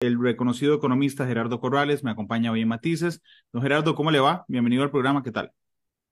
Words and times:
el 0.00 0.20
reconocido 0.20 0.74
economista 0.74 1.26
Gerardo 1.26 1.60
Corrales, 1.60 2.04
me 2.04 2.10
acompaña 2.10 2.52
hoy 2.52 2.62
en 2.62 2.68
Matices. 2.68 3.20
Don 3.52 3.62
Gerardo, 3.62 3.94
¿cómo 3.94 4.10
le 4.10 4.20
va? 4.20 4.44
Bienvenido 4.48 4.82
al 4.84 4.90
programa, 4.90 5.22
¿qué 5.22 5.32
tal? 5.32 5.50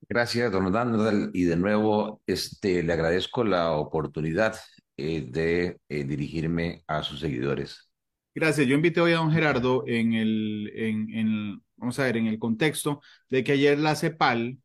Gracias, 0.09 0.51
don 0.53 0.73
Randall, 0.73 1.31
y 1.33 1.45
de 1.45 1.57
nuevo 1.57 2.21
este, 2.27 2.83
le 2.83 2.93
agradezco 2.93 3.45
la 3.45 3.72
oportunidad 3.72 4.57
eh, 4.96 5.27
de 5.29 5.79
eh, 5.88 6.04
dirigirme 6.04 6.83
a 6.87 7.03
sus 7.03 7.21
seguidores. 7.21 7.88
Gracias. 8.35 8.67
Yo 8.67 8.75
invité 8.75 9.01
hoy 9.01 9.12
a 9.12 9.17
don 9.17 9.30
Gerardo 9.30 9.85
en 9.87 10.12
el, 10.14 10.71
en, 10.75 11.14
en, 11.14 11.62
vamos 11.77 11.98
a 11.98 12.05
ver, 12.05 12.16
en 12.16 12.27
el 12.27 12.39
contexto 12.39 13.00
de 13.30 13.43
que 13.45 13.53
ayer 13.53 13.79
la 13.79 13.95
CEPAL 13.95 14.59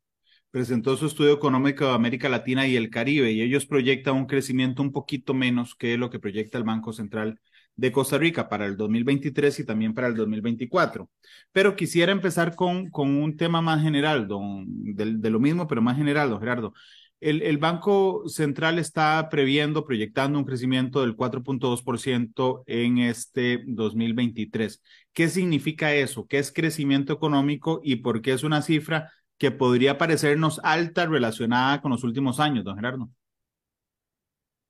presentó 0.50 0.98
su 0.98 1.06
estudio 1.06 1.32
económico 1.32 1.86
de 1.86 1.94
América 1.94 2.28
Latina 2.28 2.68
y 2.68 2.76
el 2.76 2.90
Caribe 2.90 3.32
y 3.32 3.42
ellos 3.42 3.66
proyectan 3.66 4.16
un 4.16 4.26
crecimiento 4.26 4.82
un 4.82 4.92
poquito 4.92 5.34
menos 5.34 5.76
que 5.76 5.98
lo 5.98 6.10
que 6.10 6.20
proyecta 6.20 6.58
el 6.58 6.66
Banco 6.66 6.92
Central 6.92 7.40
de 7.76 7.92
Costa 7.92 8.18
Rica 8.18 8.50
para 8.50 8.66
el 8.66 8.78
2023 8.78 9.60
y 9.60 9.66
también 9.66 9.94
para 9.94 10.08
el 10.08 10.16
2024. 10.16 11.10
Pero 11.52 11.76
quisiera 11.76 12.12
empezar 12.12 12.56
con, 12.56 12.90
con 12.90 13.10
un 13.10 13.38
tema 13.38 13.62
más 13.62 13.82
general, 13.82 14.28
don, 14.28 14.66
de, 14.68 15.18
de 15.18 15.30
lo 15.30 15.40
mismo, 15.40 15.68
pero 15.68 15.82
más 15.82 15.98
general, 15.98 16.30
don 16.30 16.40
Gerardo. 16.40 16.74
El, 17.20 17.44
el, 17.44 17.60
Banco 17.60 18.24
Central 18.28 18.80
está 18.80 19.30
previendo, 19.30 19.86
proyectando 19.86 20.40
un 20.40 20.46
crecimiento 20.46 21.02
del 21.02 21.16
4.2% 21.16 22.64
en 22.66 22.98
este 22.98 23.64
2023. 23.68 24.82
¿Qué 25.14 25.30
significa 25.30 25.94
eso? 25.94 26.26
¿Qué 26.26 26.40
es 26.40 26.52
crecimiento 26.52 27.14
económico 27.14 27.80
y 27.84 27.98
por 27.98 28.22
qué 28.24 28.34
es 28.34 28.44
una 28.44 28.64
cifra 28.64 29.12
que 29.38 29.52
podría 29.52 30.00
parecernos 30.00 30.60
alta 30.64 31.06
relacionada 31.06 31.82
con 31.82 31.92
los 31.92 32.04
últimos 32.04 32.40
años, 32.40 32.64
don 32.64 32.76
Gerardo? 32.76 33.10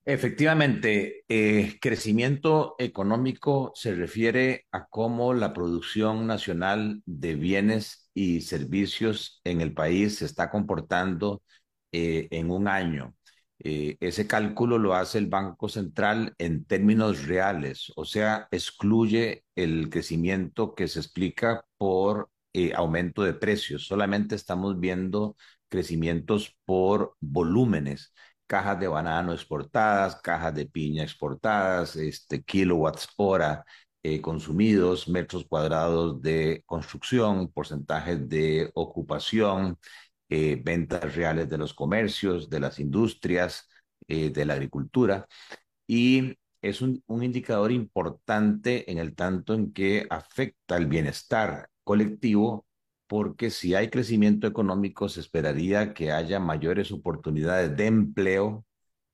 Efectivamente, 0.04 1.24
eh, 1.28 1.78
crecimiento 1.80 2.74
económico 2.80 3.70
se 3.76 3.94
refiere 3.94 4.66
a 4.72 4.86
cómo 4.86 5.32
la 5.32 5.52
producción 5.52 6.26
nacional 6.26 7.02
de 7.06 7.36
bienes 7.36 8.10
y 8.12 8.40
servicios 8.40 9.40
en 9.44 9.60
el 9.60 9.74
país 9.74 10.16
se 10.16 10.24
está 10.24 10.50
comportando 10.50 11.42
eh, 11.92 12.26
en 12.32 12.50
un 12.50 12.66
año. 12.66 13.14
Eh, 13.60 13.96
ese 14.00 14.26
cálculo 14.26 14.76
lo 14.76 14.94
hace 14.96 15.18
el 15.18 15.28
Banco 15.28 15.68
Central 15.68 16.34
en 16.38 16.64
términos 16.64 17.24
reales, 17.26 17.92
o 17.94 18.04
sea, 18.04 18.48
excluye 18.50 19.44
el 19.54 19.88
crecimiento 19.88 20.74
que 20.74 20.88
se 20.88 20.98
explica 20.98 21.64
por 21.78 22.28
aumento 22.74 23.22
de 23.22 23.32
precios. 23.34 23.86
Solamente 23.86 24.34
estamos 24.34 24.78
viendo 24.78 25.36
crecimientos 25.68 26.54
por 26.66 27.16
volúmenes 27.20 28.12
cajas 28.52 28.78
de 28.78 28.86
banano 28.88 29.32
exportadas, 29.32 30.16
cajas 30.20 30.54
de 30.54 30.66
piña 30.66 31.02
exportadas, 31.04 31.96
este, 31.96 32.42
kilowatts 32.42 33.08
hora 33.16 33.64
eh, 34.02 34.20
consumidos, 34.20 35.08
metros 35.08 35.46
cuadrados 35.46 36.20
de 36.20 36.62
construcción, 36.66 37.50
porcentajes 37.50 38.28
de 38.28 38.70
ocupación, 38.74 39.78
eh, 40.28 40.60
ventas 40.62 41.14
reales 41.14 41.48
de 41.48 41.56
los 41.58 41.72
comercios, 41.72 42.50
de 42.50 42.60
las 42.60 42.78
industrias, 42.78 43.68
eh, 44.06 44.28
de 44.30 44.44
la 44.44 44.52
agricultura. 44.54 45.26
Y 45.86 46.36
es 46.60 46.82
un, 46.82 47.02
un 47.06 47.22
indicador 47.24 47.72
importante 47.72 48.90
en 48.90 48.98
el 48.98 49.14
tanto 49.14 49.54
en 49.54 49.72
que 49.72 50.06
afecta 50.10 50.76
el 50.76 50.86
bienestar 50.86 51.68
colectivo 51.84 52.66
porque 53.12 53.50
si 53.50 53.74
hay 53.74 53.90
crecimiento 53.90 54.46
económico 54.46 55.06
se 55.10 55.20
esperaría 55.20 55.92
que 55.92 56.12
haya 56.12 56.40
mayores 56.40 56.92
oportunidades 56.92 57.76
de 57.76 57.84
empleo 57.86 58.64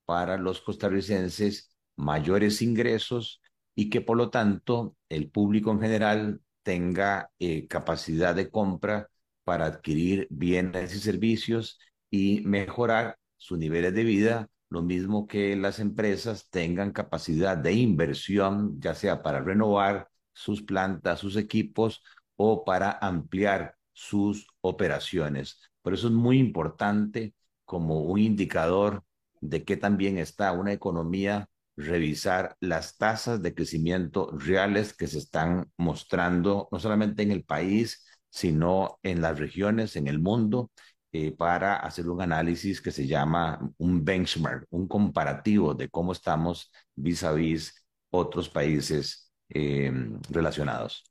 para 0.04 0.38
los 0.38 0.60
costarricenses, 0.60 1.77
mayores 1.96 2.62
ingresos 2.62 3.42
y 3.74 3.91
que 3.91 4.00
por 4.00 4.16
lo 4.16 4.30
tanto 4.30 4.96
el 5.08 5.30
público 5.32 5.72
en 5.72 5.80
general 5.80 6.41
tenga 6.62 7.32
eh, 7.41 7.66
capacidad 7.66 8.36
de 8.36 8.50
compra 8.50 9.10
para 9.42 9.66
adquirir 9.66 10.28
bienes 10.30 10.94
y 10.94 11.00
servicios 11.00 11.80
y 12.08 12.42
mejorar 12.42 13.19
sus 13.36 13.58
niveles 13.58 13.94
de 13.94 14.04
vida, 14.04 14.48
lo 14.70 14.82
mismo 14.82 15.26
que 15.26 15.56
las 15.56 15.81
empresas 15.81 16.48
tengan 16.50 16.92
capacidad 16.92 17.56
de 17.56 17.72
inversión, 17.72 18.81
ya 18.81 18.94
sea 18.94 19.25
para 19.25 19.41
renovar 19.41 20.08
sus 20.32 20.62
plantas, 20.62 21.19
sus 21.19 21.34
equipos 21.34 22.04
o 22.37 22.64
para 22.64 22.92
ampliar 22.92 23.78
sus 23.98 24.47
operaciones. 24.60 25.60
Por 25.82 25.92
eso 25.92 26.06
es 26.06 26.14
muy 26.14 26.38
importante 26.38 27.34
como 27.64 28.03
un 28.03 28.20
indicador 28.20 29.03
de 29.41 29.64
que 29.64 29.76
también 29.76 30.19
está 30.19 30.53
una 30.53 30.72
economía 30.72 31.48
revisar 31.76 32.56
las 32.60 32.97
tasas 32.97 33.42
de 33.42 33.54
crecimiento 33.54 34.31
reales 34.38 34.94
que 34.94 35.08
se 35.08 35.19
están 35.19 35.70
mostrando 35.76 36.69
no 36.70 36.78
solamente 36.78 37.22
en 37.25 37.32
el 37.32 37.44
país, 37.44 38.06
sino 38.31 38.98
en 39.03 39.20
las 39.20 39.38
regiones, 39.38 39.97
en 39.97 40.06
el 40.06 40.20
mundo, 40.20 40.70
eh, 41.12 41.32
para 41.32 41.76
hacer 41.76 42.08
un 42.08 42.22
análisis 42.22 42.81
que 42.81 42.92
se 42.92 43.06
llama 43.06 43.58
un 43.78 44.04
benchmark, 44.04 44.66
un 44.70 44.87
comparativo 44.87 45.75
de 45.75 45.88
cómo 45.88 46.12
estamos 46.12 46.70
vis 46.94 47.25
a 47.25 47.32
vis 47.32 47.84
otros 48.10 48.48
países 48.48 49.32
eh, 49.48 49.92
relacionados. 50.31 51.04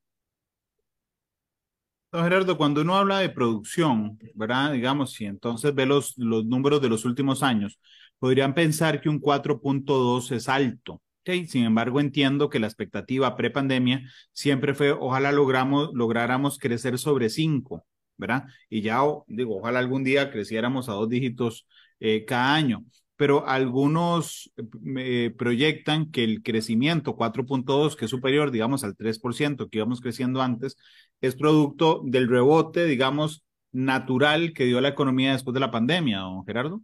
Don 2.12 2.24
Gerardo, 2.24 2.58
cuando 2.58 2.82
uno 2.82 2.96
habla 2.96 3.20
de 3.20 3.30
producción, 3.30 4.18
¿verdad? 4.34 4.72
Digamos, 4.72 5.12
si 5.12 5.26
entonces 5.26 5.76
ve 5.76 5.86
los, 5.86 6.18
los 6.18 6.46
números 6.46 6.82
de 6.82 6.88
los 6.90 7.04
últimos 7.04 7.44
años, 7.44 7.80
podrían 8.18 8.54
pensar 8.54 9.02
que 9.02 9.10
un 9.10 9.20
4.2 9.20 10.32
es 10.32 10.48
alto. 10.48 11.02
¿okay? 11.22 11.46
Sin 11.48 11.66
embargo, 11.66 12.00
entiendo 12.00 12.50
que 12.50 12.60
la 12.60 12.68
expectativa 12.68 13.36
pre-pandemia 13.36 14.02
siempre 14.32 14.74
fue, 14.74 14.92
ojalá 14.92 15.34
logramos, 15.34 15.90
lográramos 15.94 16.58
crecer 16.60 16.98
sobre 16.98 17.30
5, 17.30 17.86
¿verdad? 18.16 18.46
Y 18.70 18.82
ya, 18.82 19.02
digo, 19.28 19.58
ojalá 19.58 19.80
algún 19.80 20.04
día 20.06 20.32
creciéramos 20.32 20.88
a 20.88 20.94
dos 20.94 21.10
dígitos 21.10 21.68
eh, 22.00 22.24
cada 22.26 22.56
año 22.56 22.86
pero 23.18 23.48
algunos 23.48 24.52
eh, 24.98 25.34
proyectan 25.38 26.12
que 26.12 26.24
el 26.24 26.44
crecimiento 26.44 27.16
4.2, 27.18 27.96
que 27.96 28.06
es 28.06 28.12
superior, 28.12 28.52
digamos, 28.52 28.84
al 28.84 28.96
3% 28.96 29.70
que 29.70 29.80
íbamos 29.80 30.02
creciendo 30.02 30.42
antes, 30.42 30.78
es 31.22 31.36
producto 31.36 32.02
del 32.06 32.30
rebote, 32.30 32.86
digamos, 32.86 33.44
natural 33.72 34.54
que 34.54 34.66
dio 34.66 34.82
la 34.82 34.90
economía 34.90 35.34
después 35.34 35.54
de 35.54 35.60
la 35.60 35.72
pandemia, 35.72 36.20
don 36.20 36.46
Gerardo. 36.46 36.82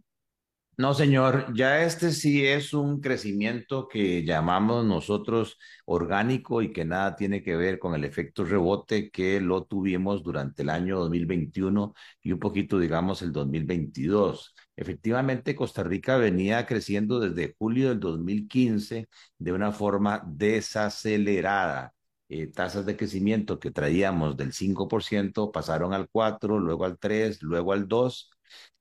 No, 0.76 0.92
señor, 0.92 1.54
ya 1.54 1.82
este 1.84 2.10
sí 2.10 2.44
es 2.44 2.72
un 2.74 3.00
crecimiento 3.00 3.86
que 3.86 4.24
llamamos 4.24 4.84
nosotros 4.84 5.56
orgánico 5.84 6.62
y 6.62 6.72
que 6.72 6.84
nada 6.84 7.14
tiene 7.14 7.42
que 7.44 7.54
ver 7.54 7.78
con 7.78 7.94
el 7.94 8.04
efecto 8.04 8.44
rebote 8.44 9.08
que 9.10 9.40
lo 9.40 9.64
tuvimos 9.64 10.24
durante 10.24 10.62
el 10.62 10.70
año 10.70 10.98
2021 10.98 11.94
y 12.20 12.32
un 12.32 12.40
poquito, 12.40 12.78
digamos, 12.80 13.22
el 13.22 13.30
2022. 13.32 14.52
Efectivamente, 14.74 15.54
Costa 15.54 15.84
Rica 15.84 16.16
venía 16.16 16.66
creciendo 16.66 17.20
desde 17.20 17.54
julio 17.56 17.90
del 17.90 18.00
2015 18.00 19.08
de 19.38 19.52
una 19.52 19.70
forma 19.70 20.22
desacelerada. 20.26 21.92
Eh, 22.28 22.48
tasas 22.48 22.84
de 22.86 22.96
crecimiento 22.96 23.60
que 23.60 23.70
traíamos 23.70 24.36
del 24.36 24.52
5% 24.52 25.52
pasaron 25.52 25.92
al 25.92 26.08
4, 26.10 26.58
luego 26.58 26.84
al 26.84 26.98
3, 26.98 27.42
luego 27.42 27.72
al 27.72 27.86
2 27.86 28.30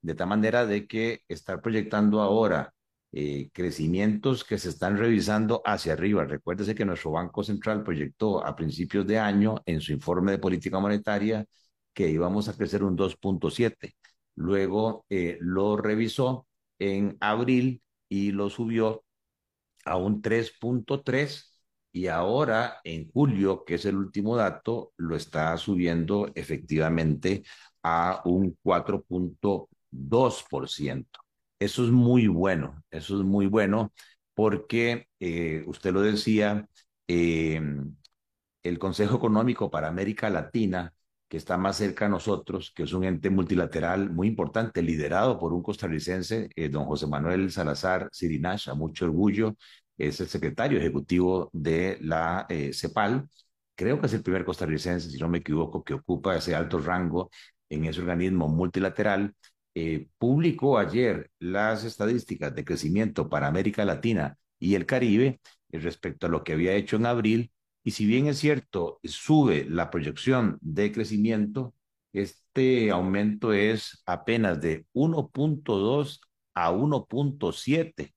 de 0.03 0.15
tal 0.15 0.27
manera 0.29 0.65
de 0.67 0.87
que 0.87 1.21
estar 1.27 1.61
proyectando 1.61 2.21
ahora 2.21 2.73
eh, 3.11 3.49
crecimientos 3.53 4.43
que 4.43 4.57
se 4.57 4.69
están 4.69 4.97
revisando 4.97 5.61
hacia 5.65 5.93
arriba. 5.93 6.25
Recuérdese 6.25 6.75
que 6.75 6.85
nuestro 6.85 7.11
Banco 7.11 7.43
Central 7.43 7.83
proyectó 7.83 8.45
a 8.45 8.55
principios 8.55 9.07
de 9.07 9.19
año 9.19 9.61
en 9.65 9.81
su 9.81 9.93
informe 9.93 10.31
de 10.33 10.39
política 10.39 10.79
monetaria 10.79 11.45
que 11.93 12.09
íbamos 12.09 12.49
a 12.49 12.57
crecer 12.57 12.83
un 12.83 12.95
2.7. 12.95 13.95
Luego 14.35 15.05
eh, 15.09 15.37
lo 15.41 15.77
revisó 15.77 16.47
en 16.79 17.17
abril 17.19 17.81
y 18.09 18.31
lo 18.31 18.49
subió 18.49 19.03
a 19.85 19.97
un 19.97 20.21
3.3 20.21 21.53
y 21.91 22.07
ahora 22.07 22.79
en 22.83 23.11
julio, 23.11 23.63
que 23.65 23.75
es 23.75 23.85
el 23.85 23.95
último 23.97 24.35
dato, 24.35 24.93
lo 24.97 25.15
está 25.15 25.55
subiendo 25.57 26.31
efectivamente 26.35 27.43
a 27.83 28.21
un 28.25 28.57
4.2%. 29.93 31.19
Eso 31.59 31.83
es 31.85 31.91
muy 31.91 32.27
bueno, 32.27 32.83
eso 32.91 33.17
es 33.19 33.25
muy 33.25 33.47
bueno 33.47 33.93
porque 34.33 35.07
eh, 35.19 35.63
usted 35.67 35.93
lo 35.93 36.01
decía, 36.01 36.67
eh, 37.07 37.61
el 38.63 38.79
Consejo 38.79 39.17
Económico 39.17 39.69
para 39.69 39.87
América 39.87 40.29
Latina, 40.29 40.93
que 41.29 41.37
está 41.37 41.57
más 41.57 41.77
cerca 41.77 42.05
a 42.05 42.09
nosotros, 42.09 42.71
que 42.75 42.83
es 42.83 42.93
un 42.93 43.03
ente 43.03 43.29
multilateral 43.29 44.09
muy 44.09 44.27
importante, 44.27 44.81
liderado 44.81 45.39
por 45.39 45.53
un 45.53 45.63
costarricense, 45.63 46.49
eh, 46.55 46.69
don 46.69 46.85
José 46.85 47.07
Manuel 47.07 47.51
Salazar 47.51 48.09
Sirinash, 48.11 48.69
a 48.69 48.75
mucho 48.75 49.05
orgullo, 49.05 49.55
es 49.97 50.19
el 50.21 50.27
secretario 50.27 50.79
ejecutivo 50.79 51.49
de 51.53 51.97
la 52.01 52.47
CEPAL, 52.71 53.29
creo 53.75 53.99
que 53.99 54.07
es 54.07 54.13
el 54.13 54.23
primer 54.23 54.43
costarricense, 54.45 55.09
si 55.09 55.19
no 55.19 55.29
me 55.29 55.39
equivoco, 55.39 55.83
que 55.83 55.93
ocupa 55.93 56.35
ese 56.35 56.55
alto 56.55 56.79
rango 56.79 57.29
en 57.69 57.85
ese 57.85 58.01
organismo 58.01 58.47
multilateral, 58.47 59.35
eh, 59.75 60.07
publicó 60.17 60.77
ayer 60.77 61.31
las 61.39 61.83
estadísticas 61.83 62.53
de 62.55 62.65
crecimiento 62.65 63.29
para 63.29 63.47
América 63.47 63.85
Latina 63.85 64.37
y 64.59 64.75
el 64.75 64.85
Caribe 64.85 65.39
respecto 65.71 66.27
a 66.27 66.29
lo 66.29 66.43
que 66.43 66.53
había 66.53 66.73
hecho 66.75 66.95
en 66.97 67.05
abril 67.07 67.51
Y 67.83 67.91
si 67.91 68.05
bien 68.05 68.27
es 68.27 68.39
cierto, 68.39 68.99
sube 69.03 69.65
la 69.69 69.89
proyección 69.89 70.57
de 70.61 70.91
crecimiento, 70.91 71.73
este 72.13 72.91
aumento 72.91 73.51
es 73.53 74.01
apenas 74.05 74.61
de 74.61 74.85
1.2 74.93 76.21
a 76.53 76.71
1.7, 76.71 78.13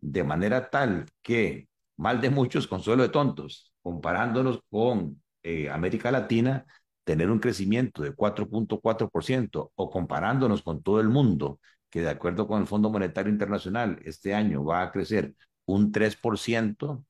de 0.00 0.24
manera 0.24 0.70
tal 0.70 1.06
que, 1.22 1.68
mal 1.96 2.20
de 2.20 2.30
muchos, 2.30 2.66
consuelo 2.68 3.02
de 3.02 3.08
tontos, 3.08 3.72
comparándonos 3.82 4.60
con 4.70 5.22
eh, 5.42 5.68
América 5.70 6.10
Latina, 6.12 6.66
tener 7.08 7.30
un 7.30 7.38
crecimiento 7.38 8.02
de 8.02 8.14
4.4% 8.14 9.72
o 9.74 9.90
comparándonos 9.90 10.60
con 10.60 10.82
todo 10.82 11.00
el 11.00 11.08
mundo, 11.08 11.58
que 11.88 12.02
de 12.02 12.10
acuerdo 12.10 12.46
con 12.46 12.60
el 12.60 12.66
Fondo 12.66 12.90
Monetario 12.90 13.32
Internacional 13.32 13.98
este 14.04 14.34
año 14.34 14.62
va 14.62 14.82
a 14.82 14.92
crecer 14.92 15.34
un 15.64 15.90
3%, 15.90 17.06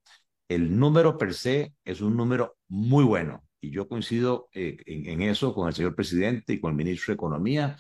el 0.49 0.79
número 0.79 1.19
per 1.19 1.35
se 1.35 1.75
es 1.85 2.00
un 2.00 2.17
número 2.17 2.56
muy 2.69 3.03
bueno. 3.03 3.43
Y 3.61 3.73
yo 3.73 3.89
coincido 3.89 4.49
eh, 4.53 4.77
en, 4.87 5.21
en, 5.21 5.23
eso 5.23 5.53
con 5.53 5.67
el 5.67 5.75
señor 5.75 5.97
presidente 5.97 6.53
y 6.53 6.61
con 6.61 6.71
el 6.71 6.77
ministro 6.77 7.11
de 7.12 7.17
Economía, 7.17 7.77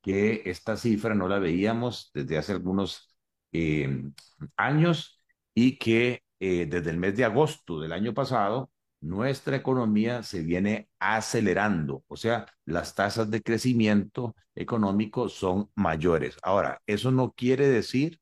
que 0.00 0.44
esta 0.46 0.74
cifra 0.78 1.14
no 1.14 1.28
la 1.28 1.38
veíamos 1.38 2.10
desde 2.14 2.38
hace 2.38 2.52
algunos 2.52 3.14
eh, 3.52 4.10
años 4.56 5.22
y 5.54 5.76
que 5.78 6.22
eh, 6.40 6.64
desde 6.64 6.90
el 6.90 6.96
mes 6.96 7.14
de 7.14 7.26
agosto 7.26 7.78
del 7.78 7.92
año 7.92 8.14
pasado 8.14 8.70
nuestra 9.00 9.56
economía 9.56 10.22
se 10.22 10.42
viene 10.42 10.88
acelerando, 10.98 12.04
o 12.08 12.16
sea, 12.16 12.46
las 12.64 12.94
tasas 12.94 13.30
de 13.30 13.42
crecimiento 13.42 14.34
económico 14.54 15.28
son 15.28 15.70
mayores. 15.74 16.36
Ahora, 16.42 16.80
eso 16.86 17.10
no 17.10 17.32
quiere 17.32 17.68
decir 17.68 18.20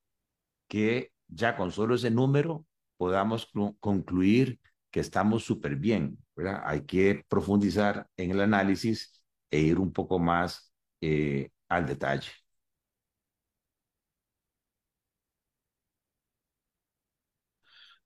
que 0.69 1.13
ya 1.29 1.57
con 1.57 1.73
solo 1.73 1.95
ese 1.97 2.11
número 2.11 2.67
podamos 2.97 3.51
concluir 3.81 4.61
que 4.91 5.01
estamos 5.01 5.45
súper 5.45 5.77
bien. 5.77 6.19
Hay 6.65 6.83
que 6.83 7.25
profundizar 7.29 8.09
en 8.17 8.31
el 8.31 8.41
análisis 8.41 9.23
e 9.51 9.61
ir 9.61 9.79
un 9.79 9.93
poco 9.93 10.19
más 10.19 10.73
eh, 11.01 11.51
al 11.69 11.87
detalle. 11.87 12.31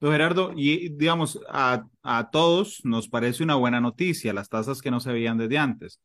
Don 0.00 0.12
Gerardo, 0.12 0.52
y 0.56 0.88
digamos, 0.96 1.38
a, 1.50 1.84
a, 2.02 2.30
todos 2.30 2.80
nos 2.84 3.08
parece 3.08 3.42
una 3.42 3.54
buena 3.54 3.80
noticia 3.80 4.32
las 4.32 4.48
tasas 4.48 4.80
que 4.80 4.90
no 4.90 4.98
se 4.98 5.12
veían 5.12 5.36
desde 5.36 5.58
antes, 5.58 6.00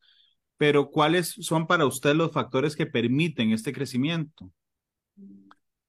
pero 0.58 0.90
¿cuáles 0.90 1.34
son 1.40 1.66
para 1.66 1.86
usted 1.86 2.14
los 2.14 2.32
factores 2.32 2.76
que 2.76 2.86
permiten 2.86 3.52
este 3.52 3.72
crecimiento? 3.72 4.52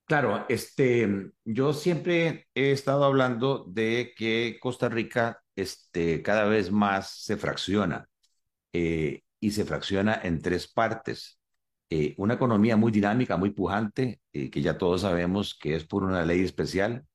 Claro, 0.06 0.46
este, 0.48 1.32
yo 1.44 1.74
siempre 1.74 2.48
he 2.56 2.72
estado 2.72 3.04
hablando 3.04 3.66
de 3.68 4.14
que 4.16 4.58
Costa 4.62 4.88
Rica 4.88 5.44
este, 5.54 6.22
cada 6.22 6.46
vez 6.46 6.72
más 6.72 7.24
se 7.24 7.36
fracciona 7.36 8.08
eh, 8.72 9.24
y 9.42 9.52
se 9.52 9.66
fracciona 9.66 10.22
en 10.24 10.42
tres 10.42 10.72
partes. 10.72 11.42
Eh, 11.90 12.16
una 12.18 12.36
economía 12.36 12.78
muy 12.78 12.92
dinámica, 12.92 13.36
muy 13.36 13.50
pujante, 13.50 14.22
eh, 14.32 14.50
que 14.50 14.62
ya 14.62 14.78
todos 14.78 15.02
sabemos 15.02 15.58
que 15.60 15.76
es 15.76 15.86
por 15.86 16.04
una 16.04 16.24
ley 16.24 16.42
especial 16.42 17.06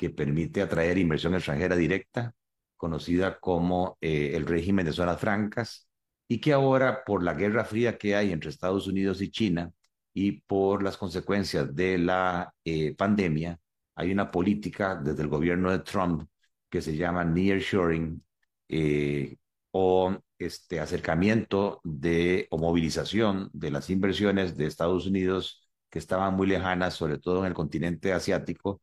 que 0.00 0.08
permite 0.08 0.62
atraer 0.62 0.96
inversión 0.96 1.34
extranjera 1.34 1.76
directa, 1.76 2.34
conocida 2.78 3.38
como 3.38 3.98
eh, 4.00 4.32
el 4.34 4.46
régimen 4.46 4.86
de 4.86 4.94
zonas 4.94 5.20
francas, 5.20 5.90
y 6.26 6.40
que 6.40 6.54
ahora 6.54 7.04
por 7.04 7.22
la 7.22 7.34
guerra 7.34 7.66
fría 7.66 7.98
que 7.98 8.16
hay 8.16 8.32
entre 8.32 8.48
Estados 8.48 8.86
Unidos 8.86 9.20
y 9.20 9.30
China 9.30 9.70
y 10.14 10.40
por 10.40 10.82
las 10.82 10.96
consecuencias 10.96 11.74
de 11.76 11.98
la 11.98 12.50
eh, 12.64 12.94
pandemia, 12.96 13.58
hay 13.94 14.10
una 14.10 14.30
política 14.30 14.94
desde 14.96 15.20
el 15.20 15.28
gobierno 15.28 15.70
de 15.70 15.80
Trump 15.80 16.26
que 16.70 16.80
se 16.80 16.96
llama 16.96 17.22
nearshoring 17.22 18.24
eh, 18.70 19.36
o 19.72 20.16
este 20.38 20.80
acercamiento 20.80 21.82
de 21.84 22.46
o 22.50 22.56
movilización 22.56 23.50
de 23.52 23.70
las 23.70 23.90
inversiones 23.90 24.56
de 24.56 24.64
Estados 24.64 25.06
Unidos 25.06 25.68
que 25.90 25.98
estaban 25.98 26.34
muy 26.36 26.46
lejanas, 26.46 26.94
sobre 26.94 27.18
todo 27.18 27.40
en 27.40 27.48
el 27.48 27.54
continente 27.54 28.14
asiático, 28.14 28.80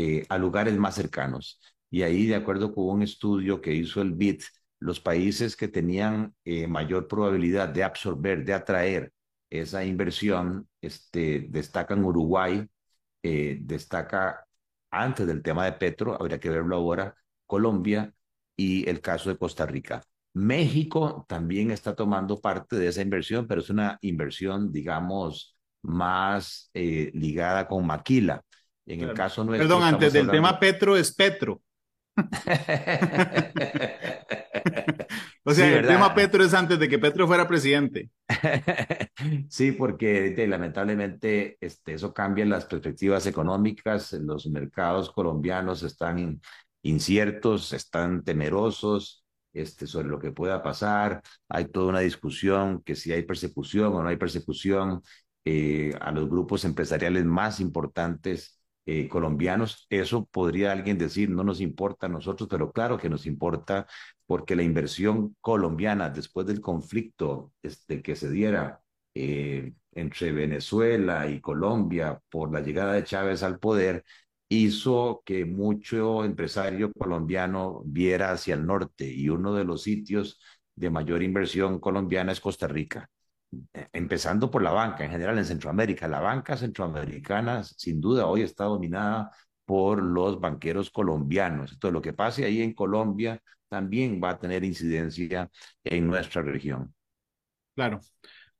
eh, 0.00 0.24
a 0.28 0.38
lugares 0.38 0.76
más 0.78 0.94
cercanos. 0.94 1.60
Y 1.90 2.02
ahí, 2.02 2.26
de 2.26 2.36
acuerdo 2.36 2.72
con 2.72 2.88
un 2.88 3.02
estudio 3.02 3.60
que 3.60 3.74
hizo 3.74 4.00
el 4.00 4.12
BIT, 4.12 4.44
los 4.78 5.00
países 5.00 5.56
que 5.56 5.66
tenían 5.66 6.34
eh, 6.44 6.68
mayor 6.68 7.08
probabilidad 7.08 7.68
de 7.70 7.82
absorber, 7.82 8.44
de 8.44 8.54
atraer 8.54 9.12
esa 9.50 9.84
inversión, 9.84 10.68
este, 10.80 11.46
destacan 11.50 12.04
Uruguay, 12.04 12.64
eh, 13.24 13.58
destaca 13.60 14.46
antes 14.92 15.26
del 15.26 15.42
tema 15.42 15.64
de 15.64 15.72
Petro, 15.72 16.14
habría 16.20 16.38
que 16.38 16.50
verlo 16.50 16.76
ahora, 16.76 17.16
Colombia 17.46 18.14
y 18.56 18.88
el 18.88 19.00
caso 19.00 19.30
de 19.30 19.38
Costa 19.38 19.66
Rica. 19.66 20.04
México 20.32 21.26
también 21.28 21.72
está 21.72 21.96
tomando 21.96 22.40
parte 22.40 22.76
de 22.76 22.86
esa 22.88 23.02
inversión, 23.02 23.48
pero 23.48 23.60
es 23.62 23.70
una 23.70 23.98
inversión, 24.02 24.70
digamos, 24.72 25.56
más 25.82 26.70
ligada 26.72 27.66
con 27.66 27.84
Maquila. 27.86 28.44
En 28.88 29.02
el 29.02 29.14
caso 29.14 29.44
nuestro. 29.44 29.68
Perdón, 29.68 29.82
antes 29.84 30.12
del 30.12 30.28
hablando... 30.28 30.48
tema 30.48 30.58
Petro 30.58 30.96
es 30.96 31.14
Petro. 31.14 31.62
o 35.44 35.52
sea, 35.52 35.66
sí, 35.68 35.72
el 35.72 35.86
tema 35.86 36.14
Petro 36.14 36.42
es 36.42 36.52
antes 36.54 36.78
de 36.78 36.88
que 36.88 36.98
Petro 36.98 37.26
fuera 37.26 37.46
presidente. 37.46 38.10
sí, 39.48 39.72
porque 39.72 40.34
lamentablemente 40.48 41.58
este, 41.60 41.92
eso 41.92 42.12
cambia 42.12 42.44
las 42.46 42.64
perspectivas 42.64 43.26
económicas. 43.26 44.14
Los 44.14 44.46
mercados 44.46 45.10
colombianos 45.10 45.82
están 45.82 46.40
inciertos, 46.82 47.72
están 47.72 48.24
temerosos 48.24 49.24
este, 49.52 49.86
sobre 49.86 50.08
lo 50.08 50.18
que 50.18 50.32
pueda 50.32 50.62
pasar. 50.62 51.22
Hay 51.48 51.66
toda 51.66 51.88
una 51.88 52.00
discusión 52.00 52.82
que 52.82 52.96
si 52.96 53.12
hay 53.12 53.22
persecución 53.22 53.94
o 53.94 54.02
no 54.02 54.08
hay 54.08 54.16
persecución 54.16 55.02
eh, 55.44 55.94
a 56.00 56.10
los 56.10 56.28
grupos 56.28 56.64
empresariales 56.64 57.24
más 57.24 57.60
importantes 57.60 58.57
eh, 58.90 59.06
colombianos. 59.06 59.86
Eso 59.90 60.24
podría 60.26 60.72
alguien 60.72 60.96
decir, 60.96 61.28
no 61.28 61.44
nos 61.44 61.60
importa 61.60 62.06
a 62.06 62.08
nosotros, 62.08 62.48
pero 62.48 62.72
claro 62.72 62.96
que 62.96 63.10
nos 63.10 63.26
importa 63.26 63.86
porque 64.26 64.56
la 64.56 64.62
inversión 64.62 65.36
colombiana 65.42 66.08
después 66.08 66.46
del 66.46 66.62
conflicto 66.62 67.52
este, 67.62 68.00
que 68.02 68.16
se 68.16 68.30
diera 68.30 68.80
eh, 69.14 69.74
entre 69.92 70.32
Venezuela 70.32 71.28
y 71.28 71.38
Colombia 71.40 72.18
por 72.30 72.50
la 72.50 72.60
llegada 72.62 72.94
de 72.94 73.04
Chávez 73.04 73.42
al 73.42 73.58
poder, 73.58 74.04
hizo 74.48 75.22
que 75.26 75.44
mucho 75.44 76.24
empresario 76.24 76.90
colombiano 76.92 77.82
viera 77.84 78.32
hacia 78.32 78.54
el 78.54 78.64
norte 78.66 79.04
y 79.06 79.28
uno 79.28 79.54
de 79.54 79.64
los 79.64 79.82
sitios 79.82 80.40
de 80.74 80.88
mayor 80.90 81.22
inversión 81.22 81.78
colombiana 81.78 82.32
es 82.32 82.40
Costa 82.40 82.66
Rica. 82.68 83.10
Eh, 83.72 83.88
empezando 83.92 84.50
por 84.50 84.62
la 84.62 84.72
banca 84.72 85.04
en 85.04 85.10
general 85.10 85.38
en 85.38 85.44
Centroamérica. 85.44 86.06
La 86.08 86.20
banca 86.20 86.56
centroamericana, 86.56 87.64
sin 87.64 88.00
duda, 88.00 88.26
hoy 88.26 88.42
está 88.42 88.64
dominada 88.64 89.30
por 89.64 90.02
los 90.02 90.40
banqueros 90.40 90.90
colombianos. 90.90 91.72
Entonces, 91.72 91.92
lo 91.92 92.02
que 92.02 92.12
pase 92.12 92.44
ahí 92.44 92.62
en 92.62 92.74
Colombia 92.74 93.40
también 93.68 94.20
va 94.22 94.30
a 94.30 94.38
tener 94.38 94.64
incidencia 94.64 95.50
en 95.84 96.06
nuestra 96.06 96.42
región. 96.42 96.94
Claro. 97.74 98.00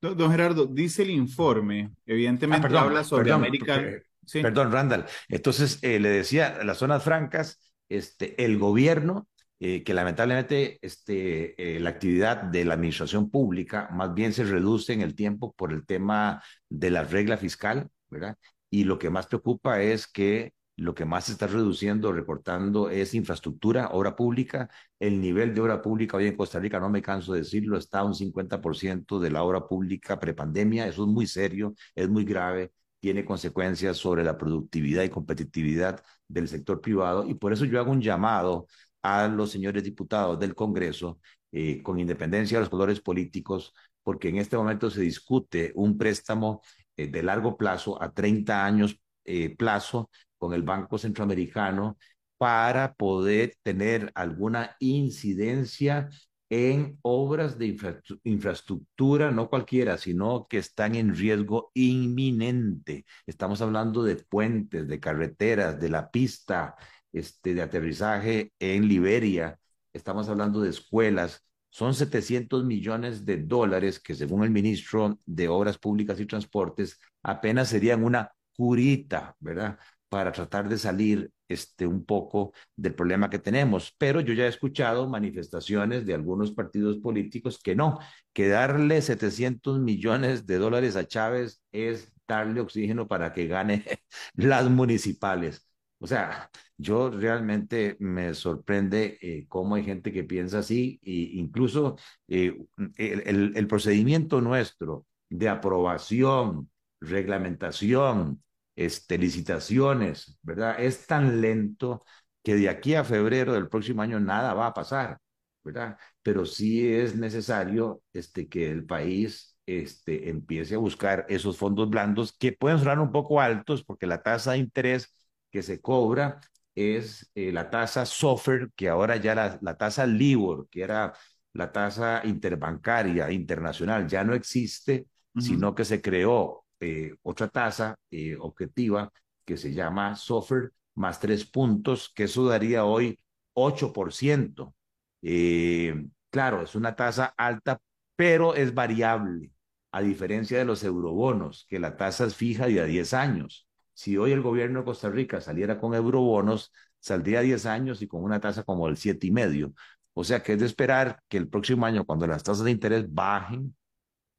Don 0.00 0.30
Gerardo, 0.30 0.66
dice 0.66 1.02
el 1.02 1.10
informe, 1.10 1.90
evidentemente 2.06 2.66
ah, 2.66 2.68
perdón, 2.68 2.84
habla 2.84 3.04
sobre 3.04 3.24
perdón, 3.24 3.40
América. 3.40 3.82
Sí. 4.24 4.42
Perdón, 4.42 4.70
Randall. 4.70 5.06
Entonces, 5.28 5.78
eh, 5.82 5.98
le 5.98 6.10
decía, 6.10 6.62
las 6.62 6.78
zonas 6.78 7.02
francas, 7.02 7.58
este, 7.88 8.44
el 8.44 8.58
gobierno 8.58 9.26
eh, 9.60 9.82
que 9.82 9.94
lamentablemente 9.94 10.78
este, 10.82 11.76
eh, 11.76 11.80
la 11.80 11.90
actividad 11.90 12.42
de 12.42 12.64
la 12.64 12.74
administración 12.74 13.30
pública 13.30 13.88
más 13.92 14.14
bien 14.14 14.32
se 14.32 14.44
reduce 14.44 14.92
en 14.92 15.00
el 15.02 15.14
tiempo 15.14 15.52
por 15.52 15.72
el 15.72 15.84
tema 15.84 16.42
de 16.68 16.90
la 16.90 17.02
regla 17.02 17.36
fiscal, 17.36 17.88
¿verdad? 18.08 18.36
Y 18.70 18.84
lo 18.84 18.98
que 18.98 19.10
más 19.10 19.26
preocupa 19.26 19.82
es 19.82 20.06
que 20.06 20.52
lo 20.78 20.94
que 20.94 21.04
más 21.04 21.24
se 21.24 21.32
está 21.32 21.48
reduciendo, 21.48 22.12
recortando, 22.12 22.88
es 22.88 23.12
infraestructura, 23.14 23.88
obra 23.88 24.14
pública. 24.14 24.70
El 25.00 25.20
nivel 25.20 25.52
de 25.52 25.60
obra 25.60 25.82
pública 25.82 26.16
hoy 26.16 26.28
en 26.28 26.36
Costa 26.36 26.60
Rica, 26.60 26.78
no 26.78 26.88
me 26.88 27.02
canso 27.02 27.32
de 27.32 27.40
decirlo, 27.40 27.76
está 27.76 28.00
a 28.00 28.04
un 28.04 28.14
50% 28.14 29.18
de 29.18 29.30
la 29.30 29.42
obra 29.42 29.66
pública 29.66 30.20
prepandemia. 30.20 30.86
Eso 30.86 31.02
es 31.02 31.08
muy 31.08 31.26
serio, 31.26 31.74
es 31.96 32.08
muy 32.08 32.24
grave, 32.24 32.70
tiene 33.00 33.24
consecuencias 33.24 33.96
sobre 33.96 34.22
la 34.22 34.38
productividad 34.38 35.02
y 35.02 35.08
competitividad 35.08 36.00
del 36.28 36.46
sector 36.46 36.80
privado. 36.80 37.26
Y 37.26 37.34
por 37.34 37.52
eso 37.52 37.64
yo 37.64 37.80
hago 37.80 37.90
un 37.90 38.00
llamado 38.00 38.68
a 39.02 39.28
los 39.28 39.50
señores 39.50 39.84
diputados 39.84 40.38
del 40.38 40.54
Congreso, 40.54 41.20
eh, 41.52 41.82
con 41.82 41.98
independencia 41.98 42.58
de 42.58 42.62
los 42.62 42.70
colores 42.70 43.00
políticos, 43.00 43.74
porque 44.02 44.28
en 44.28 44.36
este 44.38 44.56
momento 44.56 44.90
se 44.90 45.00
discute 45.02 45.72
un 45.74 45.96
préstamo 45.98 46.62
eh, 46.96 47.08
de 47.08 47.22
largo 47.22 47.56
plazo, 47.56 48.00
a 48.02 48.12
30 48.12 48.64
años 48.64 49.00
eh, 49.24 49.54
plazo, 49.56 50.10
con 50.36 50.52
el 50.54 50.62
Banco 50.62 50.98
Centroamericano, 50.98 51.98
para 52.38 52.94
poder 52.94 53.56
tener 53.62 54.12
alguna 54.14 54.76
incidencia 54.78 56.08
en 56.50 56.98
obras 57.02 57.58
de 57.58 57.66
infra 57.66 58.00
infraestructura, 58.24 59.30
no 59.30 59.50
cualquiera, 59.50 59.98
sino 59.98 60.46
que 60.48 60.58
están 60.58 60.94
en 60.94 61.14
riesgo 61.14 61.70
inminente. 61.74 63.04
Estamos 63.26 63.60
hablando 63.60 64.02
de 64.02 64.16
puentes, 64.16 64.88
de 64.88 65.00
carreteras, 65.00 65.78
de 65.78 65.88
la 65.90 66.10
pista, 66.10 66.74
este, 67.12 67.54
de 67.54 67.62
aterrizaje 67.62 68.52
en 68.58 68.88
Liberia, 68.88 69.58
estamos 69.92 70.28
hablando 70.28 70.60
de 70.60 70.70
escuelas, 70.70 71.44
son 71.70 71.94
700 71.94 72.64
millones 72.64 73.24
de 73.24 73.38
dólares 73.38 74.00
que 74.00 74.14
según 74.14 74.44
el 74.44 74.50
ministro 74.50 75.18
de 75.26 75.48
Obras 75.48 75.78
Públicas 75.78 76.18
y 76.20 76.26
Transportes 76.26 76.98
apenas 77.22 77.68
serían 77.68 78.02
una 78.04 78.32
curita, 78.56 79.36
¿verdad? 79.38 79.78
Para 80.08 80.32
tratar 80.32 80.68
de 80.68 80.78
salir 80.78 81.30
este, 81.48 81.86
un 81.86 82.04
poco 82.04 82.52
del 82.76 82.94
problema 82.94 83.30
que 83.30 83.38
tenemos. 83.38 83.94
Pero 83.98 84.20
yo 84.20 84.32
ya 84.34 84.44
he 84.46 84.48
escuchado 84.48 85.08
manifestaciones 85.08 86.06
de 86.06 86.14
algunos 86.14 86.52
partidos 86.52 86.98
políticos 86.98 87.60
que 87.62 87.74
no, 87.74 87.98
que 88.32 88.48
darle 88.48 89.02
700 89.02 89.78
millones 89.80 90.46
de 90.46 90.58
dólares 90.58 90.96
a 90.96 91.06
Chávez 91.06 91.62
es 91.72 92.12
darle 92.26 92.60
oxígeno 92.60 93.08
para 93.08 93.32
que 93.32 93.46
gane 93.46 93.84
las 94.34 94.68
municipales. 94.70 95.67
O 96.00 96.06
sea, 96.06 96.50
yo 96.76 97.10
realmente 97.10 97.96
me 97.98 98.32
sorprende 98.34 99.18
eh, 99.20 99.46
cómo 99.48 99.74
hay 99.74 99.84
gente 99.84 100.12
que 100.12 100.24
piensa 100.24 100.60
así, 100.60 101.00
e 101.02 101.38
incluso 101.38 101.96
eh, 102.28 102.56
el, 102.96 103.56
el, 103.56 103.66
procedimiento 103.66 104.40
nuestro 104.40 105.06
de 105.28 105.48
aprobación, 105.48 106.70
reglamentación, 107.00 108.42
este, 108.76 109.18
licitaciones, 109.18 110.38
¿verdad? 110.42 110.80
Es 110.80 111.06
tan 111.06 111.40
lento 111.40 112.04
que 112.44 112.54
de 112.54 112.68
aquí 112.68 112.94
a 112.94 113.04
febrero 113.04 113.52
del 113.52 113.68
próximo 113.68 114.02
año 114.02 114.20
nada 114.20 114.54
va 114.54 114.68
a 114.68 114.74
pasar, 114.74 115.18
¿verdad? 115.64 115.98
Pero 116.22 116.46
sí 116.46 116.92
es 116.92 117.16
necesario 117.16 118.02
este, 118.12 118.48
que 118.48 118.70
el 118.70 118.86
país 118.86 119.58
este, 119.66 120.30
empiece 120.30 120.76
a 120.76 120.78
buscar 120.78 121.26
esos 121.28 121.58
fondos 121.58 121.90
blandos 121.90 122.32
que 122.32 122.52
pueden 122.52 122.78
sonar 122.78 123.00
un 123.00 123.12
poco 123.12 123.40
altos 123.40 123.84
porque 123.84 124.06
la 124.06 124.22
tasa 124.22 124.52
de 124.52 124.58
interés 124.58 125.12
que 125.50 125.62
se 125.62 125.80
cobra 125.80 126.40
es 126.74 127.30
eh, 127.34 127.52
la 127.52 127.70
tasa 127.70 128.06
SOFR, 128.06 128.70
que 128.76 128.88
ahora 128.88 129.16
ya 129.16 129.34
la, 129.34 129.58
la 129.62 129.76
tasa 129.76 130.06
LIBOR, 130.06 130.68
que 130.70 130.82
era 130.82 131.12
la 131.54 131.72
tasa 131.72 132.22
interbancaria 132.24 133.30
internacional, 133.32 134.06
ya 134.08 134.24
no 134.24 134.34
existe, 134.34 135.06
uh 135.34 135.40
-huh. 135.40 135.42
sino 135.42 135.74
que 135.74 135.84
se 135.84 136.00
creó 136.00 136.64
eh, 136.80 137.14
otra 137.22 137.48
tasa 137.48 137.98
eh, 138.10 138.36
objetiva 138.38 139.12
que 139.44 139.56
se 139.56 139.72
llama 139.72 140.14
SOFR 140.14 140.72
más 140.94 141.20
tres 141.20 141.44
puntos, 141.44 142.12
que 142.14 142.24
eso 142.24 142.46
daría 142.46 142.84
hoy 142.84 143.18
8%. 143.54 144.74
Eh, 145.22 146.06
claro, 146.30 146.62
es 146.62 146.74
una 146.74 146.94
tasa 146.96 147.34
alta, 147.36 147.80
pero 148.16 148.54
es 148.54 148.74
variable, 148.74 149.52
a 149.92 150.02
diferencia 150.02 150.58
de 150.58 150.64
los 150.64 150.84
eurobonos, 150.84 151.66
que 151.68 151.78
la 151.78 151.96
tasa 151.96 152.26
es 152.26 152.34
fija 152.34 152.68
y 152.68 152.78
a 152.78 152.84
10 152.84 153.14
años. 153.14 153.67
Si 153.98 154.16
hoy 154.16 154.30
el 154.30 154.42
gobierno 154.42 154.78
de 154.78 154.84
Costa 154.84 155.10
Rica 155.10 155.40
saliera 155.40 155.80
con 155.80 155.92
eurobonos, 155.92 156.72
saldría 157.00 157.40
a 157.40 157.42
10 157.42 157.66
años 157.66 158.00
y 158.00 158.06
con 158.06 158.22
una 158.22 158.38
tasa 158.38 158.62
como 158.62 158.86
el 158.86 158.96
7,5. 158.96 159.74
O 160.14 160.22
sea 160.22 160.40
que 160.40 160.52
es 160.52 160.60
de 160.60 160.66
esperar 160.66 161.20
que 161.28 161.36
el 161.36 161.48
próximo 161.48 161.84
año, 161.84 162.04
cuando 162.04 162.24
las 162.28 162.44
tasas 162.44 162.64
de 162.64 162.70
interés 162.70 163.12
bajen, 163.12 163.76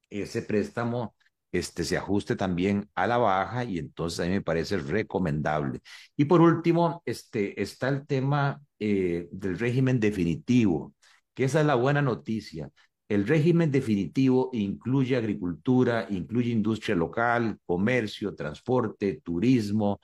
ese 0.08 0.40
préstamo 0.40 1.14
este, 1.52 1.84
se 1.84 1.98
ajuste 1.98 2.36
también 2.36 2.88
a 2.94 3.06
la 3.06 3.18
baja 3.18 3.64
y 3.64 3.78
entonces 3.78 4.20
a 4.20 4.24
mí 4.24 4.30
me 4.30 4.40
parece 4.40 4.78
recomendable. 4.78 5.80
Y 6.16 6.24
por 6.24 6.40
último, 6.40 7.02
este, 7.04 7.60
está 7.60 7.90
el 7.90 8.06
tema 8.06 8.62
eh, 8.78 9.28
del 9.30 9.58
régimen 9.58 10.00
definitivo, 10.00 10.94
que 11.34 11.44
esa 11.44 11.60
es 11.60 11.66
la 11.66 11.74
buena 11.74 12.00
noticia. 12.00 12.70
El 13.10 13.26
régimen 13.26 13.72
definitivo 13.72 14.50
incluye 14.52 15.16
agricultura, 15.16 16.06
incluye 16.10 16.52
industria 16.52 16.94
local, 16.94 17.58
comercio, 17.66 18.36
transporte, 18.36 19.20
turismo, 19.24 20.00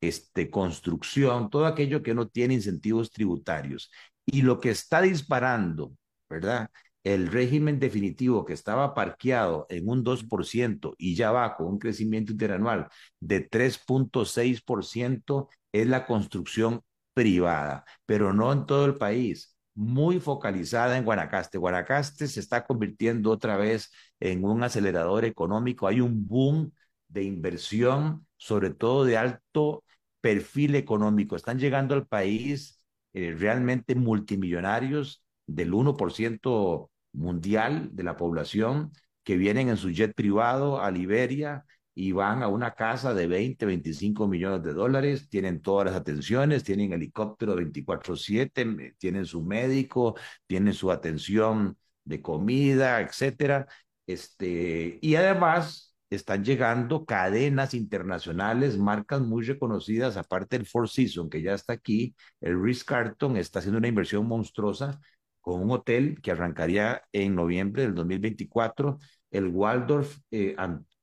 este, 0.00 0.50
construcción, 0.50 1.48
todo 1.48 1.64
aquello 1.66 2.02
que 2.02 2.14
no 2.14 2.28
tiene 2.28 2.54
incentivos 2.54 3.10
tributarios. 3.10 3.90
Y 4.26 4.42
lo 4.42 4.60
que 4.60 4.70
está 4.70 5.00
disparando, 5.00 5.94
¿verdad? 6.28 6.68
el 7.02 7.28
régimen 7.28 7.80
definitivo 7.80 8.44
que 8.44 8.52
estaba 8.52 8.94
parqueado 8.94 9.66
en 9.70 9.88
un 9.88 10.04
2% 10.04 10.94
y 10.98 11.14
ya 11.14 11.32
va 11.32 11.56
con 11.56 11.66
un 11.66 11.78
crecimiento 11.78 12.32
interanual 12.32 12.88
de 13.20 13.40
3.6% 13.40 15.48
es 15.72 15.86
la 15.86 16.06
construcción 16.06 16.82
privada, 17.14 17.84
pero 18.06 18.32
no 18.34 18.52
en 18.52 18.66
todo 18.66 18.84
el 18.84 18.96
país, 18.96 19.56
muy 19.80 20.20
focalizada 20.20 20.98
en 20.98 21.04
Guanacaste. 21.06 21.56
Guanacaste 21.56 22.28
se 22.28 22.40
está 22.40 22.66
convirtiendo 22.66 23.30
otra 23.30 23.56
vez 23.56 23.90
en 24.20 24.44
un 24.44 24.62
acelerador 24.62 25.24
económico, 25.24 25.88
hay 25.88 26.02
un 26.02 26.28
boom 26.28 26.70
de 27.08 27.24
inversión, 27.24 28.26
sobre 28.36 28.70
todo 28.70 29.06
de 29.06 29.16
alto 29.16 29.82
perfil 30.20 30.74
económico. 30.74 31.34
Están 31.34 31.58
llegando 31.58 31.94
al 31.94 32.06
país 32.06 32.82
eh, 33.14 33.34
realmente 33.38 33.94
multimillonarios 33.94 35.24
del 35.46 35.72
1% 35.72 36.90
mundial 37.12 37.88
de 37.92 38.02
la 38.02 38.18
población 38.18 38.92
que 39.24 39.38
vienen 39.38 39.70
en 39.70 39.78
su 39.78 39.90
jet 39.90 40.14
privado 40.14 40.82
a 40.82 40.90
Liberia 40.90 41.64
y 41.94 42.12
van 42.12 42.42
a 42.42 42.48
una 42.48 42.72
casa 42.74 43.14
de 43.14 43.26
20, 43.26 43.66
25 43.66 44.28
millones 44.28 44.62
de 44.62 44.72
dólares, 44.72 45.28
tienen 45.28 45.60
todas 45.60 45.86
las 45.86 45.96
atenciones, 45.96 46.64
tienen 46.64 46.92
helicóptero 46.92 47.54
24/7, 47.56 48.94
tienen 48.98 49.26
su 49.26 49.42
médico, 49.42 50.16
tienen 50.46 50.74
su 50.74 50.90
atención 50.90 51.76
de 52.04 52.22
comida, 52.22 53.00
etcétera. 53.00 53.66
Este, 54.06 54.98
y 55.00 55.14
además 55.16 55.94
están 56.10 56.44
llegando 56.44 57.04
cadenas 57.06 57.74
internacionales, 57.74 58.76
marcas 58.78 59.20
muy 59.20 59.44
reconocidas, 59.44 60.16
aparte 60.16 60.58
del 60.58 60.66
Four 60.66 60.88
Seasons, 60.88 61.30
que 61.30 61.42
ya 61.42 61.54
está 61.54 61.72
aquí, 61.72 62.14
el 62.40 62.60
Ritz 62.60 62.84
Carlton 62.84 63.36
está 63.36 63.60
haciendo 63.60 63.78
una 63.78 63.88
inversión 63.88 64.26
monstruosa 64.26 65.00
con 65.40 65.62
un 65.62 65.70
hotel 65.70 66.20
que 66.20 66.32
arrancaría 66.32 67.02
en 67.12 67.34
noviembre 67.34 67.82
del 67.82 67.94
2024. 67.94 68.98
El 69.30 69.48
Waldorf 69.48 70.18
eh, 70.30 70.54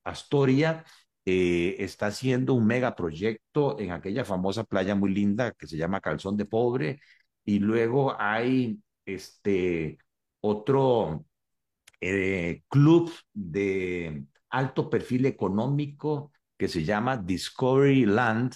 Astoria 0.09 0.83
eh, 1.25 1.75
está 1.79 2.07
haciendo 2.07 2.53
un 2.53 2.65
megaproyecto 2.65 3.79
en 3.79 3.91
aquella 3.91 4.23
famosa 4.25 4.63
playa 4.63 4.95
muy 4.95 5.13
linda 5.13 5.51
que 5.51 5.67
se 5.67 5.77
llama 5.77 6.01
Calzón 6.01 6.37
de 6.37 6.45
Pobre. 6.45 6.99
Y 7.45 7.59
luego 7.59 8.15
hay 8.19 8.79
este 9.05 9.97
otro 10.41 11.25
eh, 12.01 12.63
club 12.69 13.11
de 13.33 14.25
alto 14.49 14.89
perfil 14.89 15.25
económico 15.25 16.31
que 16.57 16.67
se 16.67 16.83
llama 16.83 17.17
Discovery 17.17 18.05
Land, 18.05 18.55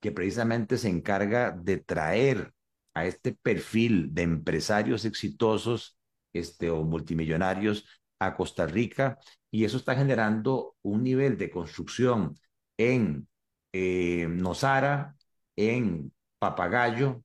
que 0.00 0.12
precisamente 0.12 0.78
se 0.78 0.88
encarga 0.88 1.52
de 1.52 1.78
traer 1.78 2.52
a 2.94 3.06
este 3.06 3.32
perfil 3.32 4.12
de 4.14 4.22
empresarios 4.22 5.04
exitosos 5.04 5.98
este, 6.32 6.70
o 6.70 6.84
multimillonarios 6.84 7.86
a 8.20 8.36
Costa 8.36 8.66
Rica 8.66 9.18
y 9.50 9.64
eso 9.64 9.76
está 9.78 9.96
generando 9.96 10.76
un 10.82 11.02
nivel 11.02 11.36
de 11.36 11.50
construcción 11.50 12.38
en 12.78 13.28
eh, 13.72 14.26
Nosara, 14.28 15.16
en 15.56 16.12
Papagayo, 16.38 17.24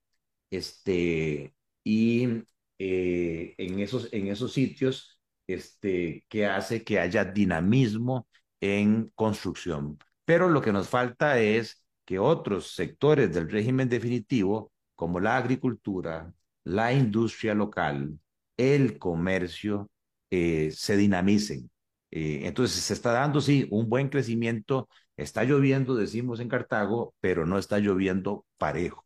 este, 0.50 1.54
y 1.84 2.44
eh, 2.80 3.56
en, 3.58 3.80
esos, 3.80 4.12
en 4.14 4.28
esos 4.28 4.54
sitios 4.54 5.20
este, 5.48 6.26
que 6.30 6.46
hace 6.48 6.84
que 6.84 7.00
haya 7.00 7.26
dinamismo 7.26 8.28
en 8.60 9.12
construcción. 9.16 9.98
Pero 10.26 10.50
lo 10.50 10.62
que 10.62 10.74
nos 10.74 10.90
falta 10.90 11.40
es 11.40 11.84
que 12.06 12.20
otros 12.20 12.74
sectores 12.76 13.34
del 13.34 13.50
régimen 13.50 13.90
definitivo 13.90 14.72
como 14.96 15.20
la 15.20 15.38
agricultura, 15.38 16.34
la 16.64 16.94
industria 16.94 17.54
local, 17.54 18.20
el 18.58 18.98
comercio, 18.98 19.90
eh, 20.30 20.72
se 20.72 20.98
dinamicen. 20.98 21.70
Eh, 22.12 22.42
entonces 22.46 22.82
se 22.84 22.94
está 22.94 23.12
dando, 23.12 23.42
sí, 23.42 23.68
un 23.72 23.90
buen 23.90 24.10
crecimiento. 24.10 24.90
Está 25.18 25.44
lloviendo, 25.44 25.96
decimos 25.96 26.40
en 26.40 26.50
Cartago, 26.50 27.14
pero 27.22 27.46
no 27.46 27.58
está 27.58 27.80
lloviendo 27.80 28.46
parejo. 28.58 29.06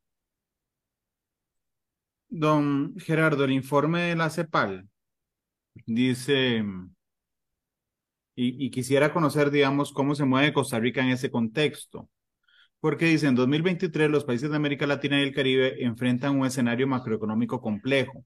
Don 2.29 2.95
Gerardo, 2.97 3.43
el 3.45 3.51
informe 3.51 4.01
de 4.01 4.15
la 4.15 4.29
CEPAL 4.29 4.87
dice, 5.85 6.63
y, 8.35 8.65
y 8.65 8.71
quisiera 8.71 9.13
conocer, 9.13 9.51
digamos, 9.51 9.91
cómo 9.91 10.15
se 10.15 10.25
mueve 10.25 10.53
Costa 10.53 10.79
Rica 10.79 11.01
en 11.01 11.09
ese 11.09 11.29
contexto. 11.31 12.09
Porque 12.79 13.05
dice, 13.07 13.27
en 13.27 13.35
2023 13.35 14.09
los 14.11 14.25
países 14.25 14.49
de 14.51 14.57
América 14.57 14.87
Latina 14.87 15.19
y 15.19 15.23
el 15.23 15.33
Caribe 15.33 15.83
enfrentan 15.83 16.39
un 16.39 16.45
escenario 16.47 16.87
macroeconómico 16.87 17.61
complejo. 17.61 18.25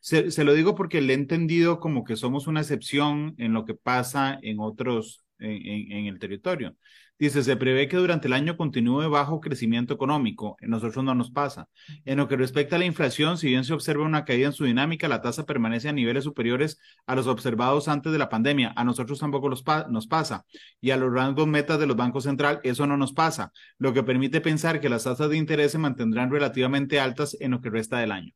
Se, 0.00 0.30
se, 0.30 0.44
lo 0.44 0.54
digo 0.54 0.74
porque 0.74 1.00
le 1.00 1.12
he 1.12 1.16
entendido 1.16 1.80
como 1.80 2.04
que 2.04 2.16
somos 2.16 2.46
una 2.46 2.60
excepción 2.60 3.34
en 3.38 3.52
lo 3.52 3.64
que 3.64 3.74
pasa 3.74 4.38
en 4.42 4.60
otros, 4.60 5.24
en, 5.38 5.92
en, 5.92 6.06
el 6.06 6.18
territorio. 6.18 6.76
Dice, 7.16 7.44
se 7.44 7.56
prevé 7.56 7.86
que 7.86 7.96
durante 7.96 8.26
el 8.26 8.32
año 8.32 8.56
continúe 8.56 9.08
bajo 9.08 9.40
crecimiento 9.40 9.94
económico. 9.94 10.56
En 10.60 10.70
nosotros 10.70 11.04
no 11.04 11.14
nos 11.14 11.30
pasa. 11.30 11.68
En 12.04 12.18
lo 12.18 12.26
que 12.26 12.36
respecta 12.36 12.74
a 12.74 12.78
la 12.80 12.86
inflación, 12.86 13.38
si 13.38 13.48
bien 13.48 13.64
se 13.64 13.72
observa 13.72 14.04
una 14.04 14.24
caída 14.24 14.48
en 14.48 14.52
su 14.52 14.64
dinámica, 14.64 15.06
la 15.06 15.22
tasa 15.22 15.46
permanece 15.46 15.88
a 15.88 15.92
niveles 15.92 16.24
superiores 16.24 16.78
a 17.06 17.14
los 17.14 17.28
observados 17.28 17.86
antes 17.86 18.10
de 18.12 18.18
la 18.18 18.28
pandemia. 18.28 18.72
A 18.74 18.84
nosotros 18.84 19.20
tampoco 19.20 19.48
nos 19.48 20.06
pasa. 20.08 20.44
Y 20.80 20.90
a 20.90 20.96
los 20.96 21.12
rangos 21.12 21.46
metas 21.46 21.78
de 21.78 21.86
los 21.86 21.96
bancos 21.96 22.24
central, 22.24 22.60
eso 22.64 22.86
no 22.86 22.96
nos 22.96 23.12
pasa, 23.12 23.52
lo 23.78 23.92
que 23.92 24.02
permite 24.02 24.40
pensar 24.40 24.80
que 24.80 24.88
las 24.88 25.04
tasas 25.04 25.30
de 25.30 25.36
interés 25.36 25.70
se 25.72 25.78
mantendrán 25.78 26.30
relativamente 26.32 26.98
altas 26.98 27.36
en 27.40 27.52
lo 27.52 27.60
que 27.60 27.70
resta 27.70 27.98
del 27.98 28.10
año. 28.10 28.32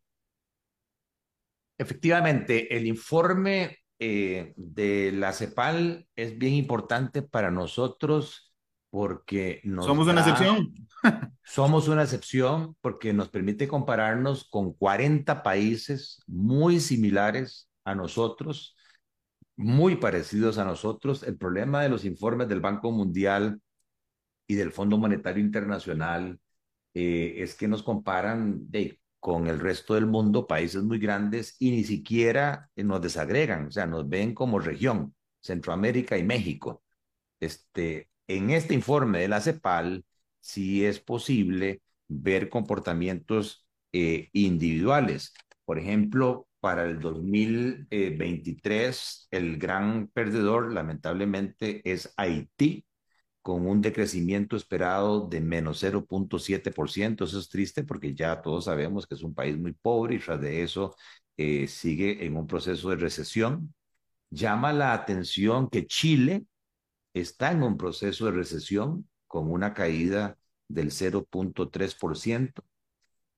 Efectivamente, 1.79 2.77
el 2.77 2.87
informe 2.87 3.79
eh, 4.01 4.53
de 4.57 5.13
la 5.13 5.33
CEPAL 5.33 6.07
es 6.17 6.37
bien 6.37 6.55
importante 6.55 7.23
para 7.23 7.51
nosotros 7.51 8.53
porque 8.91 9.61
nos 9.65 9.87
somos 9.87 10.07
da, 10.07 10.13
una 10.13 10.21
excepción. 10.23 10.75
somos 11.45 11.89
una 11.89 12.03
excepción 12.03 12.77
porque 12.81 13.13
nos 13.13 13.29
permite 13.29 13.69
compararnos 13.69 14.49
con 14.49 14.73
40 14.73 15.43
países 15.43 16.21
muy 16.27 16.81
similares 16.81 17.71
a 17.85 17.95
nosotros, 17.95 18.77
muy 19.57 19.97
parecidos 19.97 20.59
a 20.59 20.65
nosotros. 20.65 21.23
El 21.23 21.37
problema 21.37 21.83
de 21.83 21.89
los 21.89 22.05
informes 22.05 22.49
del 22.49 22.61
Banco 22.61 22.91
Mundial 22.91 23.61
y 24.47 24.55
del 24.55 24.73
Fondo 24.73 24.97
Monetario 24.99 25.43
Internacional 25.43 26.41
eh, 26.95 27.35
es 27.39 27.55
que 27.55 27.69
nos 27.69 27.83
comparan 27.83 28.71
de, 28.71 28.99
con 29.21 29.47
el 29.49 29.61
resto 29.61 29.95
del 29.95 30.07
mundo, 30.07 30.47
países 30.47 30.83
muy 30.83 30.99
grandes, 30.99 31.57
y 31.59 31.71
ni 31.71 31.85
siquiera 31.85 32.71
nos 32.77 33.01
desagregan, 33.03 33.67
o 33.67 33.71
sea, 33.71 33.87
nos 33.87 34.09
ven 34.09 34.35
como 34.35 34.59
región, 34.59 35.15
Centroamérica 35.41 36.17
y 36.19 36.25
México. 36.25 36.83
Este, 37.41 38.11
en 38.27 38.51
este 38.51 38.75
informe 38.75 39.21
de 39.21 39.29
la 39.29 39.41
CEPAL, 39.41 40.05
sí 40.41 40.85
es 40.85 41.01
posible 41.01 41.83
ver 42.09 42.49
comportamientos 42.49 43.67
eh, 43.93 44.29
individuales. 44.33 45.33
Por 45.65 45.79
ejemplo, 45.79 46.49
para 46.61 46.85
el 46.85 47.01
2023, 47.01 49.29
el 49.31 49.59
gran 49.59 50.09
perdedor, 50.09 50.73
lamentablemente, 50.73 51.83
es 51.91 52.13
Haití, 52.17 52.85
con 53.49 53.67
un 53.67 53.81
decrecimiento 53.81 54.57
esperado 54.57 55.27
de 55.27 55.41
menos 55.41 55.83
0.7%. 55.83 57.25
Eso 57.25 57.39
es 57.39 57.49
triste 57.49 57.83
porque 57.83 58.15
ya 58.15 58.43
todos 58.43 58.67
sabemos 58.67 59.07
que 59.07 59.15
es 59.15 59.23
un 59.23 59.35
país 59.35 59.57
muy 59.57 59.73
pobre 59.73 60.17
y 60.17 60.19
tras 60.19 60.39
de 60.39 60.63
eso 60.63 60.95
eh, 61.39 61.67
sigue 61.67 62.27
en 62.27 62.37
un 62.37 62.47
proceso 62.47 62.91
de 62.91 62.97
recesión. 62.97 63.75
Llama 64.29 64.75
la 64.75 64.93
atención 64.93 65.71
que 65.71 65.87
Chile 65.87 66.45
está 67.15 67.51
en 67.53 67.63
un 67.63 67.79
proceso 67.79 68.27
de 68.27 68.33
recesión 68.33 69.09
con 69.27 69.51
una 69.51 69.73
caída 69.73 70.37
del 70.69 70.91
0.3%. 70.91 72.53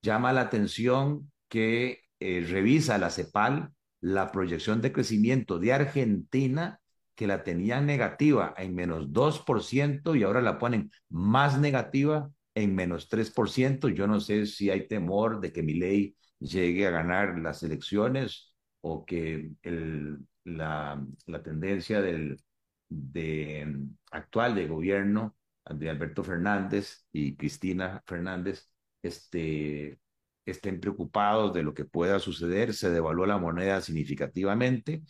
Llama 0.02 0.32
la 0.32 0.40
atención 0.40 1.30
que 1.48 2.02
eh, 2.18 2.44
revisa 2.50 2.98
la 2.98 3.10
CEPAL 3.10 3.72
la 4.00 4.32
proyección 4.32 4.80
de 4.80 4.90
crecimiento 4.90 5.60
de 5.60 5.72
Argentina 5.72 6.79
que 7.20 7.26
la 7.26 7.42
tenían 7.44 7.84
negativa 7.84 8.54
en 8.56 8.74
menos 8.74 9.12
2% 9.12 10.16
y 10.16 10.22
ahora 10.22 10.40
la 10.40 10.58
ponen 10.58 10.90
más 11.10 11.60
negativa 11.60 12.30
en 12.54 12.74
menos 12.74 13.10
3%. 13.10 13.90
Yo 13.90 14.06
no 14.06 14.20
sé 14.20 14.46
si 14.46 14.70
hay 14.70 14.88
temor 14.88 15.38
de 15.38 15.52
que 15.52 15.62
mi 15.62 15.74
ley 15.74 16.16
llegue 16.38 16.86
a 16.86 16.90
ganar 16.90 17.38
las 17.38 17.62
elecciones 17.62 18.54
o 18.80 19.04
que 19.04 19.50
el, 19.60 20.16
la, 20.44 21.04
la, 21.26 21.42
tendencia 21.42 22.00
del 22.00 22.40
de, 22.88 23.70
actual 24.12 24.54
de 24.54 24.66
gobierno 24.66 25.36
de 25.68 25.90
Alberto 25.90 26.24
Fernández 26.24 27.04
y 27.12 27.36
Cristina 27.36 28.02
Fernández 28.06 28.66
este, 29.02 30.00
estén 30.46 30.80
preocupados 30.80 31.52
de 31.52 31.64
lo 31.64 31.74
que 31.74 31.84
pueda 31.84 32.18
suceder. 32.18 32.72
Se 32.72 32.88
devaluó 32.88 33.26
la 33.26 33.36
moneda 33.36 33.82
significativamente 33.82 35.02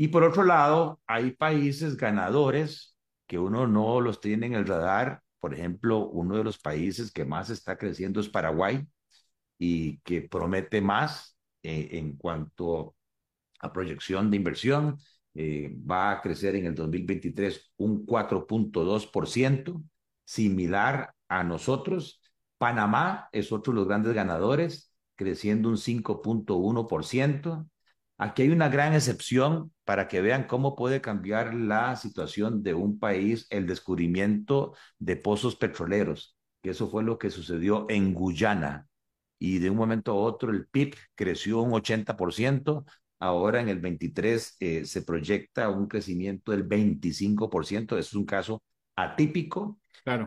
y 0.00 0.08
por 0.08 0.22
otro 0.22 0.44
lado, 0.44 1.00
hay 1.08 1.32
países 1.32 1.96
ganadores 1.96 2.94
que 3.26 3.36
uno 3.36 3.66
no 3.66 4.00
los 4.00 4.20
tiene 4.20 4.46
en 4.46 4.54
el 4.54 4.64
radar. 4.64 5.22
Por 5.40 5.54
ejemplo, 5.54 6.06
uno 6.06 6.36
de 6.36 6.44
los 6.44 6.56
países 6.56 7.10
que 7.10 7.24
más 7.24 7.50
está 7.50 7.76
creciendo 7.76 8.20
es 8.20 8.28
Paraguay 8.28 8.86
y 9.58 9.98
que 10.02 10.22
promete 10.22 10.80
más 10.80 11.36
eh, 11.64 11.88
en 11.94 12.16
cuanto 12.16 12.94
a 13.58 13.72
proyección 13.72 14.30
de 14.30 14.36
inversión. 14.36 14.98
Eh, 15.34 15.76
va 15.78 16.12
a 16.12 16.20
crecer 16.22 16.54
en 16.54 16.66
el 16.66 16.76
2023 16.76 17.72
un 17.78 18.06
4.2%, 18.06 19.82
similar 20.24 21.12
a 21.26 21.42
nosotros. 21.42 22.22
Panamá 22.56 23.28
es 23.32 23.50
otro 23.50 23.72
de 23.72 23.80
los 23.80 23.88
grandes 23.88 24.14
ganadores, 24.14 24.92
creciendo 25.16 25.68
un 25.68 25.76
5.1%. 25.76 27.68
Aquí 28.20 28.42
hay 28.42 28.50
una 28.50 28.68
gran 28.68 28.94
excepción 28.94 29.72
para 29.84 30.08
que 30.08 30.20
vean 30.20 30.48
cómo 30.48 30.74
puede 30.74 31.00
cambiar 31.00 31.54
la 31.54 31.94
situación 31.94 32.64
de 32.64 32.74
un 32.74 32.98
país 32.98 33.46
el 33.50 33.66
descubrimiento 33.68 34.74
de 34.98 35.14
pozos 35.16 35.54
petroleros, 35.54 36.36
que 36.60 36.70
eso 36.70 36.90
fue 36.90 37.04
lo 37.04 37.16
que 37.16 37.30
sucedió 37.30 37.86
en 37.88 38.12
Guyana. 38.14 38.88
Y 39.38 39.60
de 39.60 39.70
un 39.70 39.76
momento 39.76 40.12
a 40.12 40.16
otro 40.16 40.50
el 40.50 40.66
PIB 40.66 40.96
creció 41.14 41.62
un 41.62 41.70
80%, 41.72 42.84
ahora 43.20 43.60
en 43.60 43.68
el 43.68 43.78
23 43.78 44.56
eh, 44.58 44.84
se 44.84 45.02
proyecta 45.02 45.68
un 45.68 45.86
crecimiento 45.86 46.50
del 46.50 46.68
25%, 46.68 47.96
eso 47.96 47.98
es 47.98 48.14
un 48.14 48.26
caso 48.26 48.62
atípico. 48.96 49.78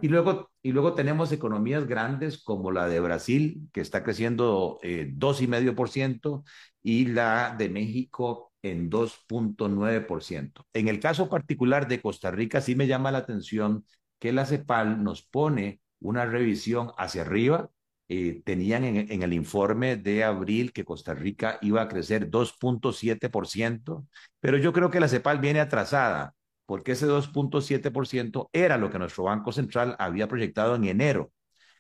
Y, 0.01 0.07
luego, 0.07 0.49
y 0.61 0.71
luego 0.71 0.93
tenemos 0.93 1.31
economías 1.31 1.87
grandes 1.87 2.43
como 2.43 2.71
la 2.71 2.87
de 2.87 2.99
Brasil, 2.99 3.69
que 3.73 3.81
está 3.81 4.03
creciendo 4.03 4.79
eh, 4.83 5.11
2,5%, 5.15 6.43
y 6.83 7.05
la 7.05 7.55
de 7.57 7.69
México 7.69 8.51
en 8.61 8.89
2.9%. 8.89 10.65
En 10.73 10.87
el 10.87 10.99
caso 10.99 11.29
particular 11.29 11.87
de 11.87 12.01
Costa 12.01 12.31
Rica, 12.31 12.61
sí 12.61 12.75
me 12.75 12.87
llama 12.87 13.11
la 13.11 13.19
atención 13.19 13.85
que 14.19 14.31
la 14.31 14.45
CEPAL 14.45 15.03
nos 15.03 15.23
pone 15.23 15.81
una 15.99 16.25
revisión 16.25 16.91
hacia 16.97 17.23
arriba. 17.23 17.69
Eh, 18.07 18.41
tenían 18.43 18.83
en, 18.83 19.11
en, 19.11 19.23
el 19.23 19.33
informe 19.33 19.95
de 19.95 20.23
abril 20.23 20.73
que 20.73 20.83
Costa 20.83 21.13
Rica 21.13 21.57
iba 21.61 21.81
a 21.81 21.87
crecer 21.87 22.29
2.7%, 22.29 24.05
pero 24.41 24.57
yo 24.57 24.73
creo 24.73 24.91
que 24.91 24.99
la 24.99 25.07
CEPAL 25.07 25.39
viene 25.39 25.61
atrasada, 25.61 26.35
porque 26.71 26.93
ese 26.93 27.05
2.7% 27.05 28.49
era 28.53 28.77
lo 28.77 28.89
que 28.89 28.97
nuestro 28.97 29.25
Banco 29.25 29.51
Central 29.51 29.93
había 29.99 30.29
proyectado 30.29 30.75
en 30.75 30.86
enero. 30.86 31.29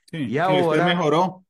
Sí, 0.07 0.25
y 0.25 0.37
ahora 0.37 0.85
mejoró. 0.85 1.45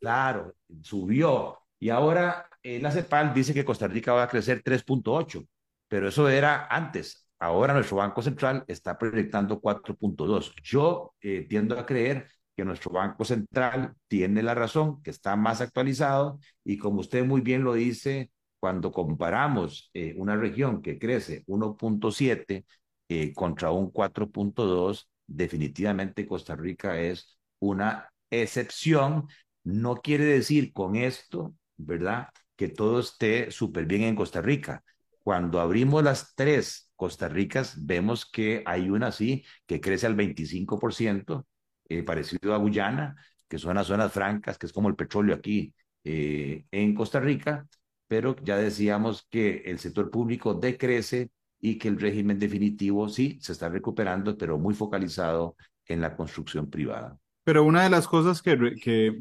Claro, 0.00 0.54
subió. 0.80 1.58
Y 1.78 1.90
ahora 1.90 2.48
eh, 2.62 2.80
la 2.80 2.90
CEPAL 2.90 3.34
dice 3.34 3.52
que 3.52 3.66
Costa 3.66 3.86
Rica 3.86 4.14
va 4.14 4.22
a 4.22 4.28
crecer 4.28 4.62
3.8, 4.62 5.46
pero 5.88 6.08
eso 6.08 6.26
era 6.30 6.68
antes. 6.68 7.28
Ahora 7.38 7.74
nuestro 7.74 7.98
Banco 7.98 8.22
Central 8.22 8.64
está 8.66 8.96
proyectando 8.96 9.60
4.2. 9.60 10.54
Yo 10.62 11.12
eh, 11.20 11.44
tiendo 11.46 11.78
a 11.78 11.84
creer 11.84 12.30
que 12.56 12.64
nuestro 12.64 12.92
Banco 12.92 13.26
Central 13.26 13.92
tiene 14.08 14.42
la 14.42 14.54
razón, 14.54 15.02
que 15.02 15.10
está 15.10 15.36
más 15.36 15.60
actualizado 15.60 16.38
y 16.64 16.78
como 16.78 17.00
usted 17.00 17.26
muy 17.26 17.42
bien 17.42 17.62
lo 17.62 17.74
dice, 17.74 18.30
cuando 18.58 18.90
comparamos 18.90 19.90
eh, 19.92 20.14
una 20.16 20.34
región 20.34 20.80
que 20.80 20.98
crece 20.98 21.44
1.7 21.46 22.64
eh, 23.08 23.32
contra 23.34 23.70
un 23.70 23.90
4.2, 23.90 25.08
definitivamente 25.26 26.26
Costa 26.26 26.56
Rica 26.56 26.98
es 27.00 27.38
una 27.58 28.10
excepción. 28.30 29.28
No 29.64 29.96
quiere 29.96 30.24
decir 30.24 30.72
con 30.72 30.96
esto, 30.96 31.54
¿verdad? 31.76 32.28
que 32.56 32.68
todo 32.68 33.00
esté 33.00 33.50
súper 33.50 33.86
bien 33.86 34.02
en 34.02 34.16
Costa 34.16 34.40
Rica. 34.42 34.82
Cuando 35.22 35.60
abrimos 35.60 36.02
las 36.02 36.34
tres 36.34 36.90
Costa 36.96 37.28
Ricas, 37.28 37.74
vemos 37.84 38.26
que 38.30 38.62
hay 38.66 38.88
una 38.90 39.08
así 39.08 39.44
que 39.66 39.80
crece 39.80 40.06
al 40.06 40.16
25%, 40.16 41.46
eh, 41.88 42.02
parecido 42.02 42.54
a 42.54 42.58
Guyana, 42.58 43.16
que 43.48 43.58
son 43.58 43.76
las 43.76 43.86
zonas 43.88 44.12
francas, 44.12 44.58
que 44.58 44.66
es 44.66 44.72
como 44.72 44.88
el 44.88 44.96
petróleo 44.96 45.34
aquí 45.34 45.74
eh, 46.04 46.64
en 46.70 46.94
Costa 46.94 47.20
Rica, 47.20 47.66
pero 48.08 48.36
ya 48.42 48.56
decíamos 48.56 49.26
que 49.30 49.62
el 49.66 49.78
sector 49.78 50.10
público 50.10 50.54
decrece 50.54 51.30
y 51.68 51.78
que 51.78 51.88
el 51.88 51.98
régimen 51.98 52.38
definitivo 52.38 53.08
sí 53.08 53.38
se 53.40 53.50
está 53.50 53.68
recuperando, 53.68 54.38
pero 54.38 54.56
muy 54.56 54.72
focalizado 54.72 55.56
en 55.86 56.00
la 56.00 56.14
construcción 56.14 56.70
privada. 56.70 57.18
Pero 57.42 57.64
una 57.64 57.82
de 57.82 57.90
las 57.90 58.06
cosas 58.06 58.40
que, 58.40 58.56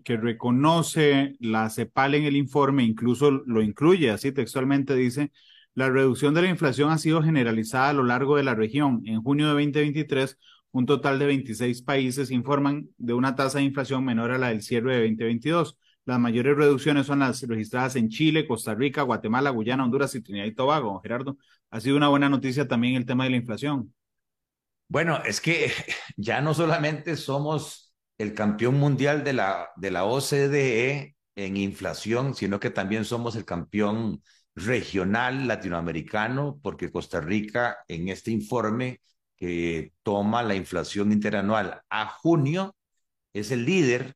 que, 0.03 0.17
reconoce 0.17 1.33
la 1.39 1.71
CEPAL 1.71 2.13
en 2.13 2.25
el 2.25 2.35
informe, 2.35 2.83
incluso 2.83 3.31
lo 3.31 3.63
incluye, 3.63 4.11
así 4.11 4.31
textualmente 4.31 4.93
dice, 4.93 5.31
la 5.73 5.89
reducción 5.89 6.35
de 6.35 6.43
la 6.43 6.49
inflación 6.49 6.91
ha 6.91 6.99
sido 6.99 7.23
generalizada 7.23 7.89
a 7.89 7.93
lo 7.93 8.03
largo 8.03 8.37
de 8.37 8.43
la 8.43 8.53
región. 8.53 9.01
En 9.05 9.23
junio 9.23 9.47
de 9.47 9.53
2023, 9.53 10.37
un 10.71 10.85
total 10.85 11.17
de 11.17 11.25
26 11.25 11.81
países 11.81 12.29
informan 12.29 12.89
de 12.99 13.13
una 13.13 13.35
tasa 13.35 13.57
de 13.57 13.63
inflación 13.63 14.05
menor 14.05 14.29
a 14.29 14.37
la 14.37 14.49
del 14.49 14.61
cierre 14.61 14.97
de 14.97 15.01
2022. 15.09 15.79
Las 16.05 16.19
mayores 16.19 16.55
reducciones 16.55 17.07
son 17.07 17.19
las 17.19 17.41
registradas 17.41 17.95
en 17.95 18.09
Chile, 18.09 18.47
Costa 18.47 18.75
Rica, 18.75 19.01
Guatemala, 19.01 19.49
Guyana, 19.49 19.83
Honduras 19.83 20.13
y 20.15 20.21
Trinidad 20.21 20.45
y 20.45 20.53
Tobago. 20.53 21.01
Gerardo, 21.01 21.37
ha 21.71 21.79
sido 21.81 21.97
una 21.97 22.09
buena 22.09 22.29
noticia 22.29 22.67
también 22.67 22.95
el 22.95 23.05
tema 23.05 23.23
de 23.23 23.31
la 23.31 23.37
inflación. 23.37 23.93
Bueno, 24.87 25.21
es 25.25 25.41
que 25.41 25.71
ya 26.17 26.41
no 26.41 26.53
solamente 26.53 27.15
somos 27.17 27.93
el 28.17 28.33
campeón 28.33 28.75
mundial 28.79 29.23
de 29.23 29.33
la, 29.33 29.69
de 29.75 29.91
la 29.91 30.05
OCDE 30.05 31.15
en 31.35 31.57
inflación, 31.57 32.35
sino 32.35 32.59
que 32.59 32.69
también 32.69 33.03
somos 33.03 33.35
el 33.35 33.45
campeón 33.45 34.21
regional 34.55 35.47
latinoamericano, 35.47 36.59
porque 36.61 36.91
Costa 36.91 37.19
Rica 37.19 37.77
en 37.87 38.09
este 38.09 38.31
informe 38.31 39.01
que 39.35 39.91
toma 40.03 40.43
la 40.43 40.55
inflación 40.55 41.11
interanual 41.11 41.81
a 41.89 42.07
junio 42.07 42.75
es 43.33 43.51
el 43.51 43.65
líder 43.65 44.15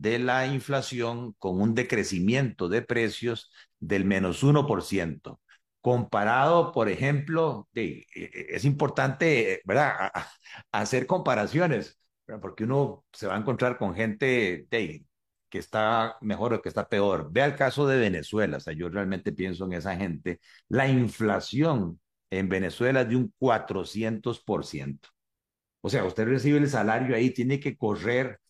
de 0.00 0.18
la 0.18 0.46
inflación 0.46 1.34
con 1.38 1.60
un 1.60 1.74
decrecimiento 1.74 2.68
de 2.68 2.82
precios 2.82 3.50
del 3.78 4.04
menos 4.04 4.42
1%. 4.42 5.40
Comparado, 5.80 6.72
por 6.72 6.88
ejemplo, 6.88 7.68
de, 7.72 8.06
es 8.14 8.64
importante, 8.64 9.60
¿verdad?, 9.64 10.10
hacer 10.72 11.06
comparaciones, 11.06 11.98
porque 12.40 12.64
uno 12.64 13.04
se 13.12 13.26
va 13.26 13.34
a 13.36 13.38
encontrar 13.38 13.78
con 13.78 13.94
gente 13.94 14.66
de, 14.70 15.04
que 15.48 15.58
está 15.58 16.16
mejor 16.20 16.54
o 16.54 16.62
que 16.62 16.68
está 16.68 16.88
peor. 16.88 17.28
Vea 17.32 17.46
el 17.46 17.56
caso 17.56 17.86
de 17.86 17.98
Venezuela, 17.98 18.56
o 18.58 18.60
sea, 18.60 18.72
yo 18.74 18.88
realmente 18.88 19.32
pienso 19.32 19.66
en 19.66 19.74
esa 19.74 19.96
gente. 19.96 20.40
La 20.68 20.88
inflación 20.88 22.00
en 22.30 22.48
Venezuela 22.48 23.02
es 23.02 23.08
de 23.10 23.16
un 23.16 23.34
400%. 23.38 25.08
O 25.82 25.90
sea, 25.90 26.04
usted 26.04 26.26
recibe 26.26 26.58
el 26.58 26.68
salario 26.70 27.14
ahí, 27.16 27.30
tiene 27.30 27.60
que 27.60 27.76
correr 27.76 28.40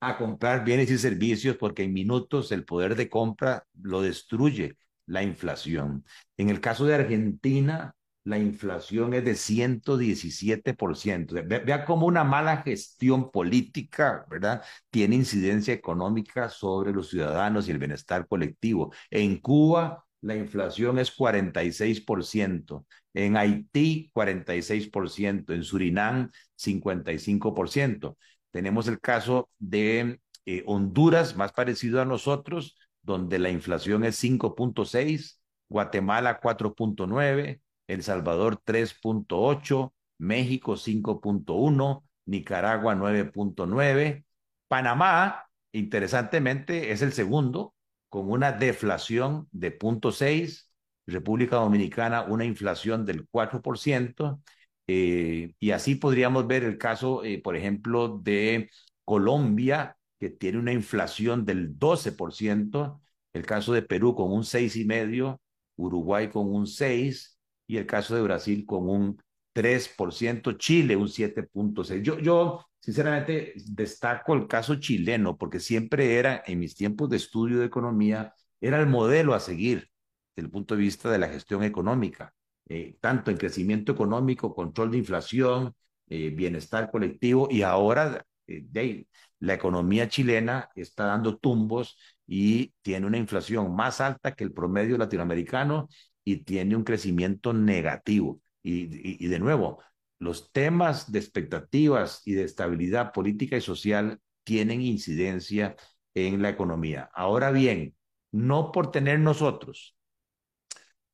a 0.00 0.16
comprar 0.18 0.64
bienes 0.64 0.90
y 0.90 0.98
servicios 0.98 1.56
porque 1.56 1.84
en 1.84 1.92
minutos 1.92 2.52
el 2.52 2.64
poder 2.64 2.96
de 2.96 3.08
compra 3.08 3.64
lo 3.80 4.02
destruye 4.02 4.76
la 5.06 5.22
inflación. 5.22 6.04
En 6.36 6.50
el 6.50 6.60
caso 6.60 6.84
de 6.84 6.94
Argentina, 6.94 7.94
la 8.24 8.38
inflación 8.38 9.14
es 9.14 9.24
de 9.24 9.36
117%. 9.36 11.34
Vea 11.44 11.84
cómo 11.84 12.06
una 12.06 12.24
mala 12.24 12.56
gestión 12.62 13.30
política, 13.30 14.26
¿verdad? 14.28 14.62
Tiene 14.90 15.14
incidencia 15.14 15.72
económica 15.72 16.48
sobre 16.48 16.92
los 16.92 17.08
ciudadanos 17.08 17.68
y 17.68 17.70
el 17.70 17.78
bienestar 17.78 18.26
colectivo. 18.26 18.92
En 19.10 19.38
Cuba, 19.38 20.04
la 20.22 20.34
inflación 20.34 20.98
es 20.98 21.16
46%. 21.16 22.84
En 23.14 23.36
Haití, 23.36 24.10
46%. 24.12 25.52
En 25.52 25.62
Surinam, 25.62 26.28
55%. 26.56 28.16
Tenemos 28.56 28.88
el 28.88 29.00
caso 29.00 29.50
de 29.58 30.18
eh, 30.46 30.62
Honduras, 30.64 31.36
más 31.36 31.52
parecido 31.52 32.00
a 32.00 32.06
nosotros, 32.06 32.78
donde 33.02 33.38
la 33.38 33.50
inflación 33.50 34.02
es 34.02 34.16
5.6, 34.24 35.38
Guatemala 35.68 36.40
4.9, 36.40 37.60
El 37.86 38.02
Salvador 38.02 38.58
3.8, 38.64 39.92
México 40.16 40.72
5.1, 40.78 42.02
Nicaragua 42.24 42.94
9.9, 42.94 44.24
Panamá, 44.68 45.50
interesantemente, 45.72 46.92
es 46.92 47.02
el 47.02 47.12
segundo, 47.12 47.74
con 48.08 48.30
una 48.30 48.52
deflación 48.52 49.48
de 49.52 49.78
0.6, 49.78 50.70
República 51.06 51.56
Dominicana 51.56 52.22
una 52.22 52.46
inflación 52.46 53.04
del 53.04 53.28
4%, 53.28 54.40
eh, 54.86 55.54
y 55.58 55.70
así 55.72 55.96
podríamos 55.96 56.46
ver 56.46 56.64
el 56.64 56.78
caso, 56.78 57.24
eh, 57.24 57.40
por 57.42 57.56
ejemplo, 57.56 58.20
de 58.22 58.70
Colombia, 59.04 59.96
que 60.18 60.30
tiene 60.30 60.58
una 60.58 60.72
inflación 60.72 61.44
del 61.44 61.78
12%, 61.78 63.00
el 63.32 63.46
caso 63.46 63.72
de 63.72 63.82
Perú 63.82 64.14
con 64.14 64.32
un 64.32 64.44
6,5%, 64.44 65.40
Uruguay 65.76 66.28
con 66.30 66.52
un 66.52 66.66
6%, 66.66 67.36
y 67.68 67.76
el 67.78 67.86
caso 67.86 68.14
de 68.14 68.22
Brasil 68.22 68.64
con 68.64 68.88
un 68.88 69.22
3%, 69.52 70.52
Chile 70.52 70.96
un 70.96 71.08
7.6%. 71.08 72.02
Yo, 72.02 72.18
yo, 72.20 72.66
sinceramente, 72.80 73.54
destaco 73.66 74.34
el 74.34 74.46
caso 74.46 74.76
chileno 74.76 75.36
porque 75.36 75.60
siempre 75.60 76.16
era, 76.18 76.42
en 76.46 76.58
mis 76.60 76.76
tiempos 76.76 77.10
de 77.10 77.16
estudio 77.16 77.58
de 77.58 77.66
economía, 77.66 78.34
era 78.60 78.78
el 78.80 78.86
modelo 78.86 79.34
a 79.34 79.40
seguir 79.40 79.88
desde 80.34 80.46
el 80.46 80.50
punto 80.50 80.74
de 80.76 80.82
vista 80.82 81.10
de 81.10 81.18
la 81.18 81.28
gestión 81.28 81.62
económica, 81.64 82.34
eh, 82.68 82.96
tanto 83.00 83.30
en 83.30 83.36
crecimiento 83.36 83.92
económico, 83.92 84.54
control 84.54 84.90
de 84.90 84.98
inflación, 84.98 85.74
eh, 86.08 86.30
bienestar 86.30 86.90
colectivo, 86.90 87.48
y 87.50 87.62
ahora 87.62 88.24
eh, 88.46 89.06
la 89.38 89.54
economía 89.54 90.08
chilena 90.08 90.70
está 90.74 91.06
dando 91.06 91.38
tumbos 91.38 91.98
y 92.26 92.72
tiene 92.82 93.06
una 93.06 93.18
inflación 93.18 93.74
más 93.74 94.00
alta 94.00 94.34
que 94.34 94.44
el 94.44 94.52
promedio 94.52 94.98
latinoamericano 94.98 95.88
y 96.24 96.38
tiene 96.38 96.76
un 96.76 96.84
crecimiento 96.84 97.52
negativo. 97.52 98.40
Y, 98.62 99.28
de 99.28 99.38
nuevo, 99.38 99.80
los 100.18 100.50
temas 100.50 101.12
de 101.12 101.20
expectativas 101.20 102.22
y 102.24 102.34
de 102.34 102.42
estabilidad 102.42 103.12
política 103.12 103.56
y 103.56 103.60
social 103.60 104.18
tienen 104.42 104.80
incidencia 104.80 105.76
en 106.14 106.42
la 106.42 106.48
economía. 106.48 107.08
Ahora 107.14 107.52
bien, 107.52 107.94
no 108.32 108.72
por 108.72 108.90
tener 108.90 109.20
nosotros 109.20 109.96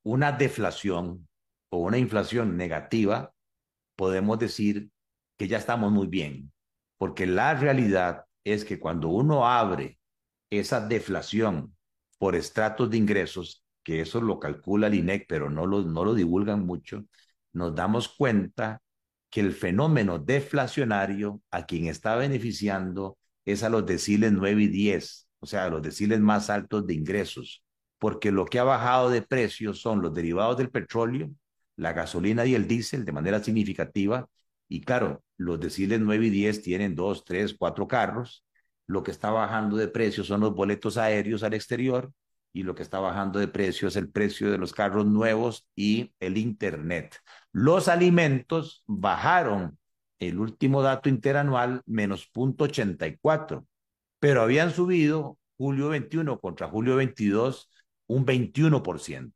una 0.02 0.32
deflación 0.32 1.28
o 1.72 1.78
una 1.78 1.98
inflación 1.98 2.56
negativa, 2.56 3.32
podemos 3.96 4.38
decir 4.38 4.90
que 5.38 5.48
ya 5.48 5.58
estamos 5.58 5.90
muy 5.92 6.06
bien 6.06 6.52
porque 7.02 7.26
la 7.26 7.54
realidad 7.54 8.26
es 8.44 8.64
que 8.64 8.78
cuando 8.78 9.08
uno 9.08 9.44
abre 9.44 9.98
esa 10.50 10.86
deflación 10.86 11.76
por 12.16 12.36
estratos 12.36 12.90
de 12.90 12.96
ingresos, 12.96 13.64
que 13.82 14.00
eso 14.00 14.20
lo 14.20 14.38
calcula 14.38 14.86
el 14.86 14.94
INEC, 14.94 15.26
pero 15.28 15.50
no 15.50 15.66
lo, 15.66 15.82
no 15.82 16.04
lo 16.04 16.14
divulgan 16.14 16.64
mucho, 16.64 17.04
nos 17.52 17.74
damos 17.74 18.08
cuenta 18.08 18.80
que 19.30 19.40
el 19.40 19.52
fenómeno 19.52 20.20
deflacionario 20.20 21.42
a 21.50 21.66
quien 21.66 21.86
está 21.86 22.14
beneficiando 22.14 23.18
es 23.44 23.64
a 23.64 23.68
los 23.68 23.84
deciles 23.84 24.30
9 24.30 24.62
y 24.62 24.68
10, 24.68 25.28
o 25.40 25.46
sea, 25.46 25.64
a 25.64 25.70
los 25.70 25.82
deciles 25.82 26.20
más 26.20 26.50
altos 26.50 26.86
de 26.86 26.94
ingresos, 26.94 27.64
porque 27.98 28.30
lo 28.30 28.44
que 28.44 28.60
ha 28.60 28.64
bajado 28.64 29.10
de 29.10 29.22
precios 29.22 29.80
son 29.80 30.02
los 30.02 30.14
derivados 30.14 30.56
del 30.56 30.70
petróleo, 30.70 31.32
la 31.76 31.92
gasolina 31.92 32.46
y 32.46 32.54
el 32.54 32.68
diésel 32.68 33.04
de 33.04 33.12
manera 33.12 33.42
significativa, 33.42 34.28
y 34.68 34.80
claro, 34.80 35.22
los 35.36 35.60
deciles 35.60 36.00
9 36.00 36.26
y 36.26 36.30
10 36.30 36.62
tienen 36.62 36.94
2, 36.94 37.24
3, 37.24 37.54
4 37.58 37.86
carros. 37.86 38.44
Lo 38.86 39.02
que 39.02 39.10
está 39.10 39.30
bajando 39.30 39.76
de 39.76 39.88
precio 39.88 40.24
son 40.24 40.40
los 40.40 40.54
boletos 40.54 40.96
aéreos 40.96 41.42
al 41.42 41.54
exterior 41.54 42.10
y 42.54 42.62
lo 42.62 42.74
que 42.74 42.82
está 42.82 42.98
bajando 42.98 43.38
de 43.38 43.48
precio 43.48 43.88
es 43.88 43.96
el 43.96 44.10
precio 44.10 44.50
de 44.50 44.58
los 44.58 44.72
carros 44.72 45.06
nuevos 45.06 45.66
y 45.76 46.14
el 46.20 46.38
Internet. 46.38 47.18
Los 47.52 47.88
alimentos 47.88 48.82
bajaron 48.86 49.78
el 50.18 50.38
último 50.38 50.82
dato 50.82 51.08
interanual 51.08 51.82
menos 51.86 52.30
0.84, 52.32 53.66
pero 54.20 54.42
habían 54.42 54.70
subido 54.70 55.38
julio 55.56 55.88
21 55.90 56.40
contra 56.40 56.68
julio 56.68 56.96
22 56.96 57.70
un 58.06 58.24
21%. 58.24 59.32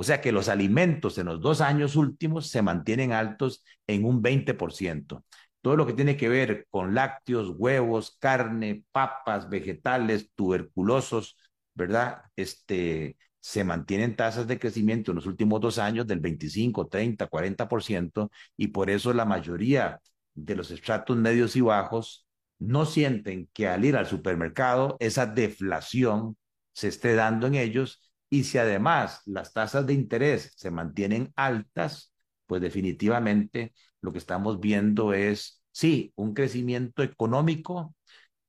O 0.00 0.02
sea 0.02 0.22
que 0.22 0.32
los 0.32 0.48
alimentos 0.48 1.18
en 1.18 1.26
los 1.26 1.42
dos 1.42 1.60
años 1.60 1.94
últimos 1.94 2.48
se 2.48 2.62
mantienen 2.62 3.12
altos 3.12 3.62
en 3.86 4.06
un 4.06 4.22
20%. 4.22 5.26
Todo 5.60 5.76
lo 5.76 5.86
que 5.86 5.92
tiene 5.92 6.16
que 6.16 6.30
ver 6.30 6.66
con 6.70 6.94
lácteos, 6.94 7.52
huevos, 7.54 8.16
carne, 8.18 8.82
papas, 8.92 9.50
vegetales, 9.50 10.30
tuberculosos, 10.34 11.36
¿verdad? 11.74 12.22
Este, 12.34 13.18
se 13.40 13.62
mantienen 13.62 14.16
tasas 14.16 14.46
de 14.46 14.58
crecimiento 14.58 15.10
en 15.10 15.16
los 15.16 15.26
últimos 15.26 15.60
dos 15.60 15.78
años 15.78 16.06
del 16.06 16.20
25, 16.20 16.88
30, 16.88 17.28
40%, 17.28 18.30
y 18.56 18.68
por 18.68 18.88
eso 18.88 19.12
la 19.12 19.26
mayoría 19.26 20.00
de 20.32 20.56
los 20.56 20.70
estratos 20.70 21.18
medios 21.18 21.56
y 21.56 21.60
bajos 21.60 22.26
no 22.58 22.86
sienten 22.86 23.50
que 23.52 23.68
al 23.68 23.84
ir 23.84 23.96
al 23.96 24.06
supermercado 24.06 24.96
esa 24.98 25.26
deflación 25.26 26.38
se 26.72 26.88
esté 26.88 27.14
dando 27.14 27.48
en 27.48 27.56
ellos 27.56 28.09
y 28.30 28.44
si 28.44 28.58
además 28.58 29.22
las 29.26 29.52
tasas 29.52 29.86
de 29.86 29.92
interés 29.92 30.52
se 30.56 30.70
mantienen 30.70 31.32
altas, 31.34 32.12
pues 32.46 32.62
definitivamente 32.62 33.74
lo 34.00 34.12
que 34.12 34.18
estamos 34.18 34.60
viendo 34.60 35.12
es, 35.12 35.62
sí, 35.72 36.12
un 36.14 36.32
crecimiento 36.32 37.02
económico, 37.02 37.94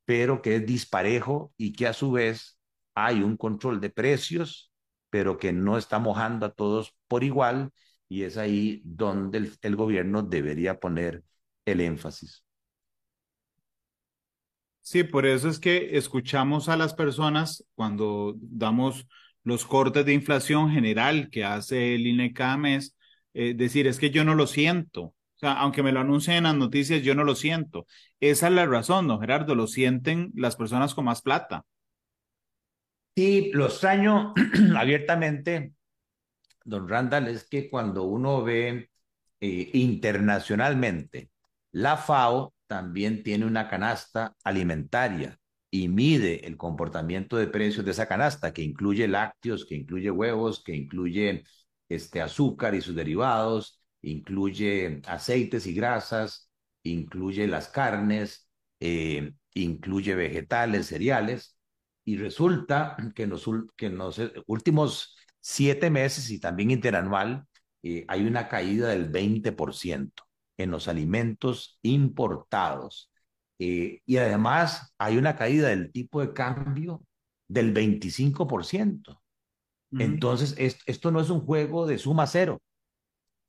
pero 0.06 0.42
que 0.42 0.58
es 0.58 0.66
disparejo 0.66 1.52
y 1.58 1.74
que 1.74 1.88
a 1.88 1.94
su 1.94 2.12
vez 2.12 2.60
hay 2.94 3.24
un 3.24 3.38
control 3.38 3.82
de 3.82 3.90
precios, 3.90 4.72
pero 5.10 5.38
que 5.38 5.52
no 5.52 5.78
está 5.78 6.00
mojando 6.00 6.46
a 6.46 6.54
todos 6.54 6.96
por 7.08 7.24
igual 7.24 7.72
y 8.08 8.24
es 8.24 8.38
ahí 8.38 8.82
donde 8.86 9.52
el, 9.62 9.76
gobierno 9.76 10.22
debería 10.22 10.80
poner 10.80 11.24
el 11.66 11.82
énfasis. 11.82 12.44
Sí, 14.82 15.04
por 15.04 15.26
eso 15.26 15.48
es 15.48 15.60
que 15.60 15.98
escuchamos 15.98 16.68
a 16.70 16.76
las 16.76 16.94
personas 16.94 17.64
cuando 17.76 18.36
damos 18.38 19.08
los 19.44 19.66
cortes 19.66 20.06
de 20.06 20.14
inflación 20.14 20.72
general 20.72 21.30
que 21.30 21.44
hace 21.44 21.96
el 21.96 22.08
INE 22.08 22.34
cada 22.34 22.58
eh, 23.34 23.54
decir, 23.56 23.88
es 23.88 24.00
que 24.00 24.12
yo 24.12 24.24
no 24.24 24.36
lo 24.36 24.48
siento. 24.48 25.02
O 25.02 25.16
sea, 25.42 25.54
aunque 25.54 25.84
me 25.84 25.92
lo 25.92 26.00
anuncien 26.02 26.38
en 26.38 26.44
las 26.44 26.56
noticias, 26.56 27.02
yo 27.02 27.16
no 27.16 27.24
lo 27.24 27.36
siento. 27.36 27.88
Esa 28.20 28.48
es 28.48 28.54
la 28.54 28.66
razón, 28.66 29.08
don 29.08 29.20
Gerardo, 29.20 29.56
lo 29.56 29.68
sienten 29.68 30.32
las 30.36 30.56
personas 30.56 30.94
con 30.94 31.06
más 31.06 31.22
plata. 31.22 31.66
Sí, 33.16 33.52
lo 33.54 33.66
extraño 33.66 34.34
abiertamente, 34.78 35.74
don 36.64 36.88
Randall, 36.88 37.28
es 37.28 37.48
que 37.48 37.70
cuando 37.70 38.04
uno 38.04 38.44
ve 38.44 38.90
eh, 39.40 39.70
internacionalmente, 39.74 41.30
la 41.72 41.98
FAO 41.98 42.54
también 42.68 43.24
tiene 43.24 43.46
una 43.46 43.68
canasta 43.68 44.36
alimentaria 44.44 45.41
y 45.72 45.88
mide 45.88 46.46
el 46.46 46.58
comportamiento 46.58 47.38
de 47.38 47.48
precios 47.48 47.86
de 47.86 47.92
esa 47.92 48.08
canasta, 48.08 48.54
que 48.54 48.62
incluye 48.62 49.08
lácteos, 49.08 49.66
que 49.66 49.76
incluye 49.76 50.12
huevos, 50.12 50.62
que 50.64 50.76
incluye 50.76 51.46
este 51.90 52.22
azúcar 52.22 52.76
y 52.76 52.82
sus 52.82 52.96
derivados, 52.96 53.82
incluye 54.02 55.02
aceites 55.08 55.66
y 55.68 55.74
grasas, 55.74 56.50
incluye 56.84 57.48
las 57.48 57.70
carnes, 57.70 58.50
eh, 58.80 59.34
incluye 59.54 60.16
vegetales, 60.16 60.88
cereales. 60.88 61.58
Y 62.04 62.18
resulta 62.18 62.98
que 63.16 63.24
en 63.24 63.30
los, 63.30 63.48
últimos 64.48 65.16
siete 65.40 65.90
meses 65.90 66.30
y 66.32 66.40
también 66.40 66.72
interanual 66.72 67.46
eh, 67.84 68.06
hay 68.08 68.26
una 68.26 68.48
caída 68.50 68.90
del 68.90 69.10
20% 69.12 70.24
en 70.58 70.72
los 70.72 70.88
alimentos 70.88 71.80
importados. 71.82 73.11
Eh, 73.64 74.02
y 74.08 74.18
además 74.18 74.92
hay 74.98 75.18
una 75.18 75.36
caída 75.36 75.68
del 75.68 75.92
tipo 75.92 76.20
de 76.20 76.34
cambio 76.34 77.04
del 77.48 77.72
25%. 77.72 79.22
Entonces, 79.92 80.56
esto 80.58 81.12
no 81.12 81.20
es 81.20 81.30
un 81.30 81.42
juego 81.42 81.86
de 81.86 82.00
suma 82.00 82.26
cero. 82.26 82.60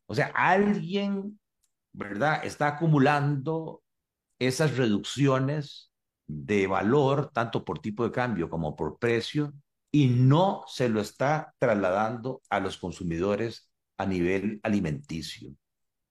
O 0.06 0.14
sea, 0.14 0.26
alguien, 0.34 1.40
¿verdad? 1.94 2.44
Está 2.44 2.66
acumulando 2.66 3.82
esas 4.38 4.76
reducciones 4.76 5.90
de 6.26 6.66
valor, 6.66 7.30
tanto 7.32 7.64
por 7.64 7.78
tipo 7.78 8.04
de 8.04 8.12
cambio 8.12 8.50
como 8.50 8.76
por 8.76 8.98
precio, 8.98 9.54
y 9.90 10.08
no 10.08 10.64
se 10.66 10.90
lo 10.90 11.00
está 11.00 11.54
trasladando 11.58 12.42
a 12.50 12.60
los 12.60 12.76
consumidores 12.76 13.70
a 13.96 14.04
nivel 14.04 14.60
alimenticio. 14.62 15.54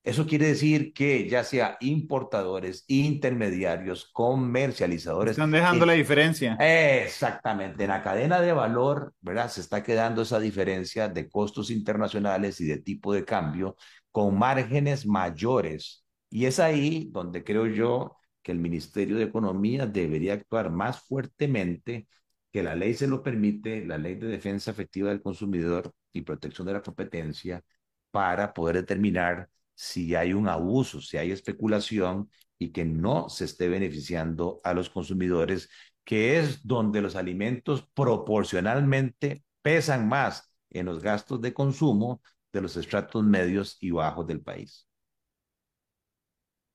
Eso 0.03 0.25
quiere 0.25 0.47
decir 0.47 0.93
que 0.93 1.29
ya 1.29 1.43
sea 1.43 1.77
importadores, 1.79 2.85
intermediarios, 2.87 4.09
comercializadores. 4.11 5.33
Están 5.33 5.51
dejando 5.51 5.85
la 5.85 5.93
diferencia. 5.93 6.55
Exactamente. 6.55 7.83
En 7.83 7.89
la 7.89 8.01
cadena 8.01 8.41
de 8.41 8.51
valor, 8.51 9.13
¿verdad? 9.21 9.49
Se 9.49 9.61
está 9.61 9.83
quedando 9.83 10.23
esa 10.23 10.39
diferencia 10.39 11.07
de 11.07 11.29
costos 11.29 11.69
internacionales 11.69 12.59
y 12.61 12.65
de 12.65 12.77
tipo 12.77 13.13
de 13.13 13.25
cambio 13.25 13.75
con 14.11 14.39
márgenes 14.39 15.05
mayores. 15.05 16.03
Y 16.31 16.45
es 16.45 16.59
ahí 16.59 17.09
donde 17.11 17.43
creo 17.43 17.67
yo 17.67 18.17
que 18.41 18.51
el 18.51 18.57
Ministerio 18.57 19.17
de 19.17 19.25
Economía 19.25 19.85
debería 19.85 20.33
actuar 20.33 20.71
más 20.71 20.99
fuertemente, 21.01 22.07
que 22.51 22.63
la 22.63 22.73
ley 22.73 22.95
se 22.95 23.05
lo 23.07 23.21
permite, 23.21 23.85
la 23.85 23.99
ley 23.99 24.15
de 24.15 24.27
defensa 24.27 24.71
efectiva 24.71 25.09
del 25.09 25.21
consumidor 25.21 25.93
y 26.11 26.21
protección 26.21 26.65
de 26.65 26.73
la 26.73 26.81
competencia, 26.81 27.63
para 28.09 28.51
poder 28.51 28.77
determinar 28.77 29.47
si 29.81 30.13
hay 30.13 30.31
un 30.33 30.47
abuso, 30.47 31.01
si 31.01 31.17
hay 31.17 31.31
especulación 31.31 32.29
y 32.59 32.71
que 32.71 32.85
no 32.85 33.29
se 33.29 33.45
esté 33.45 33.67
beneficiando 33.67 34.61
a 34.63 34.75
los 34.75 34.91
consumidores, 34.91 35.71
que 36.03 36.37
es 36.37 36.67
donde 36.67 37.01
los 37.01 37.15
alimentos 37.15 37.89
proporcionalmente 37.95 39.43
pesan 39.63 40.07
más 40.07 40.53
en 40.69 40.85
los 40.85 41.01
gastos 41.01 41.41
de 41.41 41.55
consumo 41.55 42.21
de 42.53 42.61
los 42.61 42.77
estratos 42.77 43.23
medios 43.23 43.79
y 43.81 43.89
bajos 43.89 44.27
del 44.27 44.41
país. 44.41 44.87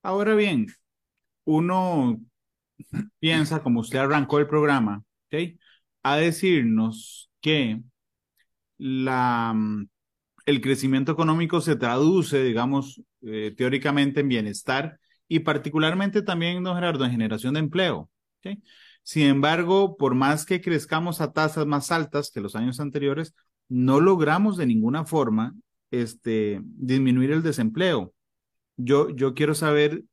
Ahora 0.02 0.34
bien, 0.34 0.66
uno 1.44 2.20
piensa, 3.20 3.62
como 3.62 3.80
usted 3.80 4.00
arrancó 4.00 4.40
el 4.40 4.48
programa, 4.48 5.04
¿okay? 5.28 5.56
a 6.02 6.16
decirnos 6.16 7.30
que 7.40 7.80
la, 8.78 9.54
el 10.46 10.60
crecimiento 10.60 11.12
económico 11.12 11.60
se 11.60 11.76
traduce, 11.76 12.42
digamos, 12.42 13.02
eh, 13.22 13.52
teóricamente 13.56 14.20
en 14.20 14.28
bienestar 14.28 14.98
y 15.28 15.40
particularmente 15.40 16.22
también, 16.22 16.62
don 16.62 16.76
Gerardo, 16.76 17.04
en 17.04 17.10
generación 17.10 17.54
de 17.54 17.60
empleo. 17.60 18.08
Sin 19.02 19.26
embargo, 19.26 19.96
por 19.96 20.14
más 20.14 20.46
que 20.46 20.60
crezcamos 20.60 21.20
a 21.20 21.32
tasas 21.32 21.66
más 21.66 21.90
altas 21.90 22.30
que 22.30 22.40
los 22.40 22.54
años 22.54 22.78
anteriores, 22.78 23.34
no 23.68 24.00
logramos 24.00 24.56
de 24.56 24.66
ninguna 24.66 25.04
forma 25.04 25.54
este, 25.90 26.60
disminuir 26.62 27.32
el 27.32 27.42
desempleo. 27.42 28.14
Yo, 28.76 29.10
yo 29.10 29.34
quiero 29.34 29.54
saber, 29.54 30.04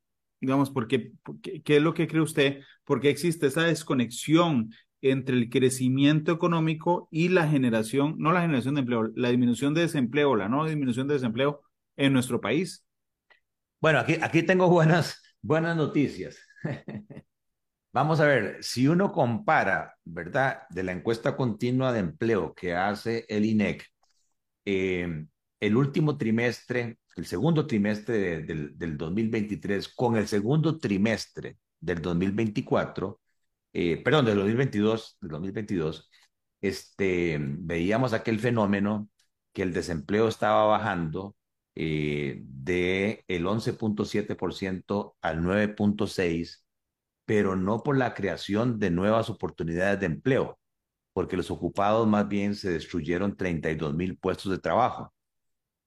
digamos, 0.41 0.72
por 0.72 0.88
qué, 0.88 1.12
qué 1.63 1.78
es 1.78 1.82
lo 1.82 1.93
que 1.93 2.08
cree 2.08 2.22
usted, 2.22 2.62
por 2.86 3.02
qué 3.02 3.10
existe 3.10 3.48
esa 3.48 3.63
desconexión 3.63 4.72
entre 5.03 5.35
el 5.35 5.49
crecimiento 5.49 6.31
económico 6.31 7.09
y 7.11 7.27
la 7.27 7.47
generación, 7.47 8.15
no 8.17 8.31
la 8.31 8.41
generación 8.41 8.75
de 8.75 8.79
empleo, 8.81 9.11
la 9.15 9.29
disminución 9.29 9.73
de 9.73 9.81
desempleo, 9.81 10.35
la 10.37 10.47
no 10.47 10.65
disminución 10.65 11.09
de 11.09 11.15
desempleo 11.15 11.61
en 11.97 12.13
nuestro 12.13 12.39
país? 12.39 12.85
Bueno, 13.81 13.99
aquí, 13.99 14.15
aquí 14.21 14.43
tengo 14.43 14.69
buenas, 14.69 15.21
buenas 15.41 15.75
noticias. 15.75 16.37
Vamos 17.91 18.21
a 18.21 18.25
ver, 18.25 18.63
si 18.63 18.87
uno 18.87 19.11
compara, 19.11 19.93
¿verdad?, 20.05 20.63
de 20.69 20.83
la 20.83 20.93
encuesta 20.93 21.35
continua 21.35 21.91
de 21.91 21.99
empleo 21.99 22.53
que 22.53 22.73
hace 22.73 23.25
el 23.27 23.43
INEC, 23.43 23.85
eh, 24.65 25.25
el 25.59 25.75
último 25.75 26.17
trimestre, 26.17 26.97
el 27.17 27.25
segundo 27.25 27.67
trimestre 27.67 28.41
del, 28.41 28.77
del 28.77 28.97
2023 28.97 29.89
con 29.89 30.15
el 30.15 30.27
segundo 30.27 30.79
trimestre 30.79 31.57
del 31.81 32.01
2024, 32.01 33.19
eh, 33.73 34.01
perdón, 34.03 34.25
del 34.25 34.38
2022, 34.38 35.17
del 35.21 35.31
2022, 35.31 36.09
este, 36.62 37.38
veíamos 37.41 38.13
aquel 38.13 38.39
fenómeno 38.39 39.09
que 39.53 39.63
el 39.63 39.73
desempleo 39.73 40.27
estaba 40.27 40.65
bajando 40.65 41.36
eh, 41.75 42.41
de 42.45 43.23
el 43.27 43.45
11.7% 43.45 45.15
al 45.21 45.41
9.6%, 45.43 46.63
pero 47.25 47.55
no 47.55 47.83
por 47.83 47.97
la 47.97 48.13
creación 48.13 48.79
de 48.79 48.91
nuevas 48.91 49.29
oportunidades 49.29 49.99
de 49.99 50.07
empleo, 50.07 50.59
porque 51.13 51.38
los 51.38 51.51
ocupados 51.51 52.07
más 52.07 52.27
bien 52.27 52.55
se 52.55 52.71
destruyeron 52.71 53.38
32 53.38 53.95
mil 53.95 54.17
puestos 54.17 54.51
de 54.51 54.59
trabajo. 54.59 55.13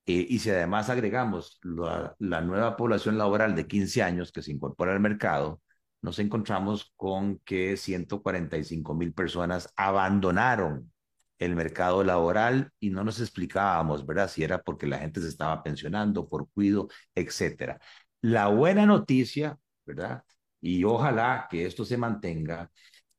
Eh, 0.06 0.26
y 0.28 0.38
si 0.38 0.50
además 0.50 0.88
agregamos 0.90 1.58
la, 1.62 2.14
la, 2.20 2.40
nueva 2.40 2.76
población 2.76 3.18
laboral 3.18 3.54
de 3.56 3.66
15 3.66 4.02
años 4.02 4.32
que 4.32 4.42
se 4.42 4.52
incorpora 4.52 4.92
al 4.92 5.00
mercado, 5.00 5.60
nos 6.06 6.20
encontramos 6.20 6.92
con 6.94 7.40
que 7.40 7.76
145 7.76 8.94
mil 8.94 9.12
personas 9.12 9.72
abandonaron 9.74 10.92
el 11.40 11.56
mercado 11.56 12.04
laboral 12.04 12.70
y 12.78 12.90
no 12.90 13.02
nos 13.02 13.20
explicábamos, 13.20 14.06
¿verdad? 14.06 14.30
Si 14.30 14.44
era 14.44 14.62
porque 14.62 14.86
la 14.86 14.98
gente 14.98 15.20
se 15.20 15.26
estaba 15.26 15.64
pensionando, 15.64 16.28
por 16.28 16.48
cuido, 16.50 16.88
etcétera. 17.12 17.80
La 18.20 18.46
buena 18.46 18.86
noticia, 18.86 19.58
¿verdad? 19.84 20.22
Y 20.60 20.84
ojalá 20.84 21.48
que 21.50 21.66
esto 21.66 21.84
se 21.84 21.96
mantenga, 21.96 22.70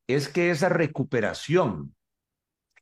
es 0.06 0.30
que 0.30 0.50
esa 0.50 0.70
recuperación 0.70 1.94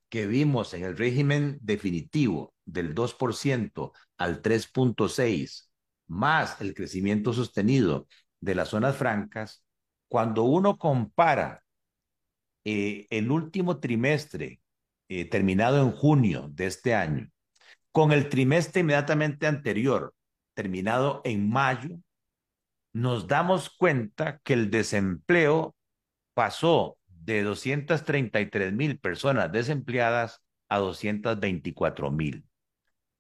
que 0.09 0.29
vimos 0.29 0.73
en 0.73 0.85
el 0.85 0.97
régimen 0.97 1.59
definitivo 1.61 2.55
del 2.65 2.95
2% 2.95 3.93
al 4.19 4.41
3.6, 4.41 5.69
más 6.07 6.61
el 6.61 6.75
crecimiento 6.75 7.33
sostenido 7.33 8.07
de 8.41 8.55
las 8.55 8.69
zonas 8.69 8.97
francas, 8.97 9.66
cuando 10.09 10.45
uno 10.45 10.79
compara 10.79 11.63
eh, 12.65 13.07
el 13.11 13.31
último 13.31 13.79
trimestre 13.81 14.61
eh, 15.09 15.25
terminado 15.29 15.83
en 15.83 15.93
junio 15.93 16.49
de 16.53 16.67
este 16.67 16.95
año 16.95 17.31
con 17.93 18.13
el 18.13 18.29
trimestre 18.29 18.83
inmediatamente 18.83 19.47
anterior, 19.47 20.15
terminado 20.53 21.23
en 21.25 21.49
mayo, 21.49 21.97
nos 22.93 23.27
damos 23.27 23.71
cuenta 23.71 24.39
que 24.45 24.53
el 24.53 24.71
desempleo 24.71 25.75
pasó 26.35 26.99
de 27.07 27.43
233 27.43 28.75
mil 28.75 28.99
personas 28.99 29.51
desempleadas 29.51 30.43
a 30.69 30.77
224 30.79 32.11
mil. 32.11 32.45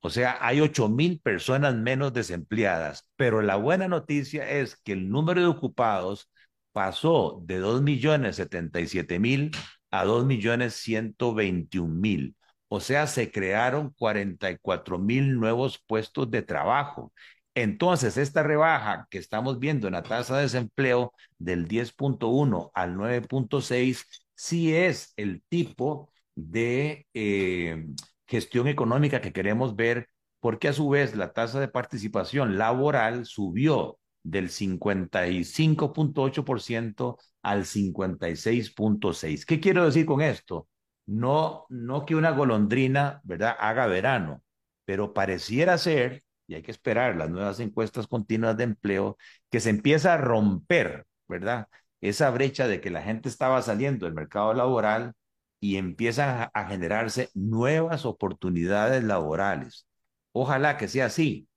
O 0.00 0.10
sea, 0.10 0.36
hay 0.40 0.60
8 0.60 0.88
mil 0.88 1.20
personas 1.20 1.74
menos 1.74 2.12
desempleadas, 2.12 3.08
pero 3.16 3.40
la 3.42 3.56
buena 3.56 3.88
noticia 3.88 4.48
es 4.50 4.76
que 4.76 4.92
el 4.92 5.08
número 5.08 5.40
de 5.40 5.46
ocupados 5.46 6.30
pasó 6.76 7.40
de 7.46 7.58
2.077.000 7.58 9.56
a 9.90 10.04
2.121.000. 10.04 12.34
O 12.68 12.80
sea, 12.80 13.06
se 13.06 13.30
crearon 13.30 13.94
44.000 13.94 15.38
nuevos 15.38 15.82
puestos 15.86 16.30
de 16.30 16.42
trabajo. 16.42 17.14
Entonces, 17.54 18.18
esta 18.18 18.42
rebaja 18.42 19.08
que 19.10 19.16
estamos 19.16 19.58
viendo 19.58 19.86
en 19.86 19.94
la 19.94 20.02
tasa 20.02 20.36
de 20.36 20.42
desempleo 20.42 21.14
del 21.38 21.66
10.1 21.66 22.70
al 22.74 22.94
9.6 22.94 24.04
sí 24.34 24.74
es 24.74 25.14
el 25.16 25.42
tipo 25.48 26.12
de 26.34 27.06
eh, 27.14 27.86
gestión 28.26 28.68
económica 28.68 29.22
que 29.22 29.32
queremos 29.32 29.76
ver, 29.76 30.10
porque 30.40 30.68
a 30.68 30.74
su 30.74 30.90
vez 30.90 31.16
la 31.16 31.32
tasa 31.32 31.58
de 31.58 31.68
participación 31.68 32.58
laboral 32.58 33.24
subió 33.24 33.98
del 34.26 34.50
55.8% 34.50 37.16
al 37.42 37.64
56.6%. 37.64 39.44
¿Qué 39.46 39.60
quiero 39.60 39.84
decir 39.84 40.06
con 40.06 40.20
esto? 40.20 40.68
No, 41.06 41.66
no 41.68 42.04
que 42.04 42.16
una 42.16 42.32
golondrina, 42.32 43.20
¿verdad?, 43.24 43.54
haga 43.60 43.86
verano, 43.86 44.42
pero 44.84 45.14
pareciera 45.14 45.78
ser, 45.78 46.24
y 46.48 46.54
hay 46.54 46.62
que 46.62 46.72
esperar 46.72 47.16
las 47.16 47.30
nuevas 47.30 47.60
encuestas 47.60 48.08
continuas 48.08 48.56
de 48.56 48.64
empleo, 48.64 49.16
que 49.50 49.60
se 49.60 49.70
empieza 49.70 50.14
a 50.14 50.16
romper, 50.16 51.06
¿verdad? 51.28 51.68
Esa 52.00 52.30
brecha 52.30 52.66
de 52.66 52.80
que 52.80 52.90
la 52.90 53.02
gente 53.02 53.28
estaba 53.28 53.62
saliendo 53.62 54.06
del 54.06 54.14
mercado 54.14 54.52
laboral 54.54 55.12
y 55.60 55.76
empiezan 55.76 56.50
a 56.52 56.68
generarse 56.68 57.30
nuevas 57.34 58.04
oportunidades 58.04 59.04
laborales. 59.04 59.86
Ojalá 60.32 60.76
que 60.76 60.88
sea 60.88 61.06
así, 61.06 61.48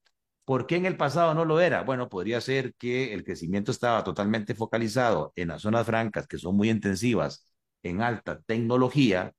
¿Por 0.50 0.66
qué 0.66 0.78
en 0.78 0.88
el 0.88 0.98
pasado 0.98 1.36
no 1.36 1.46
lo 1.46 1.60
era? 1.60 1.84
Bueno, 1.84 2.10
podría 2.10 2.42
ser 2.42 2.74
que 2.74 3.14
el 3.14 3.24
crecimiento 3.24 3.70
estaba 3.72 4.04
totalmente 4.04 4.56
focalizado 4.56 5.32
en 5.36 5.50
las 5.50 5.62
zonas 5.62 5.86
francas, 5.86 6.26
que 6.28 6.40
son 6.40 6.56
muy 6.58 6.72
intensivas 6.72 7.46
en 7.84 8.02
alta 8.02 8.42
tecnología 8.42 9.32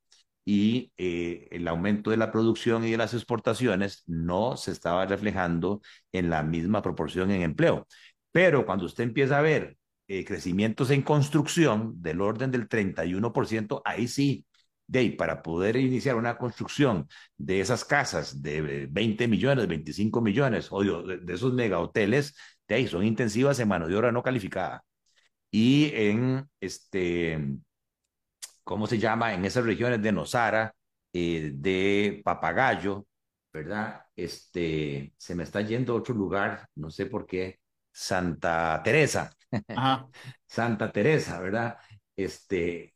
y 0.44 0.92
eh, 0.99 1.49
el 1.51 1.66
aumento 1.66 2.11
de 2.12 2.16
la 2.16 2.31
producción 2.31 2.85
y 2.85 2.92
de 2.92 2.96
las 2.96 3.12
exportaciones 3.12 4.05
no 4.07 4.57
se 4.57 4.70
estaba 4.70 5.05
reflejando 5.05 5.81
en 6.12 6.31
la 6.31 6.44
misma 6.44 6.81
proporción 6.81 7.33
en 7.33 7.42
empleo. 7.42 7.88
Pero 8.31 8.64
cuando 8.64 8.85
usted 8.87 9.03
empieza 9.03 9.38
a 9.38 9.42
ver 9.42 9.77
eh, 10.07 10.25
crecimientos 10.25 10.92
en 10.92 11.03
construcción 11.03 12.01
del 12.01 12.20
orden 12.20 12.53
del 12.53 12.68
31%, 12.68 13.83
ahí 13.85 14.07
sí, 14.07 14.46
de 14.90 14.98
ahí, 14.98 15.11
para 15.12 15.40
poder 15.42 15.76
iniciar 15.76 16.16
una 16.16 16.37
construcción 16.37 17.09
de 17.37 17.61
esas 17.61 17.85
casas 17.85 18.42
de 18.42 18.88
20 18.90 19.29
millones, 19.29 19.68
25 19.68 20.20
millones, 20.20 20.68
o 20.70 20.83
de, 20.83 21.18
de 21.18 21.35
esos 21.35 21.53
mega 21.55 21.79
hoteles, 21.79 22.35
de 22.66 22.74
ahí 22.74 22.88
son 22.88 23.05
intensivas 23.05 23.61
en 23.61 23.68
mano 23.68 23.87
de 23.88 23.96
obra 23.96 24.11
no 24.11 24.22
calificada. 24.22 24.85
Y 25.50 25.92
en 25.94 26.48
este, 26.61 27.38
¿cómo 28.64 28.87
se 28.87 28.98
llama? 28.98 29.35
En 29.35 29.44
esas 29.44 29.64
regiones 29.64 30.03
de 30.03 30.12
Nosara, 30.12 30.74
eh, 31.12 31.53
de 31.55 32.20
Papagayo, 32.24 33.07
¿verdad? 33.53 34.05
Este, 34.16 35.12
se 35.16 35.35
me 35.35 35.44
está 35.44 35.61
yendo 35.61 35.92
a 35.94 35.96
otro 35.96 36.14
lugar, 36.14 36.68
no 36.76 36.90
sé 36.90 37.07
por 37.07 37.26
qué, 37.26 37.61
Santa 37.92 38.81
Teresa. 38.85 39.33
Ajá. 39.74 40.09
Santa 40.46 40.92
Teresa, 40.92 41.40
¿verdad? 41.40 41.79
Este, 42.16 42.94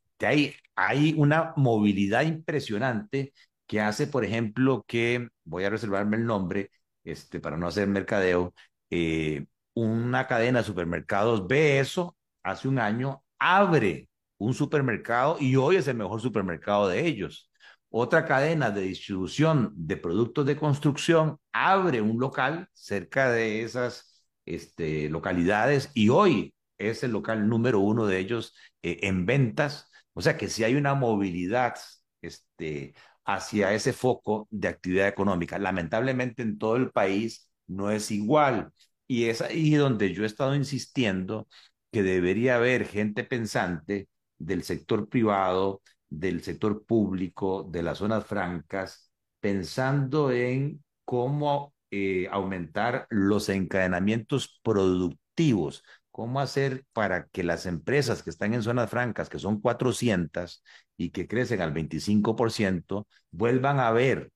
hay 0.76 1.14
una 1.16 1.52
movilidad 1.56 2.22
impresionante 2.22 3.32
que 3.66 3.80
hace, 3.80 4.06
por 4.06 4.24
ejemplo, 4.24 4.84
que, 4.86 5.28
voy 5.44 5.64
a 5.64 5.70
reservarme 5.70 6.16
el 6.16 6.26
nombre, 6.26 6.70
este, 7.04 7.40
para 7.40 7.56
no 7.56 7.66
hacer 7.66 7.88
mercadeo, 7.88 8.54
eh, 8.90 9.46
una 9.74 10.26
cadena 10.26 10.60
de 10.60 10.64
supermercados 10.64 11.46
ve 11.48 11.80
eso 11.80 12.16
hace 12.42 12.68
un 12.68 12.78
año, 12.78 13.22
abre 13.38 14.08
un 14.38 14.54
supermercado 14.54 15.36
y 15.40 15.56
hoy 15.56 15.76
es 15.76 15.88
el 15.88 15.96
mejor 15.96 16.20
supermercado 16.20 16.88
de 16.88 17.06
ellos. 17.06 17.50
Otra 17.90 18.24
cadena 18.24 18.70
de 18.70 18.82
distribución 18.82 19.72
de 19.76 19.96
productos 19.96 20.46
de 20.46 20.56
construcción 20.56 21.38
abre 21.52 22.00
un 22.00 22.18
local 22.20 22.68
cerca 22.72 23.30
de 23.30 23.62
esas 23.62 24.26
este, 24.46 25.08
localidades 25.08 25.90
y 25.94 26.08
hoy 26.08 26.54
es 26.78 27.04
el 27.04 27.12
local 27.12 27.48
número 27.48 27.80
uno 27.80 28.06
de 28.06 28.18
ellos 28.18 28.54
eh, 28.82 28.98
en 29.02 29.26
ventas. 29.26 29.90
O 30.14 30.22
sea 30.22 30.36
que 30.36 30.48
si 30.48 30.64
hay 30.64 30.74
una 30.76 30.94
movilidad 30.94 31.74
este, 32.22 32.94
hacia 33.24 33.72
ese 33.72 33.92
foco 33.92 34.48
de 34.50 34.68
actividad 34.68 35.08
económica. 35.08 35.58
Lamentablemente 35.58 36.42
en 36.42 36.58
todo 36.58 36.76
el 36.76 36.90
país 36.90 37.48
no 37.66 37.90
es 37.90 38.10
igual. 38.10 38.72
Y 39.06 39.24
es 39.26 39.40
ahí 39.42 39.74
donde 39.74 40.12
yo 40.14 40.22
he 40.24 40.26
estado 40.26 40.54
insistiendo 40.54 41.48
que 41.90 42.02
debería 42.02 42.56
haber 42.56 42.86
gente 42.86 43.24
pensante 43.24 44.08
del 44.38 44.62
sector 44.64 45.08
privado, 45.08 45.82
del 46.08 46.42
sector 46.42 46.84
público, 46.86 47.64
de 47.70 47.82
las 47.82 47.98
zonas 47.98 48.26
francas, 48.26 49.10
pensando 49.40 50.32
en 50.32 50.82
cómo 51.04 51.74
eh, 51.90 52.28
aumentar 52.30 53.06
los 53.10 53.48
encadenamientos 53.48 54.60
productivos, 54.62 55.84
cómo 56.14 56.40
hacer 56.40 56.84
para 56.92 57.26
que 57.28 57.42
las 57.42 57.66
empresas 57.66 58.22
que 58.22 58.30
están 58.30 58.54
en 58.54 58.62
zonas 58.62 58.88
francas, 58.90 59.28
que 59.28 59.40
son 59.40 59.60
400 59.60 60.62
y 60.96 61.10
que 61.10 61.26
crecen 61.26 61.60
al 61.60 61.72
25%, 61.72 63.08
vuelvan 63.32 63.80
a 63.80 63.90
ver, 63.90 64.30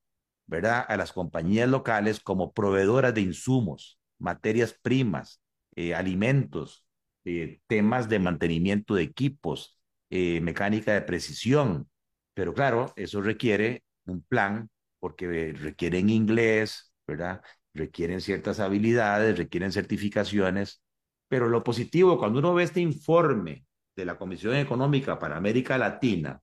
¿verdad?, 0.46 0.84
a 0.88 0.96
las 0.96 1.12
compañías 1.12 1.68
locales 1.68 2.18
como 2.20 2.52
proveedoras 2.52 3.14
de 3.14 3.20
insumos, 3.20 3.98
materias 4.18 4.74
primas, 4.82 5.40
eh, 5.76 5.94
alimentos, 5.94 6.84
eh, 7.24 7.60
temas 7.68 8.08
de 8.08 8.18
mantenimiento 8.18 8.94
de 8.96 9.04
equipos, 9.04 9.78
eh, 10.10 10.40
mecánica 10.40 10.92
de 10.94 11.02
precisión. 11.02 11.88
Pero 12.34 12.54
claro, 12.54 12.92
eso 12.96 13.20
requiere 13.22 13.84
un 14.06 14.22
plan 14.22 14.68
porque 14.98 15.52
requieren 15.54 16.10
inglés, 16.10 16.92
¿verdad? 17.06 17.40
Requieren 17.74 18.20
ciertas 18.20 18.58
habilidades, 18.60 19.38
requieren 19.38 19.70
certificaciones. 19.72 20.82
Pero 21.28 21.48
lo 21.48 21.62
positivo, 21.62 22.18
cuando 22.18 22.38
uno 22.38 22.54
ve 22.54 22.64
este 22.64 22.80
informe 22.80 23.64
de 23.94 24.04
la 24.04 24.16
Comisión 24.18 24.54
Económica 24.56 25.18
para 25.18 25.36
América 25.36 25.78
Latina, 25.78 26.40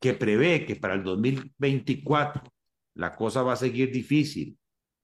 que 0.00 0.14
prevé 0.14 0.66
que 0.66 0.76
para 0.76 0.94
el 0.94 1.02
2024 1.02 2.42
la 2.94 3.14
cosa 3.16 3.42
va 3.42 3.54
a 3.54 3.56
seguir 3.56 3.90
difícil, 3.92 4.58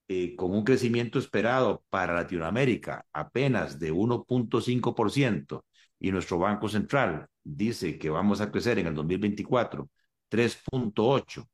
eh, 0.09 0.35
con 0.37 0.53
un 0.53 0.65
crecimiento 0.65 1.19
esperado 1.19 1.85
para 1.89 2.15
Latinoamérica 2.15 3.07
apenas 3.13 3.79
de 3.79 3.93
1.5%, 3.93 5.65
y 6.01 6.11
nuestro 6.11 6.39
Banco 6.39 6.69
Central 6.69 7.27
dice 7.45 7.99
que 7.99 8.11
vamos 8.11 8.41
a 8.41 8.51
crecer 8.51 8.79
en 8.79 8.89
el 8.89 8.95
2024 8.95 9.89
3.8, 10.31 11.47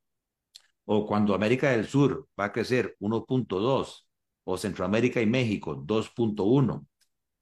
o 0.85 1.07
cuando 1.07 1.35
América 1.35 1.71
del 1.71 1.87
Sur 1.87 2.29
va 2.39 2.47
a 2.47 2.53
crecer 2.53 2.97
1.2, 3.01 4.07
o 4.45 4.57
Centroamérica 4.57 5.21
y 5.21 5.27
México 5.27 5.77
2.1, 5.77 6.87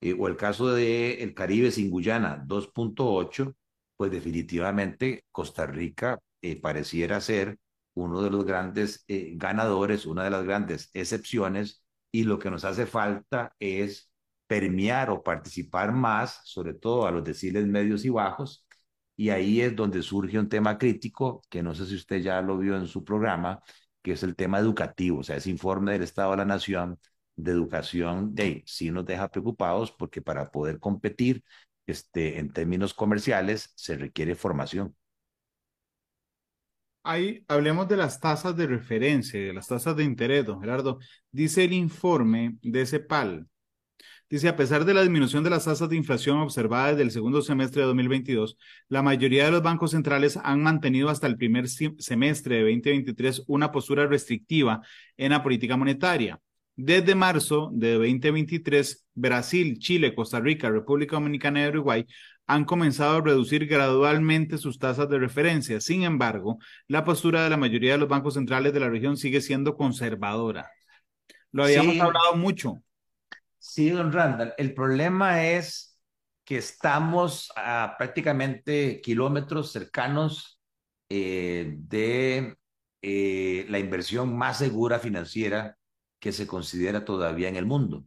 eh, 0.00 0.16
o 0.18 0.28
el 0.28 0.36
caso 0.36 0.72
de 0.72 1.22
el 1.22 1.34
Caribe 1.34 1.70
sin 1.70 1.90
Guyana 1.90 2.42
2.8, 2.46 3.54
pues 3.96 4.10
definitivamente 4.10 5.24
Costa 5.30 5.66
Rica 5.66 6.18
eh, 6.42 6.60
pareciera 6.60 7.20
ser 7.20 7.58
uno 7.94 8.22
de 8.22 8.30
los 8.30 8.44
grandes 8.44 9.04
eh, 9.08 9.32
ganadores, 9.36 10.06
una 10.06 10.24
de 10.24 10.30
las 10.30 10.44
grandes 10.44 10.90
excepciones, 10.94 11.82
y 12.10 12.24
lo 12.24 12.38
que 12.38 12.50
nos 12.50 12.64
hace 12.64 12.86
falta 12.86 13.54
es 13.58 14.10
permear 14.46 15.10
o 15.10 15.22
participar 15.22 15.92
más, 15.92 16.40
sobre 16.44 16.74
todo 16.74 17.06
a 17.06 17.10
los 17.10 17.24
deciles 17.24 17.66
medios 17.66 18.04
y 18.04 18.10
bajos, 18.10 18.66
y 19.16 19.30
ahí 19.30 19.60
es 19.60 19.74
donde 19.76 20.02
surge 20.02 20.38
un 20.38 20.48
tema 20.48 20.76
crítico, 20.78 21.42
que 21.48 21.62
no 21.62 21.74
sé 21.74 21.86
si 21.86 21.94
usted 21.94 22.20
ya 22.20 22.40
lo 22.42 22.58
vio 22.58 22.76
en 22.76 22.86
su 22.86 23.04
programa, 23.04 23.62
que 24.02 24.12
es 24.12 24.22
el 24.22 24.36
tema 24.36 24.58
educativo, 24.58 25.20
o 25.20 25.22
sea, 25.22 25.36
ese 25.36 25.50
informe 25.50 25.92
del 25.92 26.02
Estado 26.02 26.32
de 26.32 26.36
la 26.38 26.44
Nación 26.44 26.98
de 27.36 27.52
educación, 27.52 28.34
sí 28.66 28.90
nos 28.90 29.04
deja 29.04 29.28
preocupados 29.28 29.92
porque 29.92 30.22
para 30.22 30.50
poder 30.50 30.78
competir 30.78 31.42
este, 31.86 32.38
en 32.38 32.52
términos 32.52 32.94
comerciales 32.94 33.72
se 33.74 33.96
requiere 33.96 34.34
formación. 34.34 34.94
Ahí 37.02 37.44
hablemos 37.48 37.86
de 37.88 37.96
las 37.98 38.18
tasas 38.18 38.56
de 38.56 38.66
referencia, 38.66 39.38
de 39.38 39.52
las 39.52 39.68
tasas 39.68 39.94
de 39.94 40.04
interés, 40.04 40.46
don 40.46 40.60
Gerardo. 40.60 40.98
Dice 41.30 41.64
el 41.64 41.74
informe 41.74 42.56
de 42.62 42.86
CEPAL 42.86 43.48
Dice, 44.30 44.48
a 44.48 44.56
pesar 44.56 44.84
de 44.84 44.94
la 44.94 45.02
disminución 45.02 45.44
de 45.44 45.50
las 45.50 45.66
tasas 45.66 45.88
de 45.88 45.96
inflación 45.96 46.38
observada 46.38 46.88
desde 46.88 47.02
el 47.02 47.10
segundo 47.10 47.42
semestre 47.42 47.82
de 47.82 47.86
2022, 47.88 48.56
la 48.88 49.02
mayoría 49.02 49.44
de 49.44 49.50
los 49.50 49.62
bancos 49.62 49.90
centrales 49.92 50.38
han 50.42 50.62
mantenido 50.62 51.10
hasta 51.10 51.26
el 51.26 51.36
primer 51.36 51.68
semestre 51.68 52.56
de 52.56 52.62
2023 52.62 53.44
una 53.46 53.70
postura 53.70 54.06
restrictiva 54.06 54.80
en 55.16 55.30
la 55.32 55.42
política 55.42 55.76
monetaria. 55.76 56.40
Desde 56.76 57.14
marzo 57.14 57.70
de 57.72 57.94
2023, 57.94 59.06
Brasil, 59.14 59.78
Chile, 59.78 60.14
Costa 60.14 60.40
Rica, 60.40 60.70
República 60.70 61.14
Dominicana 61.16 61.64
y 61.64 61.68
Uruguay 61.68 62.06
han 62.46 62.64
comenzado 62.64 63.18
a 63.18 63.20
reducir 63.20 63.66
gradualmente 63.66 64.58
sus 64.58 64.78
tasas 64.78 65.08
de 65.08 65.18
referencia. 65.18 65.80
Sin 65.80 66.02
embargo, 66.02 66.58
la 66.88 67.04
postura 67.04 67.44
de 67.44 67.50
la 67.50 67.56
mayoría 67.56 67.92
de 67.92 67.98
los 67.98 68.08
bancos 68.08 68.34
centrales 68.34 68.72
de 68.72 68.80
la 68.80 68.90
región 68.90 69.16
sigue 69.16 69.40
siendo 69.40 69.76
conservadora. 69.76 70.68
Lo 71.52 71.64
habíamos 71.64 71.98
hablado 72.00 72.36
mucho. 72.36 72.82
Sí, 73.58 73.90
don 73.90 74.12
Randall, 74.12 74.52
el 74.58 74.74
problema 74.74 75.44
es 75.44 75.98
que 76.44 76.58
estamos 76.58 77.50
a 77.56 77.94
prácticamente 77.96 79.00
kilómetros 79.00 79.72
cercanos 79.72 80.60
eh, 81.08 81.74
de 81.78 82.56
eh, 83.00 83.66
la 83.70 83.78
inversión 83.78 84.36
más 84.36 84.58
segura 84.58 84.98
financiera 84.98 85.78
que 86.24 86.32
se 86.32 86.46
considera 86.46 87.04
todavía 87.04 87.50
en 87.50 87.56
el 87.56 87.66
mundo, 87.66 88.06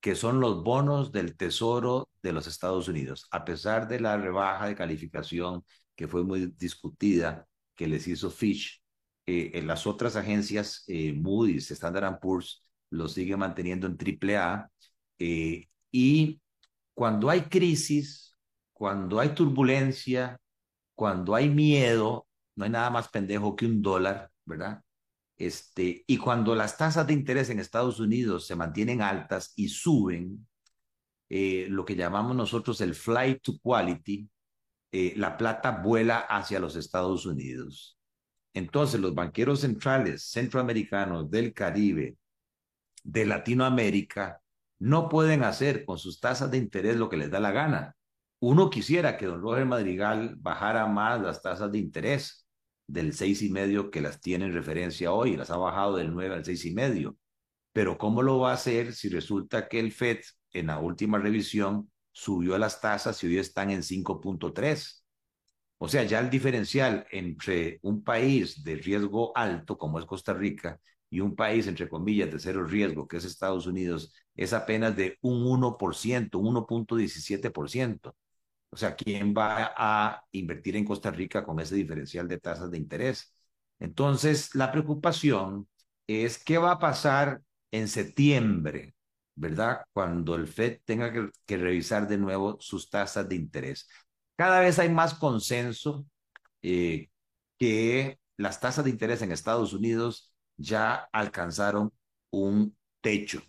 que 0.00 0.14
son 0.14 0.40
los 0.40 0.64
bonos 0.64 1.12
del 1.12 1.36
Tesoro 1.36 2.08
de 2.22 2.32
los 2.32 2.46
Estados 2.46 2.88
Unidos. 2.88 3.28
A 3.30 3.44
pesar 3.44 3.88
de 3.88 4.00
la 4.00 4.16
rebaja 4.16 4.66
de 4.68 4.74
calificación 4.74 5.62
que 5.94 6.08
fue 6.08 6.24
muy 6.24 6.54
discutida 6.56 7.46
que 7.74 7.86
les 7.86 8.08
hizo 8.08 8.30
Fish, 8.30 8.82
eh, 9.26 9.60
las 9.66 9.86
otras 9.86 10.16
agencias, 10.16 10.86
Moody's, 10.88 11.70
Standard 11.72 12.20
Poor's, 12.20 12.64
lo 12.88 13.06
sigue 13.06 13.36
manteniendo 13.36 13.86
en 13.86 13.98
AAA 13.98 14.70
eh, 15.18 15.68
y 15.90 16.40
cuando 16.94 17.28
hay 17.28 17.42
crisis, 17.42 18.34
cuando 18.72 19.20
hay 19.20 19.34
turbulencia, 19.34 20.40
cuando 20.94 21.34
hay 21.34 21.50
miedo, 21.50 22.26
no 22.56 22.64
hay 22.64 22.70
nada 22.70 22.88
más 22.88 23.10
pendejo 23.10 23.54
que 23.54 23.66
un 23.66 23.82
dólar, 23.82 24.30
¿verdad? 24.46 24.80
Este, 25.42 26.04
y 26.06 26.18
cuando 26.18 26.54
las 26.54 26.76
tasas 26.76 27.04
de 27.04 27.14
interés 27.14 27.50
en 27.50 27.58
Estados 27.58 27.98
Unidos 27.98 28.46
se 28.46 28.54
mantienen 28.54 29.02
altas 29.02 29.52
y 29.56 29.70
suben, 29.70 30.46
eh, 31.28 31.66
lo 31.68 31.84
que 31.84 31.96
llamamos 31.96 32.36
nosotros 32.36 32.80
el 32.80 32.94
flight 32.94 33.42
to 33.42 33.58
quality, 33.60 34.30
eh, 34.92 35.14
la 35.16 35.36
plata 35.36 35.72
vuela 35.82 36.18
hacia 36.20 36.60
los 36.60 36.76
Estados 36.76 37.26
Unidos. 37.26 37.98
Entonces, 38.54 39.00
los 39.00 39.16
banqueros 39.16 39.62
centrales 39.62 40.30
centroamericanos 40.30 41.28
del 41.28 41.52
Caribe, 41.52 42.18
de 43.02 43.26
Latinoamérica, 43.26 44.40
no 44.78 45.08
pueden 45.08 45.42
hacer 45.42 45.84
con 45.84 45.98
sus 45.98 46.20
tasas 46.20 46.52
de 46.52 46.58
interés 46.58 46.96
lo 46.96 47.08
que 47.08 47.16
les 47.16 47.32
da 47.32 47.40
la 47.40 47.50
gana, 47.50 47.96
uno 48.38 48.70
quisiera 48.70 49.16
que 49.16 49.26
don 49.26 49.42
Roger 49.42 49.66
Madrigal 49.66 50.36
bajara 50.36 50.86
más 50.86 51.20
las 51.20 51.42
tasas 51.42 51.72
de 51.72 51.78
interés 51.78 52.41
del 52.86 53.12
seis 53.14 53.42
y 53.42 53.50
medio 53.50 53.90
que 53.90 54.00
las 54.00 54.20
tiene 54.20 54.46
en 54.46 54.54
referencia 54.54 55.12
hoy, 55.12 55.36
las 55.36 55.50
ha 55.50 55.56
bajado 55.56 55.96
del 55.96 56.12
9 56.12 56.34
al 56.34 56.44
seis 56.44 56.64
y 56.64 56.74
medio. 56.74 57.16
Pero 57.72 57.98
¿cómo 57.98 58.22
lo 58.22 58.38
va 58.40 58.50
a 58.50 58.54
hacer 58.54 58.94
si 58.94 59.08
resulta 59.08 59.68
que 59.68 59.80
el 59.80 59.92
FED 59.92 60.20
en 60.52 60.66
la 60.68 60.78
última 60.78 61.18
revisión 61.18 61.90
subió 62.12 62.58
las 62.58 62.80
tasas 62.80 63.22
y 63.24 63.28
hoy 63.28 63.38
están 63.38 63.70
en 63.70 63.82
5.3? 63.82 65.04
O 65.78 65.88
sea, 65.88 66.04
ya 66.04 66.20
el 66.20 66.30
diferencial 66.30 67.06
entre 67.10 67.80
un 67.82 68.04
país 68.04 68.62
de 68.62 68.76
riesgo 68.76 69.36
alto 69.36 69.76
como 69.76 69.98
es 69.98 70.04
Costa 70.04 70.32
Rica 70.32 70.80
y 71.10 71.20
un 71.20 71.34
país, 71.34 71.66
entre 71.66 71.88
comillas, 71.88 72.30
de 72.30 72.38
cero 72.38 72.64
riesgo, 72.64 73.06
que 73.08 73.16
es 73.18 73.24
Estados 73.24 73.66
Unidos, 73.66 74.14
es 74.34 74.52
apenas 74.52 74.96
de 74.96 75.18
un 75.22 75.44
1%, 75.44 76.38
un 76.38 76.54
1.17%. 76.54 78.14
O 78.72 78.76
sea, 78.76 78.96
¿quién 78.96 79.34
va 79.36 79.74
a 79.76 80.24
invertir 80.32 80.76
en 80.76 80.84
Costa 80.86 81.10
Rica 81.10 81.44
con 81.44 81.60
ese 81.60 81.74
diferencial 81.74 82.26
de 82.26 82.40
tasas 82.40 82.70
de 82.70 82.78
interés? 82.78 83.34
Entonces, 83.78 84.54
la 84.54 84.72
preocupación 84.72 85.68
es 86.06 86.42
qué 86.42 86.56
va 86.56 86.72
a 86.72 86.78
pasar 86.78 87.42
en 87.70 87.86
septiembre, 87.88 88.94
¿verdad? 89.34 89.82
Cuando 89.92 90.34
el 90.36 90.44
FED 90.48 90.80
tenga 90.86 91.12
que, 91.46 91.56
revisar 91.58 92.08
de 92.08 92.16
nuevo 92.16 92.58
sus 92.60 92.88
tasas 92.88 93.28
de 93.28 93.36
interés. 93.36 93.88
Cada 94.36 94.60
vez 94.60 94.78
hay 94.78 94.88
más 94.88 95.14
consenso 95.14 96.06
eh, 96.62 97.10
que 97.58 98.18
las 98.38 98.60
tasas 98.60 98.84
de 98.84 98.90
interés 98.90 99.20
en 99.22 99.32
Estados 99.32 99.74
Unidos 99.74 100.32
ya 100.56 101.08
alcanzaron 101.12 101.92
un 102.30 102.76
techo, 103.02 103.42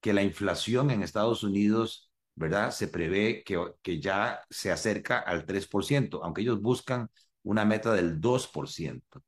que 0.00 0.12
la 0.12 0.22
inflación 0.24 0.90
en 0.90 1.02
Estados 1.02 1.44
Unidos 1.44 2.05
¿verdad? 2.36 2.70
Se 2.70 2.88
prevé 2.88 3.42
que, 3.44 3.58
que 3.82 4.00
ya 4.00 4.40
se 4.50 4.70
acerca 4.70 5.18
al 5.18 5.46
3%, 5.46 6.22
aunque 6.22 6.42
ellos 6.42 6.60
buscan 6.62 7.10
una 7.42 7.64
meta 7.64 7.92
del 7.94 8.20
2%. 8.20 9.24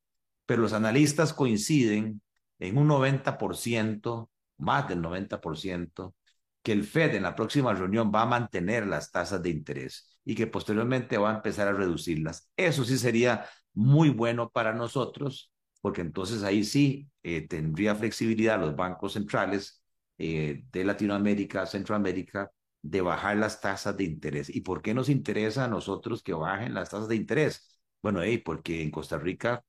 Pero 0.47 0.63
los 0.63 0.73
analistas 0.73 1.33
coinciden 1.35 2.23
en 2.59 2.79
un 2.79 2.89
90%, 2.89 4.31
más 4.59 4.89
del 4.89 5.01
90%, 5.01 6.15
que 6.63 6.73
el 6.73 6.85
Fed 6.85 7.15
en 7.15 7.23
la 7.23 7.35
próxima 7.35 7.73
reunión 7.75 8.13
va 8.15 8.23
a 8.23 8.27
mantener 8.27 8.87
las 8.87 9.11
tasas 9.11 9.43
de 9.43 9.51
interés 9.51 10.19
y 10.25 10.35
que 10.35 10.47
posteriormente 10.47 11.17
va 11.19 11.33
a 11.33 11.37
empezar 11.37 11.69
a 11.69 11.73
reducirlas. 11.73 12.51
Eso 12.57 12.85
sí 12.85 12.99
sería 12.99 13.47
muy 13.73 14.11
bueno 14.11 14.51
para 14.51 14.75
nosotros, 14.75 15.53
porque 15.81 16.03
entonces 16.03 16.43
ahí 16.43 16.65
sí 16.65 17.09
eh, 17.23 17.47
tendría 17.49 17.95
flexibilidad 17.95 18.61
los 18.61 18.77
bancos 18.77 19.15
centrales 19.15 19.83
eh, 20.19 20.65
de 20.73 20.85
Latinoamérica, 20.85 21.65
Centroamérica, 21.67 22.51
de 22.83 23.01
bajar 23.01 23.37
las 23.37 23.61
tasas 23.61 23.97
de 23.97 24.05
interés. 24.05 24.55
¿Y 24.55 24.63
por 24.63 24.83
qué 24.83 24.95
nos 24.95 25.09
interesa 25.09 25.65
a 25.65 25.69
nosotros 25.69 26.23
que 26.23 26.33
bajen 26.35 26.75
las 26.75 26.91
tasas 26.91 27.09
de 27.09 27.17
interés? 27.17 27.81
Bueno, 28.03 28.23
hey, 28.23 28.39
porque 28.39 28.83
en 28.83 28.91
Costa 28.91 29.19
Rica 29.19 29.65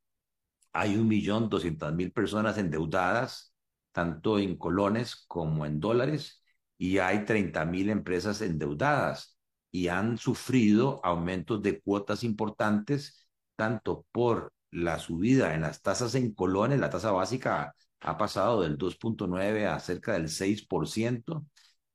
hay 0.74 0.96
un 0.98 1.08
millón 1.08 1.50
doscientas 1.50 1.94
mil 1.94 2.12
personas 2.12 2.58
endeudadas, 2.58 3.54
tanto 3.92 4.40
en 4.40 4.58
colones 4.58 5.26
como 5.28 5.66
en 5.66 5.80
dólares, 5.80 6.44
y 6.78 7.00
hay 7.00 7.26
treinta 7.26 7.66
mil 7.66 7.90
empresas 7.90 8.42
endeudadas 8.42 9.38
y 9.72 9.88
han 9.90 10.18
sufrido 10.18 11.02
aumentos 11.04 11.62
de 11.62 11.82
cuotas 11.82 12.24
importantes, 12.24 13.28
tanto 13.56 14.06
por 14.12 14.54
la 14.72 15.00
subida 15.00 15.54
en 15.56 15.62
las 15.62 15.82
tasas 15.82 16.16
en 16.16 16.34
colones, 16.34 16.80
la 16.80 16.90
tasa 16.90 17.12
básica 17.12 17.76
ha 18.02 18.18
pasado 18.18 18.62
del 18.62 18.78
2.9 18.78 19.68
a 19.68 19.80
cerca 19.80 20.14
del 20.14 20.30
6%, 20.30 21.46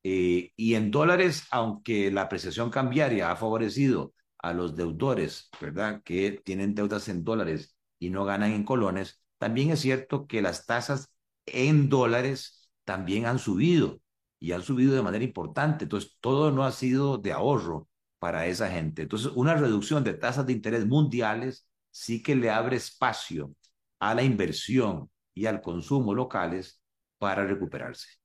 eh, 0.05 0.52
y 0.57 0.74
en 0.74 0.90
dólares, 0.90 1.46
aunque 1.50 2.11
la 2.11 2.22
apreciación 2.22 2.70
cambiaria 2.70 3.30
ha 3.30 3.36
favorecido 3.36 4.14
a 4.38 4.52
los 4.52 4.76
deudores, 4.76 5.50
¿verdad? 5.61 6.02
Que 6.05 6.42
tienen 6.44 6.74
deudas 6.74 7.09
en 7.09 7.24
dólares 7.24 7.76
y 7.98 8.11
no 8.11 8.24
ganan 8.26 8.52
en 8.52 8.64
colones, 8.64 9.22
también 9.38 9.70
es 9.70 9.80
cierto 9.80 10.26
que 10.26 10.42
las 10.42 10.66
tasas 10.66 11.11
en 11.46 11.88
dólares 11.88 12.70
también 12.84 13.26
han 13.26 13.38
subido 13.38 14.00
y 14.38 14.52
han 14.52 14.62
subido 14.62 14.94
de 14.94 15.02
manera 15.02 15.24
importante. 15.24 15.84
Entonces, 15.84 16.16
todo 16.20 16.50
no 16.50 16.64
ha 16.64 16.72
sido 16.72 17.18
de 17.18 17.32
ahorro 17.32 17.88
para 18.18 18.46
esa 18.46 18.70
gente. 18.70 19.02
Entonces, 19.02 19.32
una 19.34 19.55
reducción 19.55 20.05
de 20.05 20.14
tasas 20.14 20.46
de 20.46 20.52
interés 20.52 20.86
mundiales 20.86 21.66
sí 21.90 22.22
que 22.22 22.36
le 22.36 22.50
abre 22.50 22.76
espacio 22.76 23.55
a 24.00 24.14
la 24.14 24.22
inversión 24.22 25.11
y 25.34 25.46
al 25.46 25.62
consumo 25.62 26.14
locales 26.14 26.80
para 27.18 27.46
recuperarse. 27.46 28.24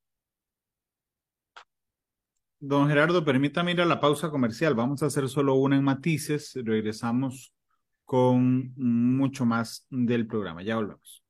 Don 2.62 2.90
Gerardo, 2.90 3.24
permítame 3.24 3.72
ir 3.72 3.80
a 3.80 3.86
la 3.86 4.02
pausa 4.02 4.30
comercial. 4.30 4.76
Vamos 4.76 5.02
a 5.02 5.06
hacer 5.06 5.30
solo 5.30 5.56
una 5.56 5.78
en 5.78 5.84
matices. 5.84 6.54
Regresamos 6.56 7.54
con 8.04 8.74
mucho 8.76 9.46
más 9.46 9.88
del 9.90 10.28
programa. 10.28 10.62
Ya 10.62 10.76
volvemos. 10.76 11.24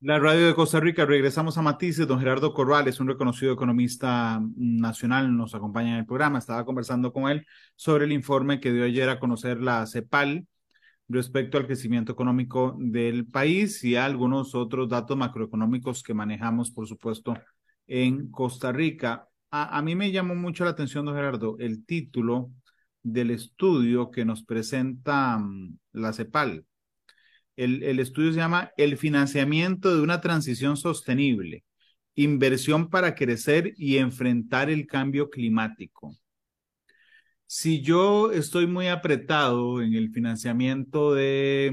La 0.00 0.18
radio 0.18 0.46
de 0.46 0.54
Costa 0.54 0.80
Rica, 0.80 1.06
regresamos 1.06 1.56
a 1.56 1.62
Matices. 1.62 2.06
Don 2.06 2.20
Gerardo 2.20 2.52
Corrales, 2.52 3.00
un 3.00 3.08
reconocido 3.08 3.54
economista 3.54 4.38
nacional, 4.54 5.34
nos 5.34 5.54
acompaña 5.54 5.92
en 5.92 6.00
el 6.00 6.06
programa. 6.06 6.38
Estaba 6.38 6.66
conversando 6.66 7.10
con 7.10 7.30
él 7.30 7.46
sobre 7.74 8.04
el 8.04 8.12
informe 8.12 8.60
que 8.60 8.70
dio 8.70 8.84
ayer 8.84 9.08
a 9.08 9.18
conocer 9.18 9.62
la 9.62 9.86
CEPAL 9.86 10.46
respecto 11.08 11.56
al 11.56 11.66
crecimiento 11.66 12.12
económico 12.12 12.76
del 12.78 13.26
país 13.26 13.82
y 13.82 13.96
algunos 13.96 14.54
otros 14.54 14.90
datos 14.90 15.16
macroeconómicos 15.16 16.02
que 16.02 16.12
manejamos, 16.12 16.70
por 16.70 16.86
supuesto, 16.86 17.34
en 17.86 18.30
Costa 18.30 18.72
Rica 18.72 19.28
a, 19.54 19.82
mí 19.82 19.94
me 19.94 20.10
llamó 20.10 20.34
mucho 20.34 20.64
la 20.64 20.70
atención, 20.70 21.04
don 21.04 21.14
Gerardo, 21.14 21.56
el 21.60 21.86
título 21.86 22.50
del 23.02 23.30
estudio 23.30 24.10
que 24.10 24.24
nos 24.24 24.42
presenta 24.42 25.38
mm, 25.38 25.78
la 25.92 26.12
CEPAL. 26.12 26.66
El, 27.56 28.00
estudio 28.00 28.32
se 28.32 28.38
llama 28.38 28.72
El 28.76 28.96
financiamiento 28.96 29.94
de 29.94 30.02
una 30.02 30.20
transición 30.20 30.76
sostenible, 30.76 31.64
inversión 32.16 32.90
para 32.90 33.14
crecer 33.14 33.74
y 33.76 33.98
enfrentar 33.98 34.70
el 34.70 34.86
cambio 34.88 35.30
climático. 35.30 36.16
Si 37.46 37.80
yo 37.80 38.32
estoy 38.32 38.66
muy 38.66 38.88
apretado 38.88 39.80
en 39.82 39.94
el 39.94 40.10
financiamiento 40.10 41.14
de, 41.14 41.72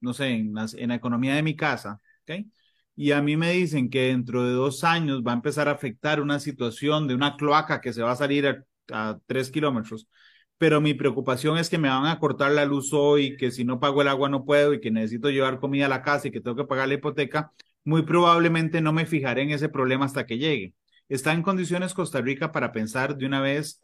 no 0.00 0.12
sé, 0.12 0.28
en 0.28 0.52
la, 0.52 0.66
en 0.76 0.90
la 0.90 0.96
economía 0.96 1.34
de 1.36 1.42
mi 1.42 1.56
casa, 1.56 2.00
¿okay? 2.22 2.50
Y 2.96 3.12
a 3.12 3.22
mí 3.22 3.36
me 3.36 3.50
dicen 3.52 3.90
que 3.90 4.08
dentro 4.08 4.44
de 4.44 4.52
dos 4.52 4.84
años 4.84 5.22
va 5.26 5.32
a 5.32 5.34
empezar 5.34 5.68
a 5.68 5.72
afectar 5.72 6.20
una 6.20 6.38
situación 6.38 7.08
de 7.08 7.14
una 7.14 7.36
cloaca 7.36 7.80
que 7.80 7.92
se 7.92 8.02
va 8.02 8.12
a 8.12 8.16
salir 8.16 8.46
a, 8.46 9.18
tres 9.26 9.50
kilómetros, 9.50 10.06
pero 10.58 10.80
mi 10.80 10.94
preocupación 10.94 11.58
es 11.58 11.70
que 11.70 11.78
me 11.78 11.88
van 11.88 12.06
a 12.06 12.18
cortar 12.18 12.52
la 12.52 12.64
luz 12.66 12.92
hoy, 12.92 13.36
que 13.36 13.50
si 13.50 13.64
no 13.64 13.80
pago 13.80 14.02
el 14.02 14.08
agua 14.08 14.28
no 14.28 14.44
puedo 14.44 14.74
y 14.74 14.80
que 14.80 14.90
necesito 14.90 15.30
llevar 15.30 15.58
comida 15.58 15.86
a 15.86 15.88
la 15.88 16.02
casa 16.02 16.28
y 16.28 16.30
que 16.30 16.40
tengo 16.40 16.56
que 16.56 16.64
pagar 16.64 16.88
la 16.88 16.94
hipoteca, 16.94 17.52
muy 17.84 18.02
probablemente 18.02 18.80
no 18.80 18.92
me 18.92 19.06
fijaré 19.06 19.42
en 19.42 19.50
ese 19.50 19.68
problema 19.68 20.04
hasta 20.04 20.26
que 20.26 20.38
llegue. 20.38 20.74
¿Está 21.08 21.32
en 21.32 21.42
condiciones 21.42 21.94
Costa 21.94 22.20
Rica 22.20 22.52
para 22.52 22.72
pensar 22.72 23.16
de 23.16 23.26
una 23.26 23.40
vez 23.40 23.80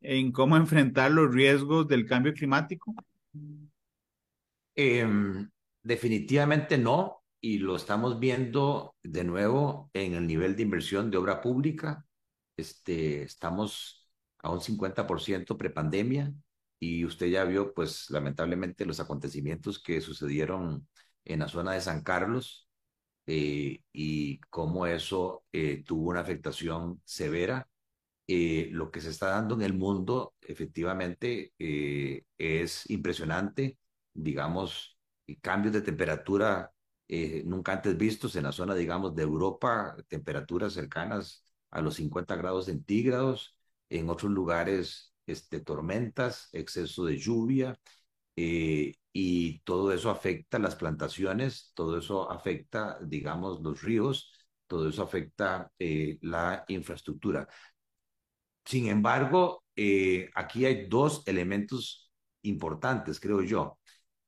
en 0.00 0.32
cómo 0.32 0.56
enfrentar 0.56 1.10
los 1.10 1.32
riesgos 1.34 1.88
del 1.88 2.06
cambio 2.06 2.32
climático? 2.34 2.94
Em, 4.74 5.50
definitivamente 5.82 6.78
no 6.78 7.19
y 7.40 7.58
lo 7.58 7.76
estamos 7.76 8.20
viendo 8.20 8.94
de 9.02 9.24
nuevo 9.24 9.90
en 9.94 10.14
el 10.14 10.26
nivel 10.26 10.56
de 10.56 10.62
inversión 10.62 11.10
de 11.10 11.18
obra 11.18 11.40
pública. 11.40 12.06
Este, 12.56 13.22
estamos 13.22 14.08
a 14.38 14.50
un 14.50 14.60
50% 14.60 15.56
prepandemia 15.56 16.32
y 16.78 17.04
usted 17.04 17.28
ya 17.28 17.44
vio, 17.44 17.74
pues 17.74 18.10
lamentablemente, 18.10 18.86
los 18.86 19.00
acontecimientos 19.00 19.82
que 19.82 20.00
sucedieron 20.00 20.88
en 21.24 21.40
la 21.40 21.48
zona 21.48 21.72
de 21.72 21.80
San 21.80 22.02
Carlos 22.02 22.68
eh, 23.26 23.82
y 23.92 24.40
cómo 24.50 24.86
eso 24.86 25.44
eh, 25.52 25.82
tuvo 25.84 26.10
una 26.10 26.20
afectación 26.20 27.00
severa. 27.04 27.68
Eh, 28.26 28.68
lo 28.72 28.90
que 28.90 29.00
se 29.00 29.10
está 29.10 29.28
dando 29.30 29.54
en 29.56 29.62
el 29.62 29.74
mundo 29.74 30.34
efectivamente 30.40 31.52
es 31.58 32.88
impresionante, 32.90 33.78
digamos, 34.14 34.98
cambios 35.42 35.74
de 35.74 35.82
temperatura 35.82 36.72
eh, 37.12 37.42
nunca 37.44 37.72
antes 37.72 37.96
vistos 37.98 38.36
en 38.36 38.44
la 38.44 38.52
zona, 38.52 38.74
digamos, 38.74 39.14
de 39.16 39.24
Europa, 39.24 39.96
temperaturas 40.08 40.72
cercanas 40.74 41.44
a 41.70 41.80
los 41.82 41.96
50 41.96 42.36
grados 42.36 42.66
centígrados, 42.66 43.56
en 43.88 44.08
otros 44.08 44.30
lugares 44.30 45.12
este, 45.26 45.60
tormentas, 45.60 46.48
exceso 46.52 47.04
de 47.04 47.18
lluvia, 47.18 47.80
eh, 48.36 48.94
y 49.12 49.58
todo 49.60 49.92
eso 49.92 50.10
afecta 50.10 50.58
las 50.60 50.76
plantaciones, 50.76 51.72
todo 51.74 51.98
eso 51.98 52.30
afecta, 52.30 52.98
digamos, 53.02 53.60
los 53.60 53.82
ríos, 53.82 54.32
todo 54.68 54.88
eso 54.88 55.02
afecta 55.02 55.72
eh, 55.80 56.18
la 56.22 56.64
infraestructura. 56.68 57.48
Sin 58.64 58.86
embargo, 58.88 59.64
aquí 60.34 60.64
hay 60.64 60.86
dos 60.88 61.22
elementos 61.26 62.12
importantes, 62.42 63.18
creo 63.20 63.42
yo. 63.42 63.79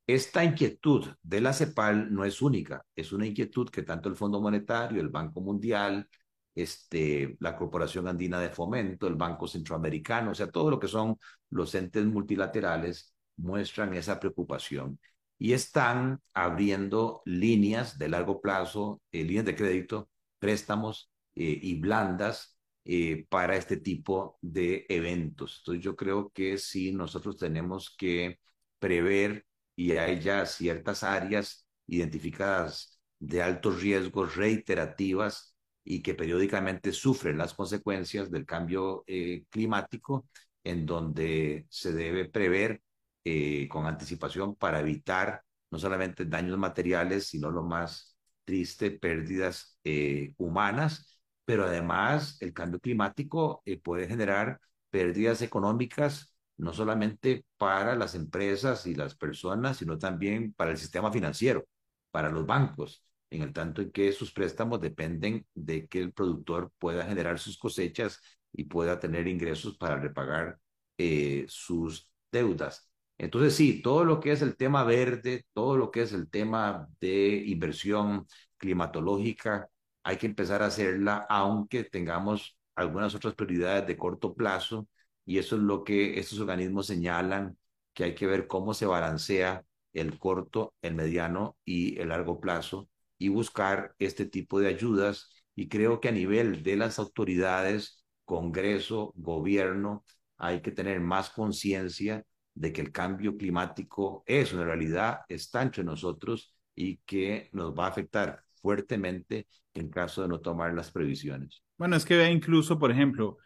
Esta 0.07 0.45
inquietud 0.45 1.07
de 1.23 1.41
la 1.41 1.53
CEPAL 1.53 2.13
no 2.13 2.25
es 2.25 2.43
única, 2.43 2.85
es 2.95 3.13
una 3.13 3.27
inquietud 3.27 3.69
que 3.71 3.83
tanto 3.83 4.09
el 4.09 4.17
Fondo 4.17 4.41
Monetario, 4.41 5.01
el 5.01 5.09
Banco 5.09 5.41
Mundial, 5.41 6.09
este, 6.55 7.37
la 7.41 7.57
Corporación 7.57 8.09
Andina 8.09 8.41
de 8.41 8.51
Fomento, 8.51 9.07
el 9.07 9.15
Banco 9.15 9.47
Centroamericano, 9.47 10.33
o 10.33 10.35
sea, 10.35 10.51
todo 10.51 10.71
lo 10.71 10.79
que 10.81 10.89
son 10.89 11.17
los 11.51 11.75
entes 11.75 12.05
multilaterales 12.05 13.15
muestran 13.37 13.95
esa 13.95 14.21
preocupación 14.21 14.99
y 15.39 15.53
están 15.55 16.21
abriendo 16.35 17.23
líneas 17.25 17.99
de 17.99 18.09
largo 18.09 18.41
plazo, 18.41 19.01
eh, 19.13 19.25
líneas 19.25 19.45
de 19.47 19.57
crédito, 19.57 20.11
préstamos 20.39 21.11
eh, 21.35 21.59
y 21.63 21.81
blandas 21.81 22.59
eh, 22.85 23.27
para 23.29 23.57
este 23.57 23.77
tipo 23.79 24.39
de 24.41 24.85
eventos. 24.89 25.59
Entonces 25.61 25.85
yo 25.85 25.97
creo 25.97 26.31
que 26.31 26.59
sí, 26.59 26.93
nosotros 26.93 27.37
tenemos 27.37 27.95
que 27.97 28.39
prever 28.79 29.47
y 29.83 29.93
hay 29.97 30.21
ya 30.21 30.47
ciertas 30.47 31.03
áreas 31.03 31.67
identificadas 31.89 33.01
de 33.19 33.43
altos 33.43 33.83
riesgos 33.83 34.37
reiterativas 34.37 35.57
y 35.85 36.03
que 36.03 36.15
periódicamente 36.15 36.93
sufren 36.93 37.37
las 37.37 37.55
consecuencias 37.55 38.31
del 38.31 38.47
cambio 38.47 39.03
eh, 39.09 39.45
climático, 39.51 40.29
en 40.63 40.87
donde 40.87 41.67
se 41.69 41.93
debe 41.93 42.27
prever 42.29 42.81
eh, 43.25 43.69
con 43.69 43.87
anticipación 43.87 44.55
para 44.55 44.79
evitar 44.81 45.43
no 45.73 45.79
solamente 45.81 46.27
daños 46.27 46.59
materiales, 46.59 47.27
sino 47.27 47.51
lo 47.51 47.65
más 47.65 48.17
triste, 48.45 48.93
pérdidas 48.93 49.79
eh, 49.83 50.35
humanas, 50.39 51.19
pero 51.45 51.65
además 51.65 52.37
el 52.41 52.53
cambio 52.53 52.79
climático 52.79 53.65
puede 53.83 54.07
generar 54.07 54.61
pérdidas 54.91 55.43
económicas 55.43 56.32
no 56.59 56.73
solamente 56.73 57.45
para 57.57 57.97
las 57.97 58.15
empresas 58.15 58.87
y 58.87 58.95
las 58.95 59.15
personas, 59.15 59.79
sino 59.79 59.99
también 59.99 60.53
para 60.55 60.71
el 60.71 60.79
sistema 60.79 61.13
financiero, 61.13 61.67
para 62.11 62.31
los 62.31 62.47
bancos 62.47 63.05
en 63.31 63.43
el 63.43 63.53
tanto 63.53 63.81
en 63.83 63.91
que 63.91 64.13
sus 64.13 64.33
préstamos 64.33 64.81
dependen 64.81 65.47
de 65.55 65.89
que 65.89 66.01
el 66.01 66.13
productor 66.13 66.71
pueda 66.79 67.05
generar 67.07 67.39
sus 67.39 67.59
cosechas 67.59 68.21
y 68.53 68.65
pueda 68.65 69.01
tener 69.01 69.27
ingresos 69.27 69.77
para 69.79 69.97
repagar 69.99 70.59
eh, 70.99 71.47
sus 71.49 72.11
deudas. 72.31 72.91
Entonces, 73.19 73.55
sí, 73.55 73.83
todo 73.83 74.05
lo 74.05 74.21
que 74.21 74.33
es 74.33 74.43
el 74.43 74.57
tema 74.57 74.85
verde, 74.85 75.47
todo 75.55 75.77
lo 75.77 75.91
que 75.91 76.03
es 76.03 76.13
el 76.13 76.29
tema 76.29 76.89
de 77.01 77.43
inversión 77.47 78.27
climatológica, 78.59 79.69
hay 80.03 80.17
que 80.19 80.27
empezar 80.27 80.63
a 80.63 80.67
hacerla, 80.67 81.27
aunque 81.29 81.85
tengamos 81.85 82.57
algunas 82.75 83.15
otras 83.15 83.35
prioridades 83.35 83.87
de 83.87 83.97
corto 83.97 84.35
plazo, 84.35 84.89
y 85.25 85.39
eso 85.39 85.57
es 85.57 85.63
lo 85.63 85.85
que 85.85 86.19
estos 86.19 86.41
organismos 86.41 86.87
señalan, 86.87 87.57
que 87.95 88.05
hay 88.05 88.15
que 88.15 88.27
ver 88.27 88.47
cómo 88.47 88.75
se 88.75 88.87
balancea 88.87 89.65
el 89.93 90.19
corto, 90.19 90.75
el 90.83 90.95
mediano 90.95 91.57
y 91.65 91.99
el 92.01 92.09
largo 92.09 92.41
plazo 92.41 92.89
y 93.19 93.29
buscar 93.29 93.95
este 93.99 94.27
tipo 94.27 94.61
de 94.61 94.69
ayudas. 94.69 95.31
Y 95.55 95.69
creo 95.69 96.01
que 96.01 96.09
a 96.09 96.13
nivel 96.13 96.63
de 96.63 96.77
las 96.77 96.99
autoridades, 96.99 98.05
Congreso, 98.25 99.13
gobierno, 99.17 100.05
hay 100.39 100.63
que 100.63 100.73
tener 100.73 101.01
más 101.01 101.31
conciencia 101.31 102.25
de 102.55 102.73
que 102.73 102.81
el 102.81 102.93
cambio 102.93 103.37
climático 103.37 104.25
es 104.27 104.53
una 104.53 104.65
realidad, 104.65 105.21
está 105.29 105.63
entre 105.63 105.85
nosotros 105.85 106.55
y 106.75 106.99
que 106.99 107.49
nos 107.53 107.79
va 107.79 107.87
a 107.87 107.89
afectar 107.89 108.43
fuertemente 108.55 109.47
en 109.75 109.89
caso 109.89 110.23
de 110.23 110.29
no 110.29 110.41
tomar 110.41 110.75
las 110.75 110.91
previsiones. 110.91 111.63
Bueno, 111.77 111.97
es 111.97 112.05
que 112.05 112.17
vea 112.17 112.31
incluso, 112.31 112.79
por 112.79 112.91
ejemplo, 112.91 113.39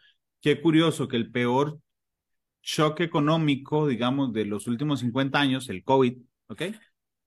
qué 0.47 0.61
curioso 0.61 1.09
que 1.09 1.17
el 1.17 1.29
peor 1.29 1.77
shock 2.63 3.01
económico, 3.01 3.85
digamos, 3.85 4.31
de 4.31 4.45
los 4.45 4.65
últimos 4.67 5.01
50 5.01 5.37
años, 5.37 5.67
el 5.67 5.83
COVID, 5.83 6.19
¿ok? 6.47 6.61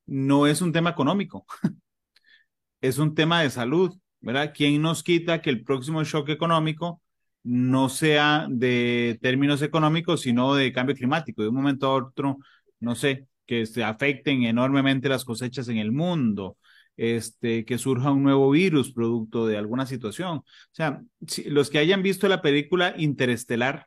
No 0.06 0.46
es 0.46 0.62
un 0.62 0.72
tema 0.72 0.88
económico. 0.88 1.44
es 2.80 2.96
un 2.96 3.14
tema 3.14 3.42
de 3.42 3.50
salud, 3.50 3.94
¿verdad? 4.20 4.52
¿Quién 4.56 4.80
nos 4.80 5.02
quita 5.02 5.42
que 5.42 5.50
el 5.50 5.62
próximo 5.64 6.02
shock 6.02 6.30
económico 6.30 7.02
no 7.42 7.90
sea 7.90 8.46
de 8.48 9.18
términos 9.20 9.60
económicos, 9.60 10.22
sino 10.22 10.54
de 10.54 10.72
cambio 10.72 10.96
climático? 10.96 11.42
De 11.42 11.48
un 11.48 11.56
momento 11.56 11.88
a 11.88 11.94
otro, 11.96 12.38
no 12.78 12.94
sé, 12.94 13.28
que 13.44 13.66
se 13.66 13.84
afecten 13.84 14.44
enormemente 14.44 15.10
las 15.10 15.26
cosechas 15.26 15.68
en 15.68 15.76
el 15.76 15.92
mundo, 15.92 16.56
este, 17.00 17.64
que 17.64 17.78
surja 17.78 18.12
un 18.12 18.22
nuevo 18.22 18.50
virus 18.50 18.92
producto 18.92 19.46
de 19.46 19.56
alguna 19.56 19.86
situación. 19.86 20.38
O 20.38 20.44
sea, 20.72 21.00
los 21.46 21.70
que 21.70 21.78
hayan 21.78 22.02
visto 22.02 22.28
la 22.28 22.42
película 22.42 22.94
Interestelar, 22.98 23.86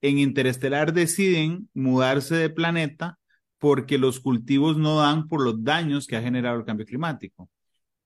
en 0.00 0.18
Interestelar 0.18 0.92
deciden 0.92 1.68
mudarse 1.74 2.36
de 2.36 2.48
planeta 2.48 3.18
porque 3.58 3.98
los 3.98 4.20
cultivos 4.20 4.76
no 4.76 4.98
dan 4.98 5.26
por 5.26 5.42
los 5.42 5.64
daños 5.64 6.06
que 6.06 6.16
ha 6.16 6.22
generado 6.22 6.58
el 6.58 6.64
cambio 6.64 6.86
climático. 6.86 7.50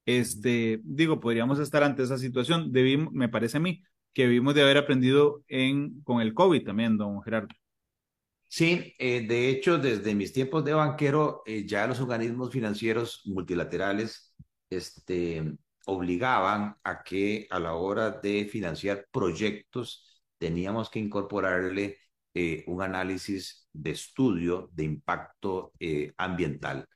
Este, 0.06 0.80
digo, 0.82 1.20
podríamos 1.20 1.58
estar 1.58 1.82
ante 1.82 2.02
esa 2.02 2.16
situación. 2.16 2.72
Debimos, 2.72 3.12
me 3.12 3.28
parece 3.28 3.58
a 3.58 3.60
mí, 3.60 3.82
que 4.14 4.22
debimos 4.22 4.54
de 4.54 4.62
haber 4.62 4.78
aprendido 4.78 5.44
en, 5.48 6.00
con 6.04 6.22
el 6.22 6.32
COVID 6.32 6.64
también, 6.64 6.96
don 6.96 7.22
Gerardo. 7.22 7.54
Sí, 8.48 8.94
eh, 8.98 9.26
de 9.26 9.48
hecho, 9.50 9.78
desde 9.78 10.14
mis 10.14 10.32
tiempos 10.32 10.64
de 10.64 10.72
banquero, 10.72 11.42
eh, 11.46 11.66
ya 11.66 11.86
los 11.86 12.00
organismos 12.00 12.50
financieros 12.52 13.22
multilaterales 13.26 14.34
este, 14.70 15.56
obligaban 15.86 16.76
a 16.84 17.02
que 17.02 17.46
a 17.50 17.58
la 17.58 17.74
hora 17.74 18.10
de 18.12 18.46
financiar 18.46 19.06
proyectos 19.10 20.22
teníamos 20.38 20.88
que 20.90 21.00
incorporarle 21.00 21.98
eh, 22.34 22.64
un 22.66 22.82
análisis 22.82 23.68
de 23.72 23.90
estudio 23.90 24.70
de 24.72 24.84
impacto 24.84 25.72
ambiental 26.16 26.86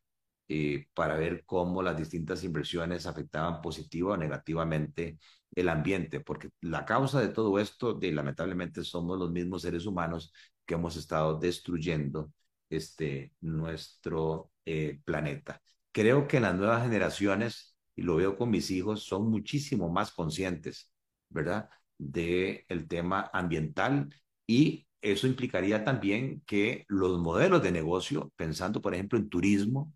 para 0.95 1.17
ver 1.17 1.45
cómo 1.47 1.81
las 1.83 1.97
distintas 1.97 2.43
inversiones 2.43 3.07
afectaban 3.07 3.61
positiva 3.61 4.15
o 4.15 4.17
negativamente 4.17 5.19
el 5.55 5.69
ambiente, 5.69 6.21
porque 6.21 6.51
la 6.61 6.85
causa 6.85 7.21
de 7.21 7.29
todo 7.29 7.59
esto, 7.59 7.99
lamentablemente, 8.01 8.83
somos 8.85 9.19
los 9.19 9.31
mismos 9.31 9.63
seres 9.63 9.87
humanos 9.87 10.33
que 10.71 10.77
hemos 10.77 10.97
estado 10.97 11.37
destruyendo 11.37 12.33
este, 12.71 13.33
nuestro 13.41 14.53
eh, 14.65 15.01
planeta. 15.05 15.61
Creo 15.91 16.29
que 16.29 16.39
las 16.39 16.55
nuevas 16.55 16.85
generaciones, 16.85 17.77
y 17.97 18.03
lo 18.03 18.15
veo 18.17 18.37
con 18.37 18.51
mis 18.51 18.71
hijos, 18.71 19.03
son 19.03 19.29
muchísimo 19.31 19.89
más 19.91 20.13
conscientes, 20.13 20.93
¿verdad?, 21.29 21.69
del 21.99 22.65
el 22.69 22.87
tema 22.89 23.31
ambiental 23.33 24.15
y 24.47 24.87
eso 25.03 25.27
implicaría 25.27 25.85
también 25.85 26.43
que 26.47 26.85
los 26.89 27.19
modelos 27.19 27.63
de 27.65 27.73
negocio, 27.73 28.33
pensando 28.37 28.81
por 28.81 28.95
ejemplo 28.95 29.19
en 29.19 29.29
turismo, 29.29 29.93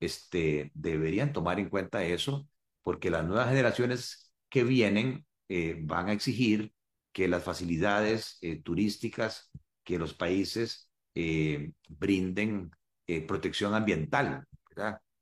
este, 0.00 0.70
deberían 0.74 1.32
tomar 1.32 1.58
en 1.58 1.68
cuenta 1.68 2.04
eso, 2.04 2.48
porque 2.82 3.10
las 3.10 3.26
nuevas 3.26 3.48
generaciones 3.48 4.32
que 4.48 4.62
vienen 4.64 5.26
eh, 5.48 5.80
van 5.82 6.08
a 6.08 6.12
exigir 6.12 6.72
que 7.12 7.28
las 7.28 7.42
facilidades 7.44 8.38
eh, 8.42 8.62
turísticas, 8.62 9.50
que 9.84 9.98
los 9.98 10.14
países 10.14 10.90
eh, 11.14 11.72
brinden 11.88 12.70
protección 13.28 13.74
ambiental, 13.74 14.46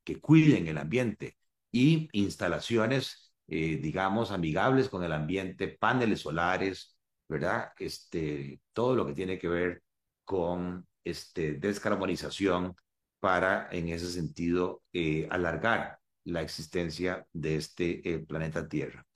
que 0.05 0.21
cuiden 0.21 0.69
el 0.69 0.79
ambiente 0.79 1.37
y 1.73 2.09
instalaciones, 2.13 3.33
digamos, 3.49 4.31
amigables 4.31 4.89
con 4.89 5.03
el 5.03 5.13
ambiente, 5.13 5.67
paneles 5.67 6.21
solares, 6.21 6.97
¿verdad? 7.29 7.73
Este, 7.79 8.61
todo 8.73 8.95
lo 8.95 9.07
que 9.07 9.15
tiene 9.15 9.41
que 9.41 9.49
ver 9.49 9.83
con 10.25 10.87
este, 11.05 11.55
descarbonización 11.55 12.77
para, 13.21 13.69
en 13.71 13.89
ese 13.89 14.11
sentido, 14.11 14.83
eh, 14.93 15.29
alargar 15.31 15.99
la 16.25 16.43
existencia 16.43 17.27
de 17.33 17.57
este 17.57 18.09
eh, 18.09 18.19
planeta 18.21 18.69
Tierra. 18.69 19.07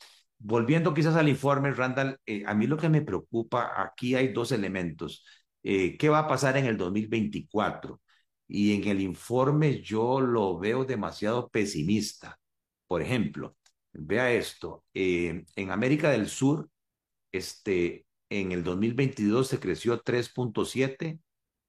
Volviendo 0.47 0.93
quizás 0.93 1.17
al 1.17 1.29
informe, 1.29 1.73
Randall, 1.73 2.19
eh, 2.27 2.45
a 2.47 2.55
mí 2.55 2.67
lo 2.67 2.77
que 2.77 2.89
me 2.89 3.03
preocupa, 3.03 3.73
aquí 3.83 4.15
hay 4.15 4.33
dos 4.33 4.53
elementos. 4.53 5.25
¿Qué 5.63 6.09
va 6.11 6.19
a 6.21 6.29
pasar 6.29 6.59
en 6.59 6.67
el 6.67 6.77
2024? 6.77 8.03
Y 8.47 8.75
en 8.75 8.87
el 8.89 9.01
informe 9.01 9.81
yo 9.81 10.21
lo 10.21 10.59
veo 10.59 10.85
demasiado 10.85 11.49
pesimista. 11.49 12.39
Por 12.87 13.01
ejemplo, 13.01 13.57
vea 13.93 14.31
esto, 14.33 14.85
en 14.93 15.71
América 15.71 16.11
del 16.11 16.29
Sur, 16.29 16.69
este, 17.33 18.07
en 18.31 18.53
el 18.53 18.65
2022 18.65 19.49
se 19.49 19.61
creció 19.61 20.03
3.7, 20.03 21.21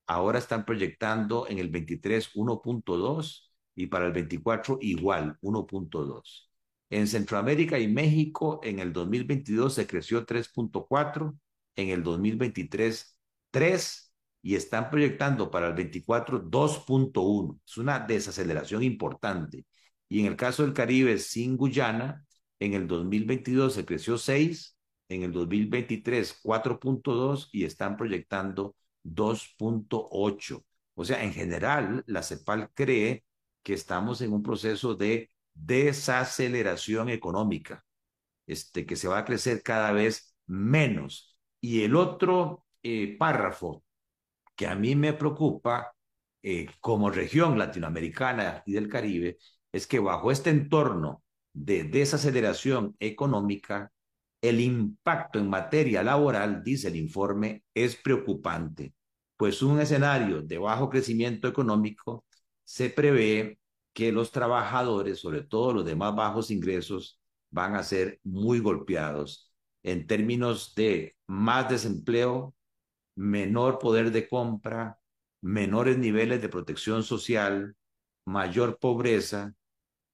ahora 0.08 0.40
están 0.40 0.66
proyectando 0.66 1.48
en 1.48 1.60
el 1.60 1.70
23 1.70 2.36
1.2 2.36 3.52
y 3.76 3.88
para 3.88 4.06
el 4.08 4.14
24 4.14 4.78
igual 4.82 5.38
1.2. 5.42 6.55
En 6.90 7.08
Centroamérica 7.08 7.80
y 7.80 7.88
México 7.88 8.60
en 8.64 8.80
el 8.80 8.94
2022 8.94 9.74
se 9.74 9.88
creció 9.88 10.26
3.4, 10.26 11.38
en 11.76 11.90
el 11.90 12.04
2023 12.04 13.16
3 13.52 14.14
y 14.42 14.56
están 14.56 14.90
proyectando 14.90 15.50
para 15.50 15.68
el 15.68 15.74
24 15.74 16.44
2.1. 16.44 17.60
Es 17.66 17.78
una 17.78 18.00
desaceleración 18.00 18.84
importante. 18.84 19.66
Y 20.10 20.20
en 20.22 20.28
el 20.28 20.36
caso 20.36 20.64
del 20.64 20.74
Caribe 20.74 21.18
sin 21.18 21.58
Guyana, 21.58 22.26
en 22.60 22.74
el 22.74 22.88
2022 22.88 23.74
se 23.74 23.86
creció 23.86 24.18
6, 24.18 24.78
en 25.10 25.24
el 25.24 25.32
2023 25.32 26.42
4.2 26.44 27.50
y 27.52 27.64
están 27.64 27.98
proyectando 27.98 28.76
2.8. 29.04 30.64
O 30.96 31.06
sea, 31.06 31.24
en 31.24 31.34
general, 31.34 32.04
la 32.08 32.24
CEPAL 32.24 32.72
cree 32.74 33.24
que 33.64 33.74
estamos 33.74 34.22
en 34.22 34.34
un 34.34 34.44
proceso 34.44 34.96
de 34.96 35.32
desaceleración 35.56 37.10
económica. 37.10 37.86
este, 38.48 38.86
que 38.86 38.96
se 38.96 39.08
va 39.08 39.20
a 39.20 39.26
crecer 39.26 39.64
cada 39.64 39.92
vez 39.92 40.36
menos. 40.48 41.38
Y 41.62 41.84
el 41.84 41.96
otro 41.96 42.66
eh, 42.84 43.18
párrafo 43.18 43.84
que 44.56 44.68
a 44.68 44.76
mí 44.76 44.96
me 44.96 45.14
preocupa 45.14 45.94
eh, 46.44 46.68
como 46.80 47.10
región 47.10 47.58
latinoamericana 47.58 48.64
y 48.66 48.74
del 48.74 48.90
Caribe 48.90 49.38
es 49.72 49.88
que 49.88 50.00
bajo 50.00 50.32
este 50.32 50.50
entorno 50.52 51.24
de 51.54 51.84
desaceleración 51.86 52.96
económica, 53.00 53.92
el 54.42 54.60
impacto 54.62 55.40
en 55.40 55.50
materia 55.50 56.04
laboral, 56.04 56.64
dice 56.64 56.90
el 56.90 56.96
informe, 56.98 57.64
es 57.74 57.96
preocupante, 57.96 58.94
pues 59.38 59.62
un 59.62 59.80
escenario 59.82 60.42
de 60.42 60.58
bajo 60.58 60.90
crecimiento 60.90 61.48
económico 61.48 62.26
se 62.64 62.90
prevé 62.90 63.60
que 63.96 64.12
los 64.12 64.32
trabajadores, 64.32 65.20
sobre 65.20 65.44
todo 65.44 65.74
los 65.74 65.86
de 65.86 65.96
más 65.96 66.16
bajos 66.16 66.52
ingresos, 66.52 67.20
van 67.50 67.76
a 67.76 67.84
ser 67.84 68.20
muy 68.24 68.60
golpeados 68.60 69.54
en 69.84 70.06
términos 70.08 70.76
de 70.76 71.16
más 71.28 71.70
desempleo, 71.70 72.54
menor 73.16 73.80
poder 73.80 74.12
de 74.12 74.28
compra, 74.28 75.00
menores 75.42 75.98
niveles 75.98 76.42
de 76.42 76.50
protección 76.50 77.04
social, 77.04 77.76
mayor 78.26 78.80
pobreza 78.80 79.56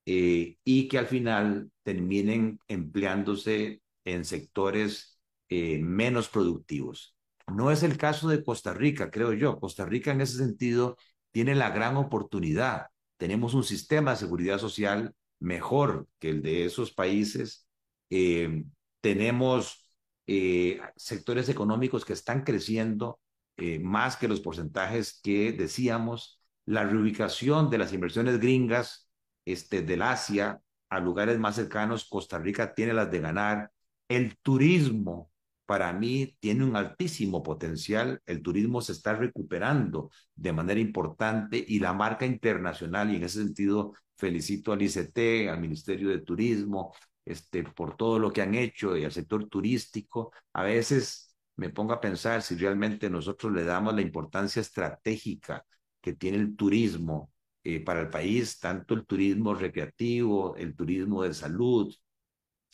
eh, 0.05 0.57
y 0.63 0.87
que 0.87 0.97
al 0.99 1.07
final 1.07 1.71
terminen 1.83 2.59
empleándose 2.67 3.81
en 4.05 4.25
sectores 4.25 5.19
eh, 5.49 5.79
menos 5.79 6.29
productivos. 6.29 7.15
No 7.47 7.71
es 7.71 7.81
el 7.83 7.97
caso 7.97 8.29
de 8.29 8.43
Costa 8.43 8.73
Rica, 8.73 9.09
creo 9.09 9.33
yo. 9.33 9.59
Costa 9.59 9.85
Rica 9.85 10.11
en 10.11 10.21
ese 10.21 10.37
sentido 10.37 10.97
tiene 11.31 11.55
la 11.55 11.71
gran 11.71 11.97
oportunidad. 11.97 12.87
Tenemos 13.21 13.53
un 13.53 13.63
sistema 13.63 14.11
de 14.11 14.17
seguridad 14.17 14.57
social 14.57 15.13
mejor 15.39 16.07
que 16.17 16.29
el 16.29 16.41
de 16.41 16.65
esos 16.65 16.91
países. 16.91 17.67
Eh, 18.09 18.63
tenemos 18.99 19.87
eh, 20.25 20.81
sectores 20.95 21.47
económicos 21.47 22.03
que 22.03 22.13
están 22.13 22.43
creciendo 22.43 23.19
eh, 23.57 23.77
más 23.77 24.17
que 24.17 24.27
los 24.27 24.41
porcentajes 24.41 25.19
que 25.21 25.51
decíamos. 25.51 26.41
La 26.65 26.83
reubicación 26.83 27.69
de 27.69 27.77
las 27.77 27.93
inversiones 27.93 28.39
gringas 28.39 29.07
este, 29.45 29.83
del 29.83 30.01
Asia 30.01 30.59
a 30.89 30.99
lugares 30.99 31.37
más 31.37 31.53
cercanos, 31.57 32.09
Costa 32.09 32.39
Rica 32.39 32.73
tiene 32.73 32.93
las 32.93 33.11
de 33.11 33.19
ganar. 33.19 33.71
El 34.07 34.35
turismo, 34.37 35.30
para 35.65 35.93
mí, 35.93 36.35
tiene 36.39 36.65
un 36.65 36.75
altísimo 36.75 37.43
potencial. 37.43 38.21
El 38.25 38.41
turismo 38.41 38.81
se 38.81 38.91
está 38.93 39.15
recuperando 39.15 40.11
de 40.35 40.53
manera 40.53 40.79
importante 40.79 41.63
y 41.65 41.79
la 41.79 41.93
marca 41.93 42.25
internacional, 42.25 43.11
y 43.11 43.17
en 43.17 43.23
ese 43.23 43.43
sentido 43.43 43.93
felicito 44.17 44.71
al 44.73 44.81
ICT, 44.81 45.49
al 45.49 45.59
Ministerio 45.61 46.09
de 46.09 46.19
Turismo, 46.19 46.93
este, 47.25 47.63
por 47.63 47.95
todo 47.97 48.19
lo 48.19 48.31
que 48.31 48.41
han 48.41 48.55
hecho 48.55 48.97
y 48.97 49.05
al 49.05 49.11
sector 49.11 49.47
turístico. 49.47 50.31
A 50.53 50.63
veces 50.63 51.35
me 51.55 51.69
pongo 51.69 51.93
a 51.93 52.01
pensar 52.01 52.41
si 52.41 52.55
realmente 52.55 53.09
nosotros 53.09 53.53
le 53.53 53.63
damos 53.63 53.93
la 53.93 54.01
importancia 54.01 54.61
estratégica 54.61 55.65
que 56.01 56.13
tiene 56.13 56.37
el 56.37 56.55
turismo 56.55 57.31
eh, 57.63 57.79
para 57.83 58.01
el 58.01 58.09
país, 58.09 58.59
tanto 58.59 58.93
el 58.95 59.05
turismo 59.05 59.53
recreativo, 59.53 60.55
el 60.55 60.75
turismo 60.75 61.23
de 61.23 61.33
salud, 61.33 61.93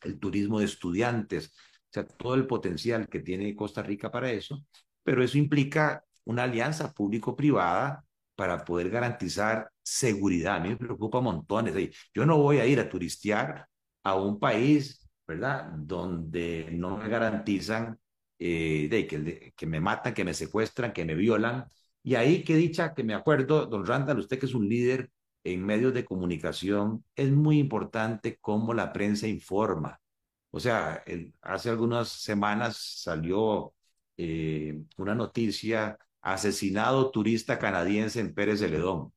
el 0.04 0.20
turismo 0.20 0.60
de 0.60 0.66
estudiantes, 0.66 1.54
o 1.90 1.94
sea, 1.94 2.06
todo 2.06 2.36
el 2.36 2.48
potencial 2.48 3.08
que 3.08 3.20
tiene 3.22 3.56
Costa 3.56 3.82
Rica 3.84 4.12
para 4.12 4.32
eso, 4.32 4.64
pero 5.04 5.24
eso 5.24 5.38
implica 5.38 6.04
una 6.26 6.44
alianza 6.44 6.94
público-privada 6.94 8.04
para 8.36 8.64
poder 8.66 8.90
garantizar 8.90 9.72
seguridad. 9.82 10.58
A 10.58 10.60
mí 10.60 10.70
me 10.70 10.78
preocupa 10.78 11.22
montones. 11.22 11.74
Yo 12.14 12.26
no 12.26 12.38
voy 12.38 12.60
a 12.60 12.66
ir 12.68 12.80
a 12.80 12.90
turistear 12.90 13.68
a 14.04 14.16
un 14.16 14.40
país, 14.40 15.08
¿verdad? 15.28 15.72
Donde 15.78 16.70
no 16.72 16.98
me 16.98 17.10
garantizan 17.10 17.98
eh, 18.40 18.88
de 18.90 19.08
que, 19.08 19.54
que 19.56 19.66
me 19.66 19.80
matan, 19.80 20.14
que 20.14 20.24
me 20.26 20.34
secuestran, 20.34 20.94
que 20.94 21.06
me 21.06 21.16
violan. 21.16 21.66
Y 22.04 22.16
ahí, 22.16 22.44
qué 22.44 22.56
dicha 22.56 22.94
que 22.94 23.04
me 23.04 23.14
acuerdo, 23.14 23.66
don 23.66 23.86
Randall, 23.86 24.20
usted 24.20 24.40
que 24.40 24.46
es 24.46 24.54
un 24.54 24.68
líder 24.70 25.10
en 25.44 25.66
medios 25.66 25.94
de 25.94 26.06
comunicación, 26.06 27.04
es 27.16 27.32
muy 27.32 27.60
importante 27.60 28.38
cómo 28.42 28.74
la 28.74 28.94
prensa 28.94 29.28
informa. 29.28 30.00
O 30.52 30.60
sea, 30.60 31.04
hace 31.42 31.70
algunas 31.70 32.10
semanas 32.10 32.78
salió 32.78 33.74
eh, 34.18 34.82
una 34.98 35.16
noticia, 35.16 35.98
asesinado 36.22 37.12
turista 37.12 37.60
canadiense 37.60 38.20
en 38.20 38.34
Pérez 38.34 38.60
Celedón. 38.60 39.14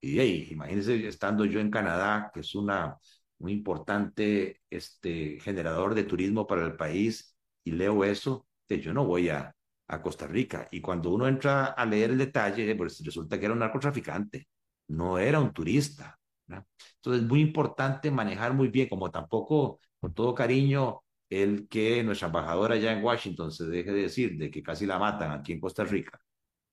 Y 0.00 0.18
hey, 0.20 0.48
imagínense 0.50 1.06
estando 1.08 1.44
yo 1.44 1.60
en 1.60 1.70
Canadá, 1.70 2.30
que 2.32 2.40
es 2.40 2.54
una 2.54 2.98
un 3.38 3.50
importante 3.50 4.60
este, 4.70 5.40
generador 5.40 5.94
de 5.94 6.04
turismo 6.04 6.46
para 6.46 6.64
el 6.66 6.76
país 6.76 7.36
y 7.64 7.72
leo 7.72 8.04
eso, 8.04 8.46
que 8.68 8.80
yo 8.80 8.92
no 8.92 9.04
voy 9.06 9.30
a, 9.30 9.54
a 9.88 10.02
Costa 10.02 10.26
Rica. 10.26 10.68
Y 10.70 10.80
cuando 10.80 11.10
uno 11.10 11.26
entra 11.26 11.66
a 11.66 11.86
leer 11.86 12.10
el 12.10 12.18
detalle, 12.18 12.74
pues 12.76 13.02
resulta 13.04 13.38
que 13.38 13.46
era 13.46 13.54
un 13.54 13.60
narcotraficante, 13.60 14.46
no 14.88 15.18
era 15.18 15.40
un 15.40 15.52
turista. 15.52 16.18
Entonces 16.48 17.22
es 17.22 17.28
muy 17.28 17.40
importante 17.40 18.10
manejar 18.10 18.52
muy 18.54 18.68
bien, 18.68 18.88
como 18.88 19.10
tampoco, 19.10 19.80
con 20.00 20.14
todo 20.14 20.34
cariño, 20.34 21.02
el 21.28 21.68
que 21.68 22.02
nuestra 22.02 22.26
embajadora 22.26 22.74
allá 22.74 22.92
en 22.92 23.04
Washington 23.04 23.52
se 23.52 23.66
deje 23.66 23.92
de 23.92 24.02
decir 24.02 24.36
de 24.36 24.50
que 24.50 24.62
casi 24.62 24.86
la 24.86 24.98
matan 24.98 25.30
aquí 25.32 25.52
en 25.52 25.60
Costa 25.60 25.84
Rica 25.84 26.20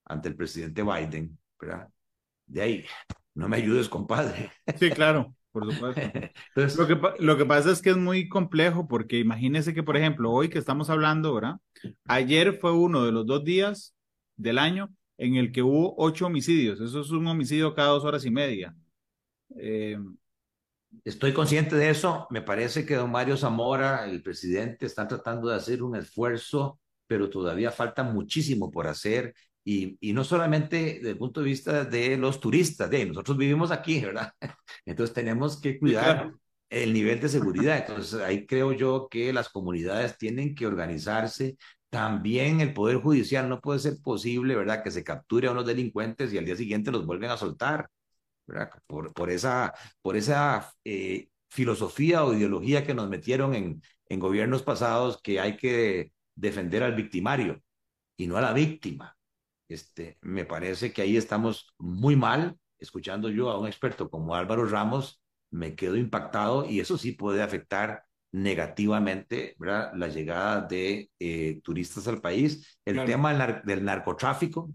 ante 0.06 0.30
el 0.30 0.36
presidente 0.36 0.84
Biden, 0.84 1.38
¿verdad? 1.60 1.88
De 2.46 2.62
ahí, 2.62 2.86
no 3.36 3.50
me 3.50 3.58
ayudes, 3.58 3.90
compadre. 3.90 4.52
Sí, 4.80 4.90
claro 4.90 5.36
por 5.58 5.74
supuesto. 5.74 6.02
lo, 6.78 6.88
que, 6.88 7.00
lo 7.20 7.38
que 7.38 7.46
pasa 7.46 7.72
es 7.72 7.82
que 7.82 7.90
es 7.90 7.98
muy 7.98 8.28
complejo 8.30 8.88
porque 8.88 9.20
imagínese 9.20 9.74
que, 9.74 9.84
por 9.84 9.98
ejemplo, 9.98 10.32
hoy 10.32 10.50
que 10.50 10.60
estamos 10.60 10.90
hablando, 10.90 11.34
¿verdad? 11.34 11.56
Ayer 12.06 12.54
fue 12.54 12.74
uno 12.74 13.06
de 13.06 13.12
los 13.12 13.26
dos 13.26 13.44
días 13.44 13.96
del 14.36 14.60
año 14.60 14.94
en 15.18 15.36
el 15.36 15.52
que 15.52 15.64
hubo 15.64 15.96
ocho 15.98 16.28
homicidios. 16.28 16.80
Eso 16.80 17.02
es 17.02 17.10
un 17.12 17.26
homicidio 17.28 17.74
cada 17.74 17.90
dos 17.90 18.04
horas 18.04 18.26
y 18.26 18.32
media. 18.32 18.76
Eh, 19.60 19.98
Estoy 21.04 21.34
consciente 21.34 21.76
de 21.76 21.90
eso. 21.90 22.28
Me 22.30 22.42
parece 22.42 22.86
que 22.86 22.96
don 22.96 23.12
Mario 23.12 23.38
Zamora, 23.38 24.06
el 24.06 24.22
presidente, 24.22 24.86
están 24.86 25.08
tratando 25.08 25.50
de 25.50 25.56
hacer 25.56 25.84
un 25.84 25.96
esfuerzo, 25.96 26.80
pero 27.08 27.30
todavía 27.30 27.72
falta 27.72 28.04
muchísimo 28.04 28.72
por 28.72 28.88
hacer. 28.88 29.34
Y, 29.64 29.98
y, 30.00 30.14
no 30.14 30.24
solamente 30.24 30.96
desde 30.96 31.10
el 31.12 31.18
punto 31.18 31.42
de 31.42 31.48
vista 31.48 31.84
de 31.84 32.18
los 32.18 32.40
turistas, 32.40 32.90
de 32.90 33.06
nosotros 33.06 33.38
vivimos 33.38 33.72
aquí, 33.72 34.00
¿verdad? 34.00 34.32
Entonces 34.86 35.14
tenemos 35.14 35.60
que 35.60 35.78
cuidar 35.78 36.32
el 36.70 36.94
nivel 36.94 37.20
de 37.20 37.30
seguridad. 37.30 37.78
Entonces 37.78 38.20
ahí 38.22 38.46
creo 38.46 38.72
yo 38.72 39.08
que 39.10 39.34
las 39.34 39.50
comunidades 39.50 40.18
tienen 40.18 40.56
que 40.56 40.68
organizarse. 40.68 41.58
También 41.90 42.62
el 42.62 42.74
Poder 42.74 42.98
Judicial 42.98 43.48
no 43.50 43.62
puede 43.62 43.80
ser 43.80 43.96
posible, 44.04 44.56
¿verdad? 44.56 44.84
Que 44.84 44.92
se 44.92 45.04
capture 45.04 45.48
a 45.48 45.52
unos 45.52 45.66
delincuentes 45.66 46.34
y 46.34 46.38
al 46.38 46.46
día 46.46 46.56
siguiente 46.56 46.92
los 46.92 47.06
vuelven 47.06 47.32
a 47.32 47.38
soltar, 47.38 47.90
¿verdad? 48.48 48.72
Por, 48.88 49.14
por 49.14 49.30
esa, 49.30 49.74
por 50.02 50.16
esa 50.16 50.74
eh, 50.84 51.30
filosofía 51.50 52.24
o 52.24 52.34
ideología 52.34 52.86
que 52.86 52.94
nos 52.94 53.10
metieron 53.10 53.54
en, 53.54 53.82
en 54.10 54.20
gobiernos 54.20 54.64
pasados 54.64 55.22
que 55.22 55.40
hay 55.40 55.58
que 55.58 56.14
defender 56.36 56.84
al 56.84 56.96
victimario 56.96 57.62
y 58.18 58.28
no 58.28 58.38
a 58.38 58.42
la 58.42 58.54
víctima. 58.54 59.18
Este, 59.70 60.18
me 60.22 60.46
parece 60.46 60.94
que 60.94 61.02
ahí 61.02 61.18
estamos 61.18 61.74
muy 61.78 62.16
mal. 62.16 62.58
Escuchando 62.80 63.30
yo 63.30 63.50
a 63.50 63.60
un 63.60 63.68
experto 63.68 64.10
como 64.10 64.36
Álvaro 64.36 64.66
Ramos, 64.66 65.22
me 65.52 65.76
quedo 65.76 65.96
impactado 65.96 66.66
y 66.66 66.80
eso 66.80 66.98
sí 66.98 67.14
puede 67.14 67.42
afectar 67.42 68.04
negativamente 68.32 69.56
¿verdad? 69.58 69.92
la 69.96 70.08
llegada 70.08 70.62
de 70.62 71.10
eh, 71.20 71.60
turistas 71.64 72.08
al 72.08 72.22
país. 72.22 72.80
El 72.86 73.04
tema 73.06 73.62
del, 73.64 73.84
narcotráfico 73.84 74.70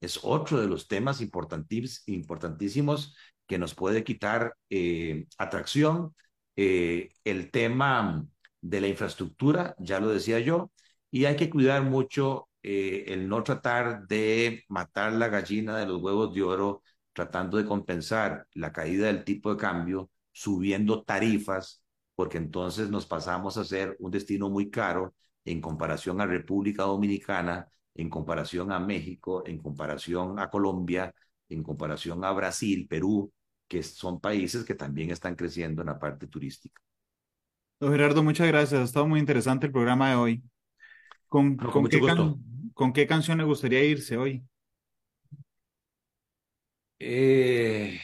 es 0.00 0.20
otro 0.22 0.60
de 0.60 0.68
los 0.68 0.88
temas 0.88 1.20
importantísimos 1.20 3.16
que 3.46 3.58
nos 3.58 3.74
puede 3.74 4.04
quitar 4.04 4.54
eh, 4.70 5.26
atracción. 5.38 6.14
Eh, 6.56 7.10
el 7.24 7.50
tema 7.50 8.26
de 8.60 8.80
la 8.80 8.88
infraestructura, 8.88 9.74
ya 9.78 10.00
lo 10.00 10.08
decía 10.08 10.40
yo, 10.40 10.72
y 11.10 11.24
hay 11.26 11.36
que 11.36 11.50
cuidar 11.50 11.82
mucho 11.82 12.48
eh, 12.62 13.04
el 13.08 13.28
no 13.28 13.42
tratar 13.42 14.06
de 14.06 14.64
matar 14.68 15.12
la 15.12 15.28
gallina 15.28 15.76
de 15.78 15.86
los 15.86 16.02
huevos 16.02 16.34
de 16.34 16.42
oro, 16.42 16.82
tratando 17.12 17.56
de 17.56 17.64
compensar 17.64 18.46
la 18.54 18.72
caída 18.72 19.06
del 19.06 19.24
tipo 19.24 19.50
de 19.50 19.56
cambio, 19.60 20.10
subiendo 20.32 21.02
tarifas, 21.04 21.82
porque 22.14 22.38
entonces 22.38 22.90
nos 22.90 23.06
pasamos 23.06 23.56
a 23.56 23.64
ser 23.64 23.96
un 24.00 24.10
destino 24.10 24.50
muy 24.50 24.70
caro 24.70 25.14
en 25.44 25.60
comparación 25.60 26.20
a 26.20 26.26
República 26.26 26.82
Dominicana, 26.82 27.68
en 27.96 28.10
comparación 28.10 28.72
a 28.72 28.78
México, 28.80 29.42
en 29.46 29.58
comparación 29.58 30.38
a 30.38 30.48
Colombia, 30.50 31.14
en 31.48 31.62
comparación 31.62 32.24
a 32.24 32.32
Brasil, 32.32 32.86
Perú, 32.88 33.32
que 33.68 33.82
son 33.82 34.20
países 34.20 34.64
que 34.64 34.74
también 34.74 35.10
están 35.10 35.34
creciendo 35.34 35.82
en 35.82 35.86
la 35.88 35.98
parte 35.98 36.26
turística. 36.26 36.80
Don 37.80 37.92
Gerardo, 37.92 38.22
muchas 38.22 38.48
gracias. 38.48 38.80
Ha 38.80 38.84
estado 38.84 39.06
muy 39.06 39.20
interesante 39.20 39.66
el 39.66 39.72
programa 39.72 40.10
de 40.10 40.16
hoy. 40.16 40.42
¿Con, 41.28 41.56
con, 41.56 41.88
qué, 41.88 42.00
¿Con 42.74 42.92
qué 42.92 43.06
canción 43.06 43.38
le 43.38 43.44
gustaría 43.44 43.84
irse 43.84 44.16
hoy? 44.16 44.44
Eh, 46.98 48.00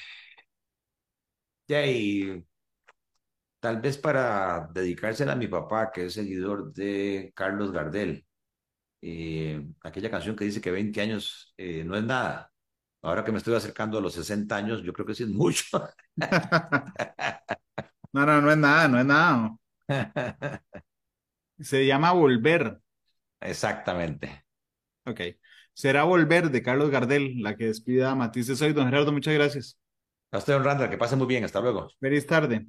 Tal 3.60 3.80
vez 3.80 3.96
para 3.96 4.68
dedicársela 4.74 5.32
a 5.32 5.36
mi 5.36 5.46
papá, 5.46 5.90
que 5.92 6.06
es 6.06 6.14
seguidor 6.14 6.72
de 6.72 7.32
Carlos 7.34 7.70
Gardel. 7.72 8.26
Eh, 9.02 9.64
aquella 9.82 10.10
canción 10.10 10.36
que 10.36 10.44
dice 10.44 10.60
que 10.60 10.70
20 10.70 11.00
años 11.00 11.52
eh, 11.56 11.84
no 11.84 11.96
es 11.96 12.04
nada. 12.04 12.52
Ahora 13.02 13.24
que 13.24 13.32
me 13.32 13.38
estoy 13.38 13.54
acercando 13.54 13.98
a 13.98 14.00
los 14.00 14.14
60 14.14 14.56
años, 14.56 14.82
yo 14.84 14.92
creo 14.92 15.06
que 15.06 15.14
sí 15.14 15.24
es 15.24 15.28
mucho. 15.30 15.64
no, 18.12 18.26
no, 18.26 18.40
no 18.40 18.50
es 18.50 18.58
nada, 18.58 18.88
no 18.88 18.98
es 19.00 19.06
nada. 19.06 19.56
Se 21.60 21.86
llama 21.86 22.12
Volver. 22.12 22.80
Exactamente. 23.40 24.44
Ok. 25.06 25.20
Será 25.74 26.04
Volver 26.04 26.50
de 26.50 26.62
Carlos 26.62 26.90
Gardel, 26.90 27.42
la 27.42 27.56
que 27.56 27.66
despida 27.66 28.10
a 28.12 28.14
Matices 28.14 28.60
hoy. 28.62 28.72
Don 28.72 28.86
Gerardo, 28.86 29.12
muchas 29.12 29.34
gracias. 29.34 29.78
A 30.32 30.38
usted, 30.38 30.54
don 30.54 30.64
Randall, 30.64 30.90
que 30.90 30.98
pase 30.98 31.16
muy 31.16 31.26
bien. 31.26 31.44
Hasta 31.44 31.60
luego. 31.60 31.88
Feliz 32.00 32.26
tarde. 32.26 32.66